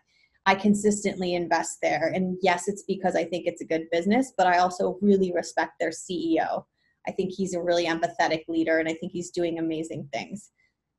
I 0.45 0.55
consistently 0.55 1.35
invest 1.35 1.77
there. 1.81 2.11
And 2.13 2.37
yes, 2.41 2.67
it's 2.67 2.83
because 2.83 3.15
I 3.15 3.23
think 3.23 3.47
it's 3.47 3.61
a 3.61 3.65
good 3.65 3.85
business, 3.91 4.33
but 4.37 4.47
I 4.47 4.57
also 4.57 4.97
really 5.01 5.31
respect 5.33 5.73
their 5.79 5.91
CEO. 5.91 6.65
I 7.07 7.11
think 7.11 7.31
he's 7.31 7.53
a 7.53 7.61
really 7.61 7.85
empathetic 7.85 8.43
leader 8.47 8.79
and 8.79 8.89
I 8.89 8.93
think 8.93 9.11
he's 9.11 9.31
doing 9.31 9.59
amazing 9.59 10.09
things. 10.11 10.51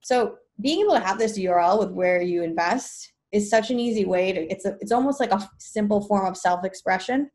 So 0.03 0.37
being 0.61 0.81
able 0.81 0.95
to 0.95 1.01
have 1.01 1.19
this 1.19 1.39
URL 1.39 1.79
with 1.79 1.91
where 1.91 2.23
you 2.23 2.43
invest 2.43 3.13
is 3.33 3.51
such 3.51 3.71
an 3.71 3.81
easy 3.81 4.05
way 4.05 4.33
to 4.33 4.41
it's 4.41 4.65
a, 4.65 4.77
it's 4.81 4.93
almost 4.93 5.19
like 5.19 5.33
a 5.33 5.49
simple 5.59 6.07
form 6.07 6.27
of 6.27 6.37
self-expression. 6.37 7.31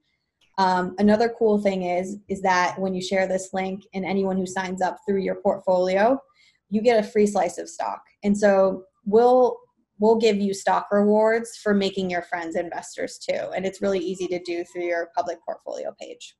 Um, 0.57 0.95
another 0.97 1.33
cool 1.37 1.59
thing 1.61 1.83
is 1.83 2.17
is 2.27 2.41
that 2.41 2.79
when 2.79 2.93
you 2.93 3.01
share 3.01 3.27
this 3.27 3.49
link 3.53 3.83
and 3.93 4.05
anyone 4.05 4.37
who 4.37 4.45
signs 4.45 4.81
up 4.81 4.97
through 5.05 5.21
your 5.21 5.35
portfolio, 5.35 6.19
you 6.69 6.81
get 6.81 7.03
a 7.03 7.07
free 7.07 7.27
slice 7.27 7.57
of 7.57 7.69
stock. 7.69 8.01
And 8.23 8.37
so 8.37 8.83
we'll 9.05 9.57
we'll 9.99 10.17
give 10.17 10.37
you 10.37 10.53
stock 10.53 10.87
rewards 10.91 11.57
for 11.61 11.73
making 11.73 12.09
your 12.09 12.21
friends 12.21 12.55
investors 12.55 13.17
too. 13.17 13.49
And 13.55 13.65
it's 13.65 13.81
really 13.81 13.99
easy 13.99 14.27
to 14.27 14.39
do 14.39 14.63
through 14.63 14.85
your 14.85 15.09
public 15.15 15.39
portfolio 15.45 15.93
page. 15.99 16.35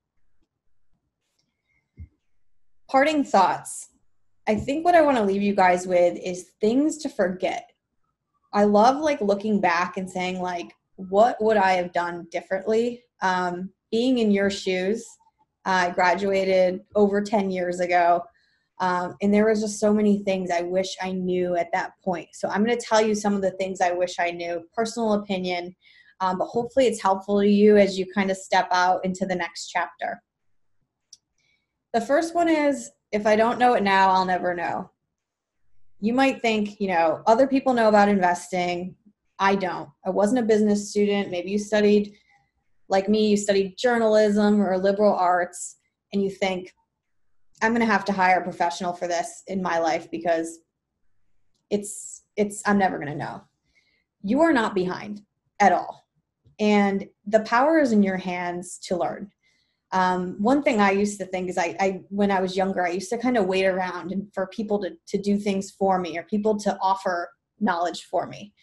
Parting 2.89 3.24
thoughts. 3.24 3.89
I 4.48 4.56
think 4.56 4.86
what 4.86 4.96
I 4.96 5.02
want 5.02 5.18
to 5.18 5.24
leave 5.24 5.42
you 5.42 5.54
guys 5.54 5.86
with 5.86 6.18
is 6.18 6.52
things 6.62 6.98
to 7.00 7.10
forget. 7.10 7.70
I 8.54 8.63
love 8.63 8.98
like 8.98 9.22
looking 9.22 9.62
back 9.62 9.98
and 9.98 10.10
saying 10.10 10.39
like, 10.39 10.74
what 10.96 11.38
would 11.42 11.58
I 11.58 11.74
have 11.74 11.94
done 11.94 12.28
differently? 12.32 13.04
Um, 13.22 13.72
being 13.92 14.18
in 14.18 14.32
your 14.32 14.50
shoes, 14.50 15.06
I 15.65 15.92
graduated 15.92 16.82
over 16.96 17.21
10 17.21 17.52
years 17.52 17.80
ago. 17.80 18.23
Um, 18.82 19.15
and 19.21 19.34
there 19.34 19.48
was 19.48 19.62
just 19.62 19.80
so 19.80 19.94
many 19.94 20.23
things 20.23 20.52
I 20.52 20.62
wish 20.62 20.96
I 21.02 21.12
knew 21.12 21.56
at 21.58 21.71
that 21.73 21.92
point. 22.04 22.30
So 22.34 22.48
I'm 22.48 22.63
going 22.63 22.77
to 22.77 22.86
tell 22.86 23.02
you 23.02 23.13
some 23.13 23.34
of 23.34 23.42
the 23.42 23.52
things 23.52 23.82
I 23.82 23.92
wish 23.92 24.15
I 24.19 24.32
knew, 24.32 24.63
personal 24.73 25.13
opinion, 25.13 25.75
um, 26.21 26.38
but 26.38 26.46
hopefully 26.46 26.88
it's 26.88 27.02
helpful 27.02 27.42
to 27.42 27.48
you 27.48 27.77
as 27.77 28.00
you 28.00 28.06
kind 28.13 28.32
of 28.32 28.38
step 28.38 28.67
out 28.71 29.04
into 29.04 29.25
the 29.25 29.36
next 29.36 29.67
chapter. 29.67 30.21
The 31.94 32.02
first 32.02 32.36
one 32.36 32.48
is 32.48 32.92
if 33.12 33.25
I 33.25 33.36
don't 33.36 33.60
know 33.60 33.73
it 33.73 33.84
now, 33.84 34.12
I'll 34.12 34.25
never 34.25 34.54
know. 34.54 34.92
You 36.00 36.13
might 36.13 36.42
think, 36.42 36.80
you 36.80 36.88
know, 36.88 37.21
other 37.27 37.48
people 37.48 37.73
know 37.73 37.90
about 37.90 38.08
investing. 38.08 38.96
I 39.40 39.56
don't. 39.56 39.90
I 40.06 40.10
wasn't 40.10 40.40
a 40.40 40.48
business 40.48 40.90
student. 40.90 41.32
Maybe 41.32 41.50
you 41.50 41.60
studied, 41.60 42.13
like 42.88 43.10
me, 43.10 43.30
you 43.30 43.38
studied 43.38 43.75
journalism 43.77 44.62
or 44.62 44.77
liberal 44.77 45.13
arts, 45.13 45.77
and 46.13 46.23
you 46.23 46.30
think, 46.30 46.73
I'm 47.62 47.71
going 47.73 47.85
to 47.85 47.91
have 47.91 48.05
to 48.05 48.13
hire 48.13 48.39
a 48.39 48.43
professional 48.43 48.93
for 48.93 49.07
this 49.07 49.43
in 49.47 49.62
my 49.62 49.79
life 49.79 50.10
because 50.12 50.60
it's 51.69 52.23
it's 52.35 52.62
I'm 52.65 52.77
never 52.77 52.97
going 52.97 53.12
to 53.12 53.15
know. 53.17 53.43
You 54.23 54.41
are 54.41 54.53
not 54.53 54.75
behind 54.75 55.21
at 55.60 55.71
all. 55.73 56.05
and 56.60 57.07
the 57.25 57.39
power 57.41 57.79
is 57.79 57.91
in 57.91 58.03
your 58.03 58.17
hands 58.17 58.77
to 58.79 58.97
learn. 58.97 59.31
Um, 59.91 60.35
one 60.39 60.62
thing 60.62 60.79
I 60.79 60.91
used 60.91 61.19
to 61.19 61.25
think 61.25 61.49
is 61.49 61.57
I, 61.57 61.75
I, 61.79 62.01
when 62.10 62.29
I 62.31 62.41
was 62.41 62.55
younger, 62.55 62.85
I 62.85 62.91
used 62.91 63.10
to 63.10 63.17
kind 63.17 63.37
of 63.37 63.47
wait 63.47 63.65
around 63.65 64.12
and 64.12 64.27
for 64.33 64.47
people 64.47 64.79
to, 64.81 64.91
to 65.07 65.17
do 65.17 65.37
things 65.37 65.71
for 65.71 65.99
me 65.99 66.17
or 66.17 66.23
people 66.23 66.60
to 66.60 66.77
offer 66.81 67.29
knowledge 67.60 68.03
for 68.03 68.27
me. 68.27 68.53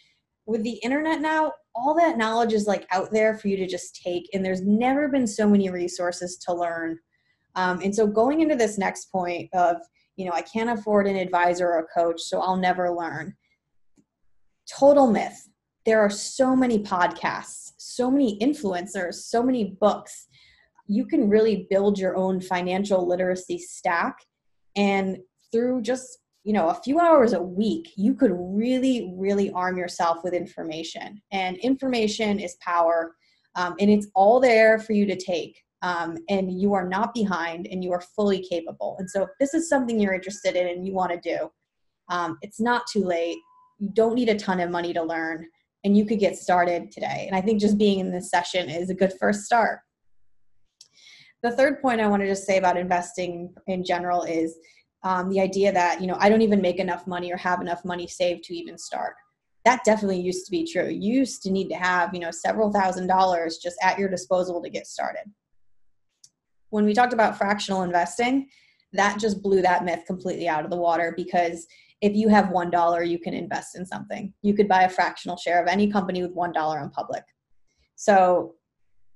With 0.45 0.63
the 0.63 0.79
internet 0.83 1.19
now, 1.19 1.51
all 1.75 1.93
that 1.95 2.17
knowledge 2.17 2.53
is 2.53 2.65
like 2.67 2.87
out 2.91 3.11
there 3.11 3.37
for 3.37 3.49
you 3.49 3.57
to 3.57 3.67
just 3.67 4.01
take, 4.01 4.29
and 4.33 4.43
there's 4.45 4.61
never 4.61 5.09
been 5.09 5.27
so 5.27 5.47
many 5.49 5.69
resources 5.69 6.37
to 6.45 6.53
learn. 6.53 6.97
Um, 7.57 7.81
and 7.83 7.93
so 7.93 8.07
going 8.07 8.39
into 8.39 8.55
this 8.55 8.77
next 8.77 9.11
point 9.11 9.49
of, 9.53 9.77
you 10.15 10.25
know, 10.25 10.31
I 10.31 10.41
can't 10.41 10.69
afford 10.69 11.07
an 11.07 11.17
advisor 11.17 11.67
or 11.67 11.79
a 11.79 11.99
coach, 11.99 12.21
so 12.21 12.39
I'll 12.39 12.55
never 12.55 12.89
learn. 12.91 13.35
Total 14.79 15.07
myth. 15.07 15.49
There 15.85 15.99
are 15.99 16.09
so 16.09 16.55
many 16.55 16.79
podcasts, 16.79 17.71
so 17.77 18.09
many 18.09 18.39
influencers, 18.39 19.15
so 19.15 19.43
many 19.43 19.75
books 19.81 20.27
you 20.87 21.05
can 21.05 21.29
really 21.29 21.67
build 21.69 21.99
your 21.99 22.15
own 22.15 22.39
financial 22.39 23.05
literacy 23.05 23.57
stack 23.57 24.25
and 24.75 25.17
through 25.51 25.81
just 25.81 26.19
you 26.43 26.53
know 26.53 26.69
a 26.69 26.81
few 26.81 26.99
hours 26.99 27.33
a 27.33 27.41
week 27.41 27.91
you 27.97 28.13
could 28.13 28.31
really 28.33 29.13
really 29.17 29.51
arm 29.51 29.77
yourself 29.77 30.19
with 30.23 30.33
information 30.33 31.21
and 31.31 31.57
information 31.57 32.39
is 32.39 32.55
power 32.61 33.15
um, 33.55 33.75
and 33.79 33.89
it's 33.89 34.07
all 34.15 34.39
there 34.39 34.79
for 34.79 34.93
you 34.93 35.05
to 35.05 35.15
take 35.15 35.61
um, 35.81 36.17
and 36.29 36.59
you 36.59 36.73
are 36.73 36.87
not 36.87 37.13
behind 37.13 37.67
and 37.67 37.83
you 37.83 37.91
are 37.91 38.01
fully 38.01 38.45
capable 38.47 38.95
and 38.99 39.09
so 39.09 39.23
if 39.23 39.29
this 39.39 39.53
is 39.53 39.69
something 39.69 39.99
you're 39.99 40.13
interested 40.13 40.55
in 40.55 40.67
and 40.67 40.85
you 40.85 40.93
want 40.93 41.11
to 41.11 41.37
do 41.37 41.49
um, 42.09 42.37
it's 42.41 42.59
not 42.59 42.87
too 42.91 43.03
late 43.03 43.37
you 43.79 43.89
don't 43.93 44.15
need 44.15 44.29
a 44.29 44.35
ton 44.35 44.59
of 44.59 44.71
money 44.71 44.93
to 44.93 45.03
learn 45.03 45.45
and 45.83 45.95
you 45.95 46.05
could 46.05 46.19
get 46.19 46.35
started 46.35 46.91
today 46.91 47.25
and 47.27 47.35
i 47.35 47.41
think 47.41 47.61
just 47.61 47.77
being 47.77 47.99
in 47.99 48.11
this 48.11 48.29
session 48.29 48.69
is 48.69 48.89
a 48.89 48.95
good 48.95 49.13
first 49.19 49.43
start 49.43 49.79
the 51.43 51.51
third 51.51 51.81
point 51.81 52.01
I 52.01 52.07
wanted 52.07 52.25
to 52.25 52.31
just 52.31 52.45
say 52.45 52.57
about 52.57 52.77
investing 52.77 53.53
in 53.67 53.83
general 53.83 54.23
is 54.23 54.57
um, 55.03 55.29
the 55.29 55.39
idea 55.39 55.71
that 55.71 56.01
you 56.01 56.07
know 56.07 56.17
I 56.19 56.29
don't 56.29 56.41
even 56.41 56.61
make 56.61 56.79
enough 56.79 57.05
money 57.05 57.31
or 57.31 57.37
have 57.37 57.61
enough 57.61 57.85
money 57.85 58.07
saved 58.07 58.43
to 58.45 58.55
even 58.55 58.77
start. 58.77 59.13
That 59.63 59.83
definitely 59.83 60.19
used 60.19 60.45
to 60.45 60.51
be 60.51 60.65
true. 60.65 60.89
You 60.89 61.19
used 61.19 61.43
to 61.43 61.51
need 61.51 61.69
to 61.69 61.75
have 61.75 62.13
you 62.13 62.19
know 62.19 62.31
several 62.31 62.71
thousand 62.71 63.07
dollars 63.07 63.59
just 63.61 63.77
at 63.83 63.99
your 63.99 64.09
disposal 64.09 64.61
to 64.63 64.69
get 64.69 64.87
started. 64.87 65.31
When 66.69 66.85
we 66.85 66.93
talked 66.93 67.13
about 67.13 67.37
fractional 67.37 67.83
investing, 67.83 68.49
that 68.93 69.19
just 69.19 69.41
blew 69.41 69.61
that 69.61 69.85
myth 69.85 70.03
completely 70.07 70.47
out 70.47 70.63
of 70.63 70.71
the 70.71 70.77
water 70.77 71.13
because 71.15 71.67
if 72.01 72.15
you 72.15 72.29
have 72.29 72.51
one 72.51 72.69
dollar, 72.69 73.03
you 73.03 73.19
can 73.19 73.33
invest 73.33 73.75
in 73.75 73.85
something. 73.85 74.33
You 74.41 74.53
could 74.53 74.67
buy 74.67 74.83
a 74.83 74.89
fractional 74.89 75.37
share 75.37 75.61
of 75.61 75.67
any 75.67 75.91
company 75.91 76.21
with 76.21 76.33
one 76.33 76.51
dollar 76.51 76.79
on 76.79 76.89
public. 76.91 77.23
So 77.95 78.55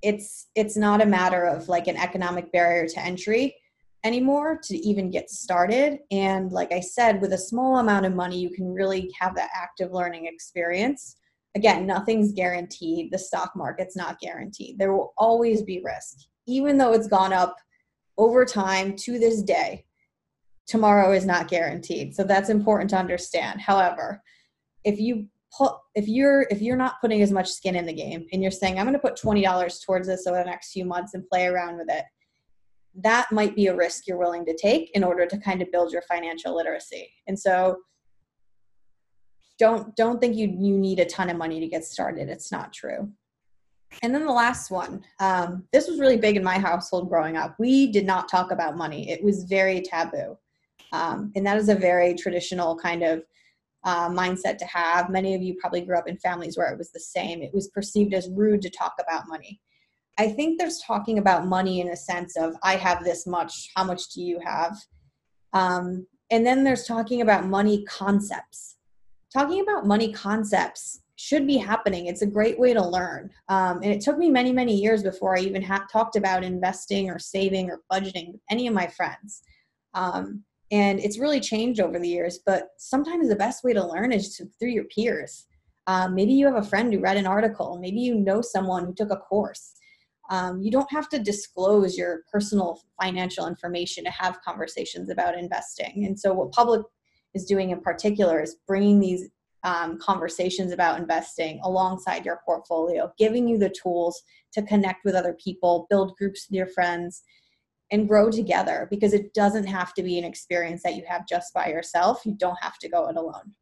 it's 0.01 0.47
it's 0.55 0.75
not 0.75 1.01
a 1.01 1.05
matter 1.05 1.45
of 1.45 1.69
like 1.69 1.87
an 1.87 1.97
economic 1.97 2.51
barrier 2.51 2.87
to 2.87 2.99
entry 2.99 3.55
anymore 4.03 4.59
to 4.63 4.75
even 4.77 5.11
get 5.11 5.29
started. 5.29 5.99
And 6.09 6.51
like 6.51 6.71
i 6.71 6.79
said 6.79 7.21
with 7.21 7.33
a 7.33 7.37
small 7.37 7.77
amount 7.77 8.07
of 8.07 8.15
money 8.15 8.39
you 8.39 8.49
can 8.49 8.73
really 8.73 9.11
have 9.19 9.35
that 9.35 9.51
active 9.55 9.91
learning 9.91 10.25
experience. 10.25 11.17
Again 11.55 11.85
nothing's 11.85 12.31
guaranteed. 12.31 13.11
The 13.11 13.19
stock 13.19 13.51
market's 13.55 13.95
not 13.95 14.19
guaranteed. 14.19 14.79
There 14.79 14.93
will 14.93 15.13
always 15.17 15.61
be 15.61 15.83
risk 15.85 16.17
even 16.47 16.77
though 16.77 16.93
it's 16.93 17.07
gone 17.07 17.33
up 17.33 17.55
over 18.17 18.45
time 18.45 18.95
to 18.95 19.19
this 19.19 19.41
day 19.41 19.85
tomorrow 20.67 21.11
is 21.11 21.25
not 21.25 21.47
guaranteed. 21.47 22.15
So 22.15 22.23
that's 22.23 22.49
important 22.49 22.89
to 22.91 22.97
understand. 22.97 23.61
However 23.61 24.21
if 24.83 24.99
you 24.99 25.27
put 25.55 25.73
if 25.95 26.07
you're 26.07 26.47
if 26.49 26.61
you're 26.61 26.77
not 26.77 26.99
putting 27.01 27.21
as 27.21 27.31
much 27.31 27.49
skin 27.49 27.75
in 27.75 27.85
the 27.85 27.93
game 27.93 28.25
and 28.31 28.41
you're 28.41 28.49
saying 28.49 28.79
i'm 28.79 28.85
going 28.85 28.93
to 28.93 28.99
put 28.99 29.19
$20 29.21 29.85
towards 29.85 30.07
this 30.07 30.25
over 30.25 30.37
the 30.37 30.45
next 30.45 30.71
few 30.71 30.85
months 30.85 31.13
and 31.13 31.27
play 31.27 31.45
around 31.45 31.77
with 31.77 31.87
it 31.89 32.05
that 32.95 33.31
might 33.31 33.55
be 33.55 33.67
a 33.67 33.75
risk 33.75 34.07
you're 34.07 34.17
willing 34.17 34.45
to 34.45 34.57
take 34.57 34.91
in 34.93 35.03
order 35.03 35.25
to 35.25 35.37
kind 35.37 35.61
of 35.61 35.71
build 35.71 35.91
your 35.91 36.01
financial 36.03 36.55
literacy. 36.55 37.09
And 37.27 37.39
so 37.39 37.77
don't 39.59 39.95
don't 39.95 40.19
think 40.19 40.35
you 40.35 40.47
you 40.47 40.77
need 40.77 40.99
a 40.99 41.05
ton 41.05 41.29
of 41.29 41.37
money 41.37 41.59
to 41.59 41.67
get 41.67 41.85
started. 41.85 42.29
It's 42.29 42.51
not 42.51 42.73
true 42.73 43.11
and 44.03 44.13
then 44.13 44.25
the 44.25 44.31
last 44.31 44.71
one 44.71 45.03
um, 45.19 45.63
this 45.73 45.87
was 45.87 45.99
really 45.99 46.17
big 46.17 46.35
in 46.35 46.43
my 46.43 46.57
household 46.57 47.09
growing 47.09 47.37
up 47.37 47.55
we 47.59 47.91
did 47.91 48.05
not 48.05 48.29
talk 48.29 48.51
about 48.51 48.77
money 48.77 49.09
it 49.09 49.23
was 49.23 49.43
very 49.43 49.81
taboo 49.81 50.37
um, 50.93 51.31
and 51.35 51.45
that 51.45 51.57
is 51.57 51.69
a 51.69 51.75
very 51.75 52.15
traditional 52.15 52.77
kind 52.77 53.03
of 53.03 53.23
uh, 53.83 54.09
mindset 54.09 54.57
to 54.59 54.65
have. 54.65 55.09
Many 55.09 55.35
of 55.35 55.41
you 55.41 55.55
probably 55.59 55.81
grew 55.81 55.97
up 55.97 56.07
in 56.07 56.17
families 56.17 56.57
where 56.57 56.71
it 56.71 56.77
was 56.77 56.91
the 56.91 56.99
same. 56.99 57.41
It 57.41 57.53
was 57.53 57.69
perceived 57.69 58.13
as 58.13 58.29
rude 58.29 58.61
to 58.63 58.69
talk 58.69 58.93
about 58.99 59.27
money. 59.27 59.59
I 60.17 60.29
think 60.29 60.59
there's 60.59 60.81
talking 60.85 61.17
about 61.17 61.47
money 61.47 61.81
in 61.81 61.89
a 61.89 61.95
sense 61.95 62.37
of, 62.37 62.55
I 62.63 62.75
have 62.75 63.03
this 63.03 63.25
much, 63.25 63.71
how 63.75 63.83
much 63.83 64.09
do 64.09 64.21
you 64.21 64.39
have? 64.43 64.77
Um, 65.53 66.05
and 66.29 66.45
then 66.45 66.63
there's 66.63 66.85
talking 66.85 67.21
about 67.21 67.47
money 67.47 67.83
concepts. 67.85 68.77
Talking 69.33 69.61
about 69.61 69.87
money 69.87 70.11
concepts 70.11 71.00
should 71.21 71.45
be 71.45 71.57
happening. 71.57 72.07
It's 72.07 72.23
a 72.23 72.27
great 72.27 72.59
way 72.59 72.73
to 72.73 72.85
learn. 72.85 73.29
Um, 73.47 73.81
and 73.83 73.91
it 73.91 74.01
took 74.01 74.17
me 74.17 74.29
many, 74.29 74.51
many 74.51 74.75
years 74.75 75.03
before 75.03 75.37
I 75.37 75.41
even 75.41 75.61
ha- 75.61 75.85
talked 75.91 76.15
about 76.15 76.43
investing 76.43 77.09
or 77.09 77.19
saving 77.19 77.69
or 77.69 77.81
budgeting 77.91 78.31
with 78.31 78.41
any 78.49 78.67
of 78.67 78.73
my 78.73 78.87
friends. 78.87 79.43
Um, 79.93 80.43
and 80.71 80.99
it's 81.01 81.19
really 81.19 81.39
changed 81.39 81.79
over 81.79 81.99
the 81.99 82.07
years 82.07 82.39
but 82.45 82.69
sometimes 82.77 83.27
the 83.27 83.35
best 83.35 83.63
way 83.63 83.73
to 83.73 83.85
learn 83.85 84.11
is 84.11 84.35
to, 84.35 84.45
through 84.57 84.71
your 84.71 84.85
peers 84.85 85.45
um, 85.87 86.15
maybe 86.15 86.33
you 86.33 86.45
have 86.45 86.55
a 86.55 86.67
friend 86.67 86.93
who 86.93 86.99
read 86.99 87.17
an 87.17 87.27
article 87.27 87.77
maybe 87.79 87.99
you 87.99 88.15
know 88.15 88.41
someone 88.41 88.85
who 88.85 88.93
took 88.93 89.11
a 89.11 89.17
course 89.17 89.73
um, 90.29 90.61
you 90.61 90.71
don't 90.71 90.91
have 90.91 91.09
to 91.09 91.19
disclose 91.19 91.97
your 91.97 92.23
personal 92.31 92.79
financial 93.01 93.47
information 93.47 94.05
to 94.05 94.11
have 94.11 94.41
conversations 94.41 95.09
about 95.09 95.37
investing 95.37 96.05
and 96.05 96.17
so 96.17 96.33
what 96.33 96.51
public 96.51 96.81
is 97.33 97.45
doing 97.45 97.71
in 97.71 97.81
particular 97.81 98.41
is 98.41 98.57
bringing 98.67 98.99
these 98.99 99.29
um, 99.63 99.97
conversations 99.99 100.71
about 100.71 100.99
investing 100.99 101.59
alongside 101.63 102.25
your 102.25 102.41
portfolio 102.45 103.11
giving 103.17 103.47
you 103.47 103.57
the 103.57 103.69
tools 103.69 104.23
to 104.53 104.61
connect 104.63 105.05
with 105.05 105.15
other 105.15 105.33
people 105.33 105.87
build 105.89 106.15
groups 106.17 106.47
with 106.49 106.57
your 106.57 106.67
friends 106.67 107.23
and 107.91 108.07
grow 108.07 108.31
together 108.31 108.87
because 108.89 109.13
it 109.13 109.33
doesn't 109.33 109.65
have 109.65 109.93
to 109.93 110.01
be 110.01 110.17
an 110.17 110.23
experience 110.23 110.81
that 110.83 110.95
you 110.95 111.03
have 111.07 111.27
just 111.27 111.53
by 111.53 111.67
yourself. 111.67 112.25
You 112.25 112.33
don't 112.33 112.57
have 112.61 112.77
to 112.79 112.89
go 112.89 113.07
it 113.09 113.17
alone. 113.17 113.53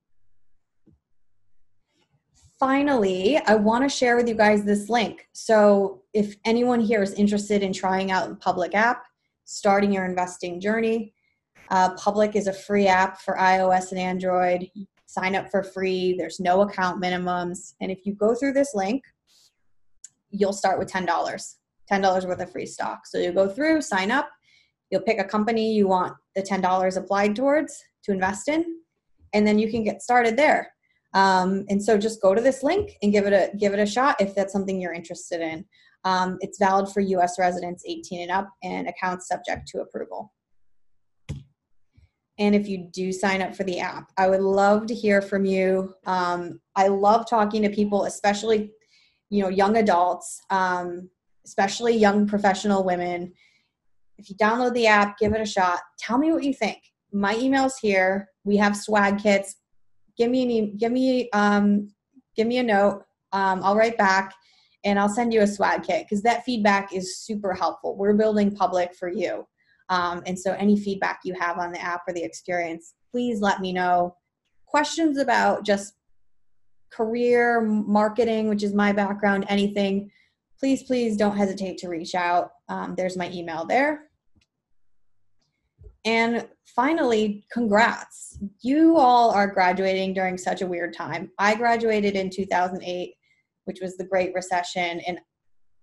Finally, 2.59 3.37
I 3.47 3.55
want 3.55 3.83
to 3.83 3.89
share 3.89 4.15
with 4.17 4.27
you 4.27 4.35
guys 4.35 4.63
this 4.63 4.89
link. 4.89 5.27
So, 5.31 6.03
if 6.13 6.35
anyone 6.45 6.81
here 6.81 7.01
is 7.01 7.13
interested 7.13 7.63
in 7.63 7.71
trying 7.71 8.11
out 8.11 8.27
the 8.27 8.35
Public 8.35 8.75
app, 8.75 9.05
starting 9.45 9.93
your 9.93 10.05
investing 10.05 10.59
journey, 10.59 11.13
uh, 11.69 11.93
Public 11.93 12.35
is 12.35 12.47
a 12.47 12.53
free 12.53 12.87
app 12.87 13.21
for 13.21 13.37
iOS 13.37 13.91
and 13.91 13.99
Android. 13.99 14.69
Sign 15.09 15.35
up 15.35 15.49
for 15.49 15.63
free, 15.63 16.13
there's 16.15 16.39
no 16.39 16.61
account 16.61 17.01
minimums. 17.01 17.73
And 17.81 17.91
if 17.91 18.05
you 18.05 18.13
go 18.13 18.35
through 18.35 18.53
this 18.53 18.75
link, 18.75 19.03
you'll 20.29 20.53
start 20.53 20.77
with 20.77 20.87
$10. 20.87 21.07
$10 21.91 22.27
worth 22.27 22.39
of 22.39 22.51
free 22.51 22.67
stock. 22.67 23.07
So 23.07 23.17
you 23.17 23.31
go 23.31 23.49
through, 23.49 23.81
sign 23.81 24.11
up, 24.11 24.29
you'll 24.91 25.01
pick 25.01 25.19
a 25.19 25.23
company 25.23 25.73
you 25.73 25.87
want 25.87 26.13
the 26.35 26.43
$10 26.43 26.95
applied 26.95 27.35
towards 27.35 27.83
to 28.03 28.11
invest 28.11 28.49
in, 28.49 28.63
and 29.33 29.47
then 29.47 29.57
you 29.57 29.71
can 29.71 29.83
get 29.83 30.03
started 30.03 30.37
there. 30.37 30.71
Um, 31.15 31.65
and 31.69 31.83
so 31.83 31.97
just 31.97 32.21
go 32.21 32.35
to 32.35 32.41
this 32.41 32.61
link 32.61 32.91
and 33.01 33.11
give 33.11 33.25
it 33.25 33.33
a 33.33 33.57
give 33.57 33.73
it 33.73 33.79
a 33.79 33.87
shot 33.87 34.15
if 34.19 34.35
that's 34.35 34.53
something 34.53 34.79
you're 34.79 34.93
interested 34.93 35.41
in. 35.41 35.65
Um, 36.03 36.37
it's 36.41 36.59
valid 36.59 36.87
for 36.89 36.99
U.S. 36.99 37.39
residents 37.39 37.83
18 37.87 38.21
and 38.21 38.31
up, 38.31 38.47
and 38.61 38.87
accounts 38.87 39.27
subject 39.27 39.67
to 39.69 39.81
approval. 39.81 40.31
And 42.39 42.55
if 42.55 42.67
you 42.67 42.89
do 42.91 43.11
sign 43.11 43.41
up 43.41 43.55
for 43.55 43.63
the 43.63 43.79
app, 43.79 44.11
I 44.17 44.27
would 44.29 44.41
love 44.41 44.87
to 44.87 44.95
hear 44.95 45.21
from 45.21 45.45
you. 45.45 45.93
Um, 46.05 46.59
I 46.75 46.87
love 46.87 47.29
talking 47.29 47.61
to 47.61 47.69
people, 47.69 48.05
especially 48.05 48.71
you 49.29 49.43
know 49.43 49.49
young 49.49 49.77
adults 49.77 50.41
um, 50.49 51.09
especially 51.49 51.97
young 51.97 52.27
professional 52.27 52.83
women. 52.83 53.33
If 54.19 54.29
you 54.29 54.35
download 54.35 54.73
the 54.73 54.85
app, 54.85 55.17
give 55.17 55.33
it 55.33 55.41
a 55.41 55.45
shot. 55.45 55.79
Tell 55.97 56.19
me 56.19 56.31
what 56.31 56.43
you 56.43 56.53
think. 56.53 56.77
My 57.11 57.35
email's 57.35 57.77
here. 57.79 58.29
We 58.43 58.57
have 58.57 58.77
swag 58.77 59.17
kits. 59.17 59.55
Give 60.15 60.29
me 60.29 60.43
an 60.43 60.51
e- 60.51 60.73
give 60.77 60.91
me 60.91 61.29
um, 61.31 61.89
give 62.35 62.47
me 62.47 62.59
a 62.59 62.63
note. 62.63 63.03
Um, 63.31 63.61
I'll 63.63 63.75
write 63.75 63.97
back 63.97 64.33
and 64.83 64.99
I'll 64.99 65.09
send 65.09 65.33
you 65.33 65.41
a 65.41 65.47
swag 65.47 65.83
kit 65.83 66.05
because 66.05 66.21
that 66.23 66.45
feedback 66.45 66.93
is 66.93 67.17
super 67.17 67.53
helpful. 67.53 67.97
We're 67.97 68.13
building 68.13 68.55
public 68.55 68.93
for 68.95 69.09
you. 69.09 69.47
Um, 69.89 70.21
and 70.25 70.37
so 70.37 70.53
any 70.53 70.79
feedback 70.79 71.21
you 71.23 71.33
have 71.39 71.57
on 71.57 71.71
the 71.71 71.81
app 71.81 72.01
or 72.07 72.13
the 72.13 72.23
experience, 72.23 72.93
please 73.11 73.41
let 73.41 73.59
me 73.59 73.73
know. 73.73 74.15
Questions 74.65 75.17
about 75.17 75.65
just 75.65 75.93
career 76.91 77.61
marketing, 77.61 78.49
which 78.49 78.63
is 78.63 78.73
my 78.73 78.91
background, 78.91 79.45
anything, 79.49 80.11
please, 80.59 80.83
please 80.83 81.17
don't 81.17 81.37
hesitate 81.37 81.77
to 81.79 81.89
reach 81.89 82.15
out. 82.15 82.51
Um, 82.67 82.93
there's 82.95 83.17
my 83.17 83.31
email 83.31 83.65
there. 83.65 84.09
And 86.05 86.47
finally, 86.75 87.45
congrats. 87.51 88.39
You 88.61 88.97
all 88.97 89.31
are 89.31 89.47
graduating 89.47 90.13
during 90.13 90.37
such 90.37 90.61
a 90.61 90.67
weird 90.67 90.95
time. 90.95 91.31
I 91.37 91.55
graduated 91.55 92.15
in 92.15 92.29
2008 92.29 93.13
which 93.69 93.81
was 93.81 93.95
the 93.97 94.03
Great 94.03 94.33
Recession. 94.33 94.99
And 95.05 95.19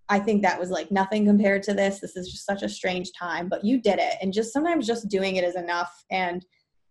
I 0.08 0.20
think 0.20 0.42
that 0.42 0.58
was 0.58 0.70
like 0.70 0.90
nothing 0.90 1.26
compared 1.26 1.62
to 1.64 1.74
this. 1.74 2.00
This 2.00 2.16
is 2.16 2.30
just 2.30 2.46
such 2.46 2.62
a 2.62 2.68
strange 2.68 3.10
time, 3.18 3.48
but 3.48 3.64
you 3.64 3.80
did 3.80 3.98
it. 3.98 4.14
And 4.22 4.32
just 4.32 4.52
sometimes 4.52 4.86
just 4.86 5.08
doing 5.08 5.36
it 5.36 5.44
is 5.44 5.56
enough. 5.56 5.92
And 6.10 6.44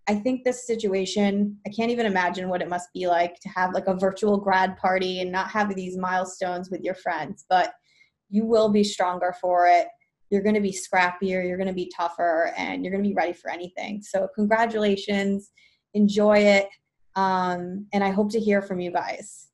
I 0.07 0.15
think 0.15 0.43
this 0.43 0.67
situation, 0.67 1.57
I 1.65 1.69
can't 1.69 1.91
even 1.91 2.05
imagine 2.05 2.49
what 2.49 2.61
it 2.61 2.69
must 2.69 2.89
be 2.93 3.07
like 3.07 3.39
to 3.39 3.49
have 3.49 3.73
like 3.73 3.87
a 3.87 3.95
virtual 3.95 4.37
grad 4.37 4.77
party 4.77 5.21
and 5.21 5.31
not 5.31 5.49
have 5.49 5.73
these 5.75 5.97
milestones 5.97 6.69
with 6.69 6.81
your 6.81 6.93
friends, 6.93 7.45
but 7.49 7.73
you 8.29 8.45
will 8.45 8.69
be 8.69 8.83
stronger 8.83 9.33
for 9.41 9.67
it. 9.67 9.87
You're 10.29 10.43
going 10.43 10.55
to 10.55 10.61
be 10.61 10.73
scrappier, 10.73 11.47
you're 11.47 11.57
going 11.57 11.67
to 11.67 11.73
be 11.73 11.91
tougher, 11.95 12.51
and 12.57 12.83
you're 12.83 12.91
going 12.91 13.03
to 13.03 13.09
be 13.09 13.15
ready 13.15 13.33
for 13.33 13.49
anything. 13.49 14.01
So, 14.01 14.27
congratulations, 14.35 15.51
enjoy 15.93 16.39
it, 16.39 16.67
um, 17.15 17.85
and 17.93 18.03
I 18.03 18.09
hope 18.09 18.31
to 18.31 18.39
hear 18.39 18.61
from 18.61 18.79
you 18.79 18.91
guys. 18.91 19.44